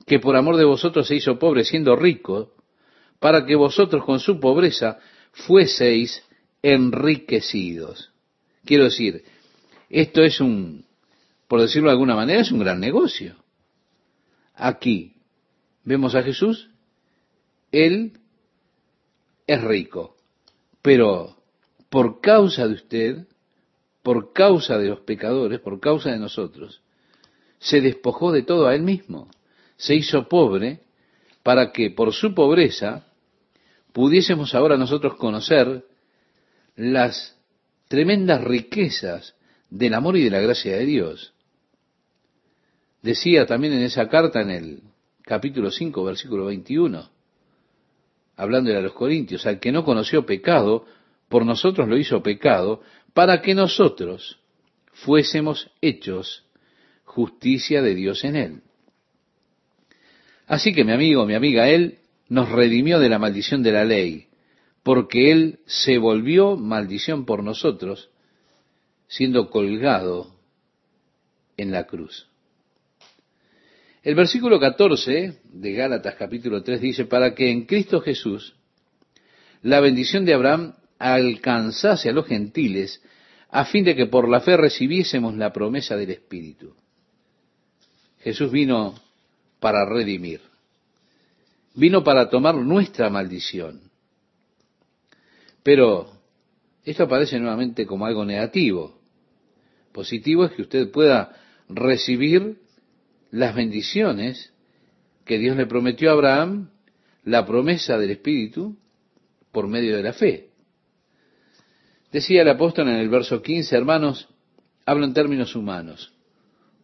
que 0.07 0.17
por 0.17 0.35
amor 0.35 0.57
de 0.57 0.65
vosotros 0.65 1.07
se 1.07 1.17
hizo 1.17 1.37
pobre 1.37 1.63
siendo 1.65 1.95
rico, 1.95 2.54
para 3.19 3.45
que 3.45 3.55
vosotros 3.55 4.03
con 4.05 4.19
su 4.19 4.39
pobreza 4.39 4.99
fueseis 5.31 6.23
enriquecidos. 6.61 8.11
Quiero 8.65 8.85
decir, 8.85 9.23
esto 9.89 10.23
es 10.23 10.39
un, 10.39 10.85
por 11.47 11.61
decirlo 11.61 11.89
de 11.89 11.93
alguna 11.93 12.15
manera, 12.15 12.41
es 12.41 12.51
un 12.51 12.59
gran 12.59 12.79
negocio. 12.79 13.35
Aquí 14.55 15.15
vemos 15.83 16.15
a 16.15 16.23
Jesús, 16.23 16.69
Él 17.71 18.13
es 19.47 19.63
rico, 19.63 20.15
pero 20.81 21.37
por 21.89 22.21
causa 22.21 22.67
de 22.67 22.73
usted, 22.73 23.27
por 24.01 24.33
causa 24.33 24.77
de 24.77 24.89
los 24.89 25.01
pecadores, 25.01 25.59
por 25.59 25.79
causa 25.79 26.11
de 26.11 26.19
nosotros, 26.19 26.81
se 27.59 27.81
despojó 27.81 28.31
de 28.31 28.43
todo 28.43 28.67
a 28.67 28.75
Él 28.75 28.81
mismo, 28.81 29.29
se 29.77 29.95
hizo 29.95 30.27
pobre 30.27 30.81
para 31.45 31.71
que 31.71 31.91
por 31.91 32.11
su 32.11 32.33
pobreza 32.33 33.05
pudiésemos 33.93 34.55
ahora 34.55 34.77
nosotros 34.77 35.13
conocer 35.13 35.85
las 36.75 37.39
tremendas 37.87 38.43
riquezas 38.43 39.35
del 39.69 39.93
amor 39.93 40.17
y 40.17 40.23
de 40.23 40.31
la 40.31 40.39
gracia 40.39 40.75
de 40.75 40.85
Dios. 40.87 41.35
Decía 43.03 43.45
también 43.45 43.73
en 43.73 43.83
esa 43.83 44.09
carta 44.09 44.41
en 44.41 44.49
el 44.49 44.81
capítulo 45.21 45.69
5, 45.69 46.03
versículo 46.03 46.45
21, 46.45 47.11
hablando 48.37 48.75
a 48.75 48.81
los 48.81 48.93
Corintios, 48.93 49.45
al 49.45 49.59
que 49.59 49.71
no 49.71 49.85
conoció 49.85 50.25
pecado, 50.25 50.87
por 51.29 51.45
nosotros 51.45 51.87
lo 51.87 51.95
hizo 51.95 52.23
pecado, 52.23 52.81
para 53.13 53.43
que 53.43 53.53
nosotros 53.53 54.39
fuésemos 54.93 55.69
hechos 55.79 56.43
justicia 57.03 57.83
de 57.83 57.93
Dios 57.93 58.23
en 58.23 58.35
él. 58.35 58.61
Así 60.47 60.73
que 60.73 60.83
mi 60.83 60.91
amigo, 60.91 61.25
mi 61.25 61.33
amiga, 61.33 61.69
Él 61.69 61.99
nos 62.29 62.49
redimió 62.49 62.99
de 62.99 63.09
la 63.09 63.19
maldición 63.19 63.63
de 63.63 63.71
la 63.71 63.85
ley, 63.85 64.27
porque 64.83 65.31
Él 65.31 65.59
se 65.65 65.97
volvió 65.97 66.55
maldición 66.55 67.25
por 67.25 67.43
nosotros, 67.43 68.09
siendo 69.07 69.49
colgado 69.49 70.35
en 71.57 71.71
la 71.71 71.85
cruz. 71.85 72.27
El 74.03 74.13
versículo 74.13 74.59
14 74.59 75.39
de 75.43 75.73
Gálatas 75.73 76.15
capítulo 76.15 76.61
3 76.61 76.79
dice, 76.79 77.05
para 77.05 77.33
que 77.33 77.49
en 77.49 77.65
Cristo 77.65 78.01
Jesús 78.01 78.55
la 79.63 79.79
bendición 79.79 80.25
de 80.25 80.35
Abraham 80.35 80.75
alcanzase 80.99 82.09
a 82.09 82.13
los 82.13 82.27
gentiles, 82.27 83.01
a 83.49 83.65
fin 83.65 83.83
de 83.83 83.95
que 83.95 84.05
por 84.05 84.29
la 84.29 84.41
fe 84.41 84.57
recibiésemos 84.57 85.35
la 85.35 85.51
promesa 85.51 85.95
del 85.95 86.11
Espíritu. 86.11 86.75
Jesús 88.19 88.51
vino 88.51 88.93
para 89.59 89.85
redimir. 89.85 90.41
Vino 91.73 92.03
para 92.03 92.29
tomar 92.29 92.55
nuestra 92.55 93.09
maldición. 93.09 93.91
Pero 95.63 96.09
esto 96.83 97.03
aparece 97.03 97.39
nuevamente 97.39 97.85
como 97.85 98.05
algo 98.05 98.23
negativo. 98.23 98.99
Positivo 99.91 100.45
es 100.45 100.51
que 100.51 100.61
usted 100.61 100.91
pueda 100.91 101.35
recibir 101.67 102.59
las 103.31 103.55
bendiciones 103.55 104.53
que 105.25 105.39
Dios 105.39 105.57
le 105.57 105.65
prometió 105.65 106.09
a 106.09 106.13
Abraham, 106.13 106.69
la 107.23 107.45
promesa 107.45 107.97
del 107.97 108.11
Espíritu, 108.11 108.77
por 109.51 109.67
medio 109.67 109.97
de 109.97 110.03
la 110.03 110.13
fe. 110.13 110.49
Decía 112.11 112.43
el 112.43 112.49
apóstol 112.49 112.87
en 112.89 112.95
el 112.95 113.09
verso 113.09 113.41
15, 113.41 113.75
hermanos, 113.75 114.29
hablo 114.85 115.05
en 115.05 115.13
términos 115.13 115.55
humanos. 115.55 116.13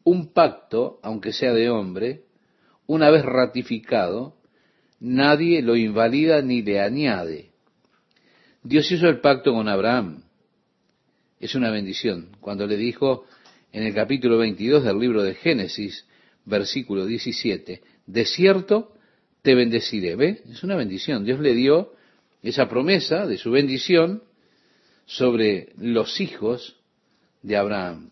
Un 0.03 0.33
pacto, 0.33 0.99
aunque 1.03 1.31
sea 1.31 1.53
de 1.53 1.69
hombre, 1.69 2.23
una 2.91 3.09
vez 3.09 3.23
ratificado, 3.23 4.35
nadie 4.99 5.61
lo 5.61 5.77
invalida 5.77 6.41
ni 6.41 6.61
le 6.61 6.81
añade. 6.81 7.51
Dios 8.63 8.91
hizo 8.91 9.07
el 9.07 9.21
pacto 9.21 9.53
con 9.53 9.69
Abraham. 9.69 10.23
Es 11.39 11.55
una 11.55 11.71
bendición. 11.71 12.35
Cuando 12.41 12.67
le 12.67 12.75
dijo 12.75 13.25
en 13.71 13.83
el 13.83 13.93
capítulo 13.93 14.37
22 14.39 14.83
del 14.83 14.99
libro 14.99 15.23
de 15.23 15.35
Génesis, 15.35 16.05
versículo 16.43 17.05
17, 17.05 17.81
de 18.07 18.25
cierto 18.25 18.93
te 19.41 19.55
bendeciré. 19.55 20.17
¿Ve? 20.17 20.41
Es 20.51 20.61
una 20.61 20.75
bendición. 20.75 21.23
Dios 21.23 21.39
le 21.39 21.53
dio 21.53 21.93
esa 22.43 22.67
promesa 22.67 23.25
de 23.25 23.37
su 23.37 23.51
bendición 23.51 24.21
sobre 25.05 25.69
los 25.77 26.19
hijos 26.19 26.75
de 27.41 27.55
Abraham. 27.55 28.11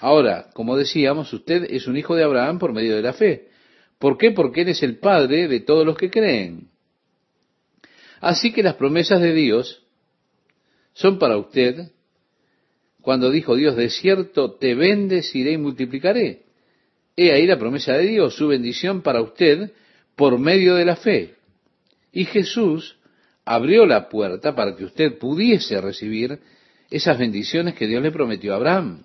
Ahora, 0.00 0.50
como 0.54 0.76
decíamos, 0.76 1.32
usted 1.32 1.68
es 1.70 1.86
un 1.86 1.96
hijo 1.96 2.16
de 2.16 2.24
Abraham 2.24 2.58
por 2.58 2.72
medio 2.72 2.96
de 2.96 3.02
la 3.02 3.12
fe. 3.12 3.54
¿Por 3.98 4.18
qué? 4.18 4.30
Porque 4.30 4.62
Él 4.62 4.68
es 4.68 4.82
el 4.82 4.98
Padre 4.98 5.48
de 5.48 5.60
todos 5.60 5.86
los 5.86 5.96
que 5.96 6.10
creen. 6.10 6.68
Así 8.20 8.52
que 8.52 8.62
las 8.62 8.74
promesas 8.74 9.20
de 9.20 9.32
Dios 9.32 9.82
son 10.92 11.18
para 11.18 11.36
usted 11.36 11.90
cuando 13.06 13.30
dijo 13.30 13.54
Dios, 13.54 13.76
de 13.76 13.88
cierto 13.88 14.54
te 14.54 14.74
bendeciré 14.74 15.52
y 15.52 15.58
multiplicaré. 15.58 16.42
He 17.16 17.30
ahí 17.30 17.46
la 17.46 17.56
promesa 17.56 17.92
de 17.92 18.04
Dios, 18.04 18.34
su 18.34 18.48
bendición 18.48 19.02
para 19.02 19.22
usted 19.22 19.70
por 20.16 20.40
medio 20.40 20.74
de 20.74 20.84
la 20.84 20.96
fe. 20.96 21.36
Y 22.10 22.24
Jesús 22.24 22.98
abrió 23.44 23.86
la 23.86 24.08
puerta 24.08 24.56
para 24.56 24.74
que 24.74 24.84
usted 24.84 25.18
pudiese 25.18 25.80
recibir 25.80 26.40
esas 26.90 27.16
bendiciones 27.16 27.74
que 27.74 27.86
Dios 27.86 28.02
le 28.02 28.10
prometió 28.10 28.52
a 28.52 28.56
Abraham. 28.56 29.04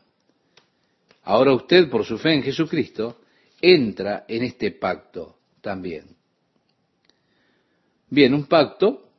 Ahora 1.23 1.53
usted, 1.53 1.87
por 1.87 2.03
su 2.03 2.17
fe 2.17 2.33
en 2.33 2.41
Jesucristo, 2.41 3.20
entra 3.61 4.25
en 4.27 4.43
este 4.43 4.71
pacto 4.71 5.37
también. 5.61 6.15
Bien, 8.09 8.33
un 8.33 8.45
pacto, 8.45 9.09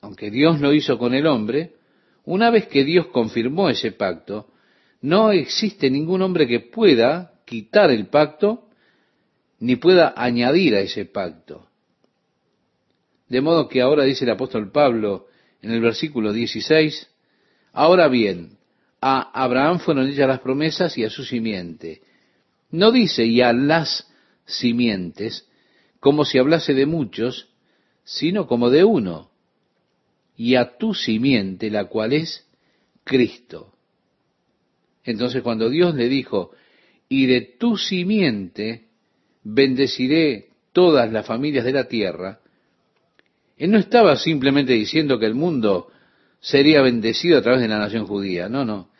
aunque 0.00 0.30
Dios 0.30 0.60
lo 0.60 0.72
hizo 0.72 0.98
con 0.98 1.14
el 1.14 1.26
hombre, 1.26 1.76
una 2.24 2.50
vez 2.50 2.66
que 2.66 2.84
Dios 2.84 3.06
confirmó 3.06 3.70
ese 3.70 3.92
pacto, 3.92 4.48
no 5.00 5.32
existe 5.32 5.90
ningún 5.90 6.22
hombre 6.22 6.46
que 6.46 6.60
pueda 6.60 7.32
quitar 7.46 7.90
el 7.90 8.08
pacto 8.08 8.68
ni 9.60 9.76
pueda 9.76 10.12
añadir 10.16 10.74
a 10.74 10.80
ese 10.80 11.04
pacto. 11.06 11.68
De 13.28 13.40
modo 13.40 13.68
que 13.68 13.80
ahora 13.80 14.04
dice 14.04 14.24
el 14.24 14.30
apóstol 14.30 14.70
Pablo 14.70 15.26
en 15.62 15.70
el 15.70 15.80
versículo 15.80 16.32
16, 16.32 17.08
ahora 17.72 18.08
bien, 18.08 18.58
a 19.00 19.30
Abraham 19.42 19.78
fueron 19.78 20.08
hechas 20.08 20.28
las 20.28 20.40
promesas 20.40 20.96
y 20.98 21.04
a 21.04 21.10
su 21.10 21.24
simiente. 21.24 22.02
No 22.70 22.92
dice 22.92 23.24
y 23.24 23.40
a 23.40 23.52
las 23.52 24.08
simientes, 24.44 25.48
como 26.00 26.24
si 26.24 26.38
hablase 26.38 26.74
de 26.74 26.86
muchos, 26.86 27.48
sino 28.04 28.46
como 28.46 28.70
de 28.70 28.84
uno, 28.84 29.30
y 30.36 30.54
a 30.54 30.76
tu 30.78 30.94
simiente, 30.94 31.70
la 31.70 31.86
cual 31.86 32.12
es 32.12 32.46
Cristo. 33.04 33.74
Entonces 35.04 35.42
cuando 35.42 35.68
Dios 35.70 35.94
le 35.94 36.08
dijo, 36.08 36.52
y 37.08 37.26
de 37.26 37.40
tu 37.40 37.76
simiente 37.76 38.88
bendeciré 39.42 40.50
todas 40.72 41.10
las 41.10 41.26
familias 41.26 41.64
de 41.64 41.72
la 41.72 41.88
tierra, 41.88 42.40
él 43.56 43.70
no 43.70 43.78
estaba 43.78 44.16
simplemente 44.16 44.74
diciendo 44.74 45.18
que 45.18 45.26
el 45.26 45.34
mundo 45.34 45.90
sería 46.40 46.80
bendecido 46.82 47.38
a 47.38 47.42
través 47.42 47.60
de 47.60 47.68
la 47.68 47.78
nación 47.78 48.06
judía, 48.06 48.48
no, 48.48 48.64
no. 48.64 48.90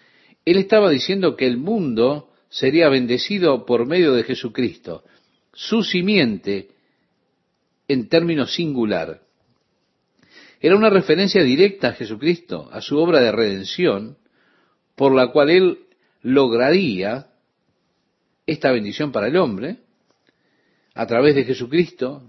Él 0.44 0.56
estaba 0.56 0.90
diciendo 0.90 1.36
que 1.36 1.46
el 1.46 1.58
mundo 1.58 2.27
sería 2.48 2.88
bendecido 2.88 3.66
por 3.66 3.86
medio 3.86 4.12
de 4.12 4.24
Jesucristo, 4.24 5.04
su 5.52 5.82
simiente 5.82 6.68
en 7.88 8.08
términos 8.08 8.54
singular. 8.54 9.22
Era 10.60 10.76
una 10.76 10.90
referencia 10.90 11.42
directa 11.42 11.88
a 11.88 11.92
Jesucristo, 11.92 12.68
a 12.72 12.80
su 12.80 12.98
obra 12.98 13.20
de 13.20 13.32
redención, 13.32 14.18
por 14.96 15.14
la 15.14 15.30
cual 15.30 15.50
él 15.50 15.78
lograría 16.22 17.28
esta 18.46 18.72
bendición 18.72 19.12
para 19.12 19.28
el 19.28 19.36
hombre. 19.36 19.78
A 20.94 21.06
través 21.06 21.36
de 21.36 21.44
Jesucristo 21.44 22.22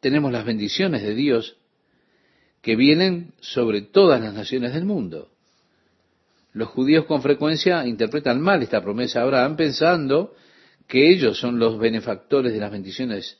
tenemos 0.00 0.32
las 0.32 0.46
bendiciones 0.46 1.02
de 1.02 1.14
Dios 1.14 1.58
que 2.62 2.76
vienen 2.76 3.34
sobre 3.40 3.82
todas 3.82 4.20
las 4.20 4.32
naciones 4.32 4.72
del 4.72 4.84
mundo. 4.84 5.30
Los 6.52 6.68
judíos 6.68 7.04
con 7.04 7.22
frecuencia 7.22 7.86
interpretan 7.86 8.40
mal 8.40 8.62
esta 8.62 8.82
promesa 8.82 9.20
a 9.20 9.22
Abraham 9.22 9.56
pensando 9.56 10.34
que 10.88 11.10
ellos 11.10 11.38
son 11.38 11.58
los 11.58 11.78
benefactores 11.78 12.52
de 12.52 12.58
las 12.58 12.72
bendiciones 12.72 13.38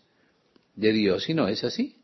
de 0.76 0.92
Dios. 0.92 1.28
Y 1.28 1.34
no 1.34 1.48
es 1.48 1.64
así. 1.64 1.96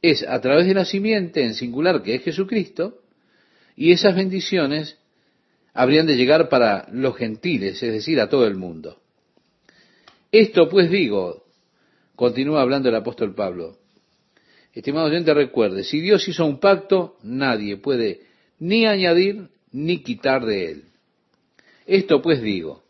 Es 0.00 0.26
a 0.26 0.40
través 0.40 0.66
de 0.66 0.74
la 0.74 0.84
simiente 0.84 1.44
en 1.44 1.54
singular 1.54 2.02
que 2.02 2.14
es 2.14 2.22
Jesucristo, 2.22 3.02
y 3.76 3.92
esas 3.92 4.16
bendiciones 4.16 4.98
habrían 5.74 6.06
de 6.06 6.16
llegar 6.16 6.48
para 6.48 6.88
los 6.90 7.16
gentiles, 7.16 7.82
es 7.82 7.92
decir, 7.92 8.18
a 8.20 8.28
todo 8.28 8.46
el 8.46 8.56
mundo. 8.56 9.02
Esto 10.32 10.68
pues 10.68 10.90
digo, 10.90 11.44
continúa 12.14 12.62
hablando 12.62 12.88
el 12.88 12.94
apóstol 12.94 13.34
Pablo, 13.34 13.78
estimado 14.72 15.06
oyente, 15.06 15.34
recuerde, 15.34 15.84
si 15.84 16.00
Dios 16.00 16.26
hizo 16.28 16.46
un 16.46 16.58
pacto, 16.58 17.18
nadie 17.22 17.76
puede 17.76 18.22
ni 18.58 18.86
añadir 18.86 19.50
ni 19.76 19.98
quitar 20.02 20.46
de 20.46 20.70
él. 20.70 20.84
Esto 21.84 22.22
pues 22.22 22.40
digo, 22.40 22.82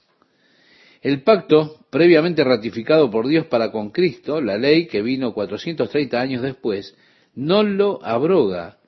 el 1.02 1.22
pacto 1.22 1.80
previamente 1.90 2.44
ratificado 2.44 3.10
por 3.10 3.26
Dios 3.26 3.46
para 3.46 3.72
con 3.72 3.90
Cristo, 3.90 4.40
la 4.40 4.56
ley 4.56 4.86
que 4.86 5.02
vino 5.02 5.34
430 5.34 6.20
años 6.20 6.42
después, 6.42 6.96
no 7.34 7.64
lo 7.64 8.04
abroga 8.04 8.78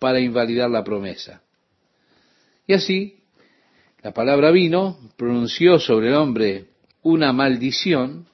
para 0.00 0.18
invalidar 0.18 0.68
la 0.68 0.82
promesa. 0.82 1.42
Y 2.66 2.72
así, 2.72 3.18
la 4.02 4.12
palabra 4.12 4.50
vino, 4.50 4.98
pronunció 5.16 5.78
sobre 5.78 6.08
el 6.08 6.14
hombre 6.14 6.66
una 7.02 7.32
maldición, 7.32 8.26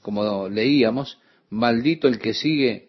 como 0.00 0.48
leíamos, 0.48 1.18
maldito 1.50 2.06
el 2.06 2.20
que 2.20 2.34
sigue 2.34 2.88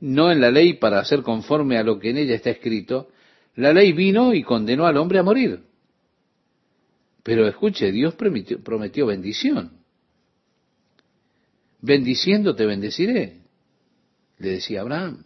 no 0.00 0.32
en 0.32 0.40
la 0.40 0.50
ley 0.50 0.74
para 0.74 0.98
hacer 0.98 1.22
conforme 1.22 1.76
a 1.76 1.84
lo 1.84 1.98
que 1.98 2.10
en 2.10 2.18
ella 2.18 2.34
está 2.34 2.50
escrito, 2.50 3.11
la 3.56 3.72
ley 3.72 3.92
vino 3.92 4.32
y 4.34 4.42
condenó 4.42 4.86
al 4.86 4.96
hombre 4.96 5.18
a 5.18 5.22
morir. 5.22 5.60
Pero 7.22 7.46
escuche, 7.46 7.92
Dios 7.92 8.14
prometió, 8.14 9.06
bendición. 9.06 9.78
Bendiciendo 11.80 12.54
te 12.54 12.66
bendeciré, 12.66 13.40
le 14.38 14.48
decía 14.48 14.80
Abraham. 14.80 15.24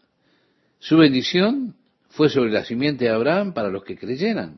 Su 0.79 0.97
bendición 0.97 1.77
fue 2.11 2.29
sobre 2.29 2.51
la 2.51 2.65
simiente 2.65 3.05
de 3.05 3.11
Abraham 3.11 3.53
para 3.53 3.71
los 3.71 3.85
que 3.85 3.97
creyeran. 3.97 4.57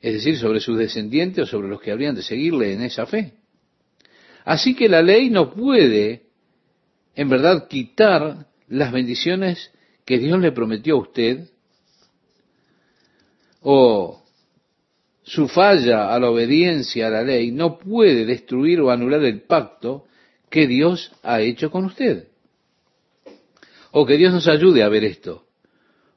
Es 0.00 0.14
decir, 0.14 0.36
sobre 0.36 0.60
sus 0.60 0.78
descendientes 0.78 1.44
o 1.44 1.46
sobre 1.46 1.68
los 1.68 1.80
que 1.80 1.90
habrían 1.90 2.14
de 2.14 2.22
seguirle 2.22 2.72
en 2.72 2.82
esa 2.82 3.06
fe. 3.06 3.34
Así 4.44 4.74
que 4.74 4.88
la 4.88 5.02
ley 5.02 5.30
no 5.30 5.54
puede, 5.54 6.26
en 7.14 7.28
verdad, 7.30 7.68
quitar 7.68 8.46
las 8.68 8.92
bendiciones 8.92 9.70
que 10.04 10.18
Dios 10.18 10.38
le 10.40 10.52
prometió 10.52 10.96
a 10.96 11.00
usted 11.00 11.48
o 13.64 14.22
su 15.22 15.48
falla 15.48 16.14
a 16.14 16.20
la 16.20 16.28
obediencia 16.28 17.06
a 17.06 17.10
la 17.10 17.22
ley 17.22 17.50
no 17.50 17.78
puede 17.78 18.26
destruir 18.26 18.80
o 18.80 18.90
anular 18.90 19.24
el 19.24 19.40
pacto 19.40 20.04
que 20.50 20.66
Dios 20.66 21.10
ha 21.22 21.40
hecho 21.40 21.70
con 21.70 21.86
usted. 21.86 22.28
O 23.90 24.04
que 24.04 24.18
Dios 24.18 24.34
nos 24.34 24.48
ayude 24.48 24.82
a 24.82 24.88
ver 24.90 25.04
esto, 25.04 25.46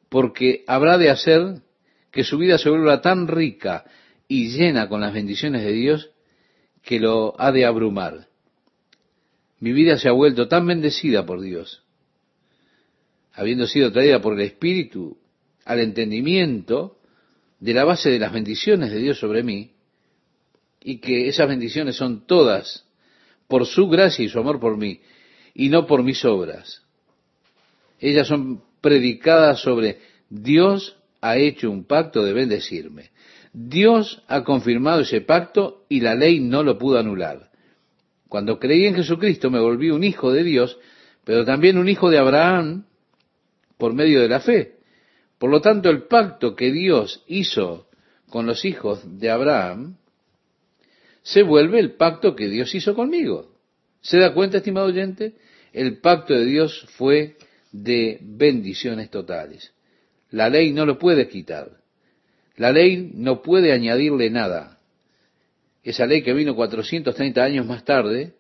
porque 0.10 0.66
habrá 0.68 0.98
de 0.98 1.10
hacer 1.10 1.62
que 2.12 2.26
su 2.26 2.38
vida 2.38 2.58
se 2.58 2.70
vuelva 2.70 3.02
tan 3.02 3.30
rica 3.30 3.86
y 4.28 4.50
llena 4.50 4.90
con 4.90 5.00
las 5.00 5.14
bendiciones 5.14 5.64
de 5.64 5.72
Dios 5.72 6.10
que 6.84 7.00
lo 7.00 7.40
ha 7.40 7.54
de 7.54 7.66
abrumar. 7.66 8.28
Mi 9.60 9.72
vida 9.72 9.98
se 9.98 10.10
ha 10.10 10.12
vuelto 10.12 10.50
tan 10.50 10.68
bendecida 10.68 11.26
por 11.26 11.40
Dios, 11.40 11.84
habiendo 13.32 13.68
sido 13.68 13.92
traída 13.92 14.22
por 14.22 14.34
el 14.34 14.42
Espíritu 14.42 15.18
al 15.64 15.80
entendimiento 15.80 16.97
de 17.60 17.74
la 17.74 17.84
base 17.84 18.10
de 18.10 18.20
las 18.20 18.32
bendiciones 18.32 18.92
de 18.92 19.00
Dios 19.00 19.20
sobre 19.20 19.44
mí, 19.44 19.72
y 20.82 21.00
que 21.00 21.28
esas 21.28 21.48
bendiciones 21.48 21.96
son 21.96 22.26
todas 22.26 22.86
por 23.48 23.66
su 23.66 23.88
gracia 23.88 24.24
y 24.24 24.30
su 24.30 24.40
amor 24.40 24.60
por 24.60 24.78
mí, 24.78 25.02
y 25.54 25.70
no 25.70 25.86
por 25.88 26.04
mis 26.04 26.24
obras. 26.26 26.84
Ellas 28.00 28.28
son 28.28 28.62
predicadas 28.82 29.62
sobre 29.62 30.00
Dios 30.30 30.98
ha 31.22 31.38
hecho 31.38 31.72
un 31.72 31.86
pacto 31.86 32.24
de 32.24 32.34
bendecirme. 32.34 33.12
Dios 33.54 34.22
ha 34.28 34.44
confirmado 34.44 35.02
ese 35.02 35.22
pacto 35.22 35.86
y 35.90 36.02
la 36.02 36.16
ley 36.16 36.40
no 36.40 36.64
lo 36.64 36.78
pudo 36.78 37.00
anular. 37.00 37.50
Cuando 38.30 38.60
creí 38.60 38.86
en 38.86 38.96
Jesucristo 38.96 39.50
me 39.50 39.60
volví 39.60 39.90
un 39.90 40.04
hijo 40.04 40.32
de 40.32 40.44
Dios, 40.44 40.78
pero 41.24 41.44
también 41.44 41.78
un 41.78 41.90
hijo 41.90 42.10
de 42.10 42.20
Abraham 42.20 42.86
por 43.78 43.94
medio 43.94 44.22
de 44.22 44.30
la 44.30 44.40
fe. 44.42 44.77
Por 45.38 45.52
lo 45.52 45.62
tanto, 45.62 45.90
el 45.90 46.04
pacto 46.04 46.56
que 46.56 46.72
Dios 46.72 47.24
hizo 47.28 47.88
con 48.30 48.46
los 48.46 48.66
hijos 48.66 49.02
de 49.20 49.30
Abraham 49.30 49.98
se 51.22 51.44
vuelve 51.44 51.80
el 51.80 51.94
pacto 51.94 52.36
que 52.36 52.48
Dios 52.48 52.74
hizo 52.74 52.96
conmigo. 52.96 53.52
¿Se 54.02 54.18
da 54.18 54.34
cuenta, 54.34 54.58
estimado 54.58 54.88
oyente? 54.88 55.36
El 55.74 56.00
pacto 56.00 56.34
de 56.34 56.46
Dios 56.46 56.86
fue 56.98 57.36
de 57.72 58.20
bendiciones 58.22 59.10
totales. 59.10 59.74
La 60.32 60.50
ley 60.50 60.74
no 60.74 60.86
lo 60.86 60.98
puede 60.98 61.28
quitar. 61.28 61.72
La 62.56 62.72
ley 62.72 63.12
no 63.14 63.42
puede 63.42 63.74
añadirle 63.74 64.30
nada. 64.30 64.80
Esa 65.84 66.06
ley 66.06 66.24
que 66.24 66.34
vino 66.34 66.56
430 66.56 67.44
años 67.44 67.66
más 67.66 67.86
tarde, 67.86 68.34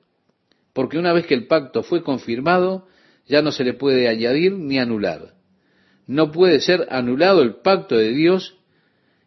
porque 0.74 0.98
una 0.98 1.14
vez 1.14 1.28
que 1.28 1.34
el 1.34 1.48
pacto 1.48 1.84
fue 1.84 2.04
confirmado, 2.04 2.88
ya 3.28 3.41
no 3.41 3.52
se 3.52 3.64
le 3.64 3.74
puede 3.74 4.08
añadir 4.08 4.54
ni 4.54 4.80
anular 4.80 5.36
no 6.08 6.32
puede 6.32 6.62
ser 6.62 6.88
anulado 6.89 7.41
el 7.41 7.55
pacto 7.55 7.97
de 7.97 8.10
Dios, 8.10 8.55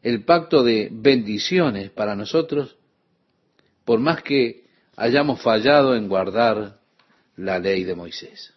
el 0.02 0.24
pacto 0.24 0.64
de 0.64 0.88
bendiciones 0.90 1.90
para 1.90 2.16
nosotros, 2.16 2.76
por 3.84 4.00
más 4.00 4.22
que 4.22 4.64
hayamos 4.96 5.40
fallado 5.42 5.94
en 5.94 6.08
guardar 6.08 6.78
la 7.36 7.58
ley 7.58 7.84
de 7.84 7.94
Moisés. 7.94 8.54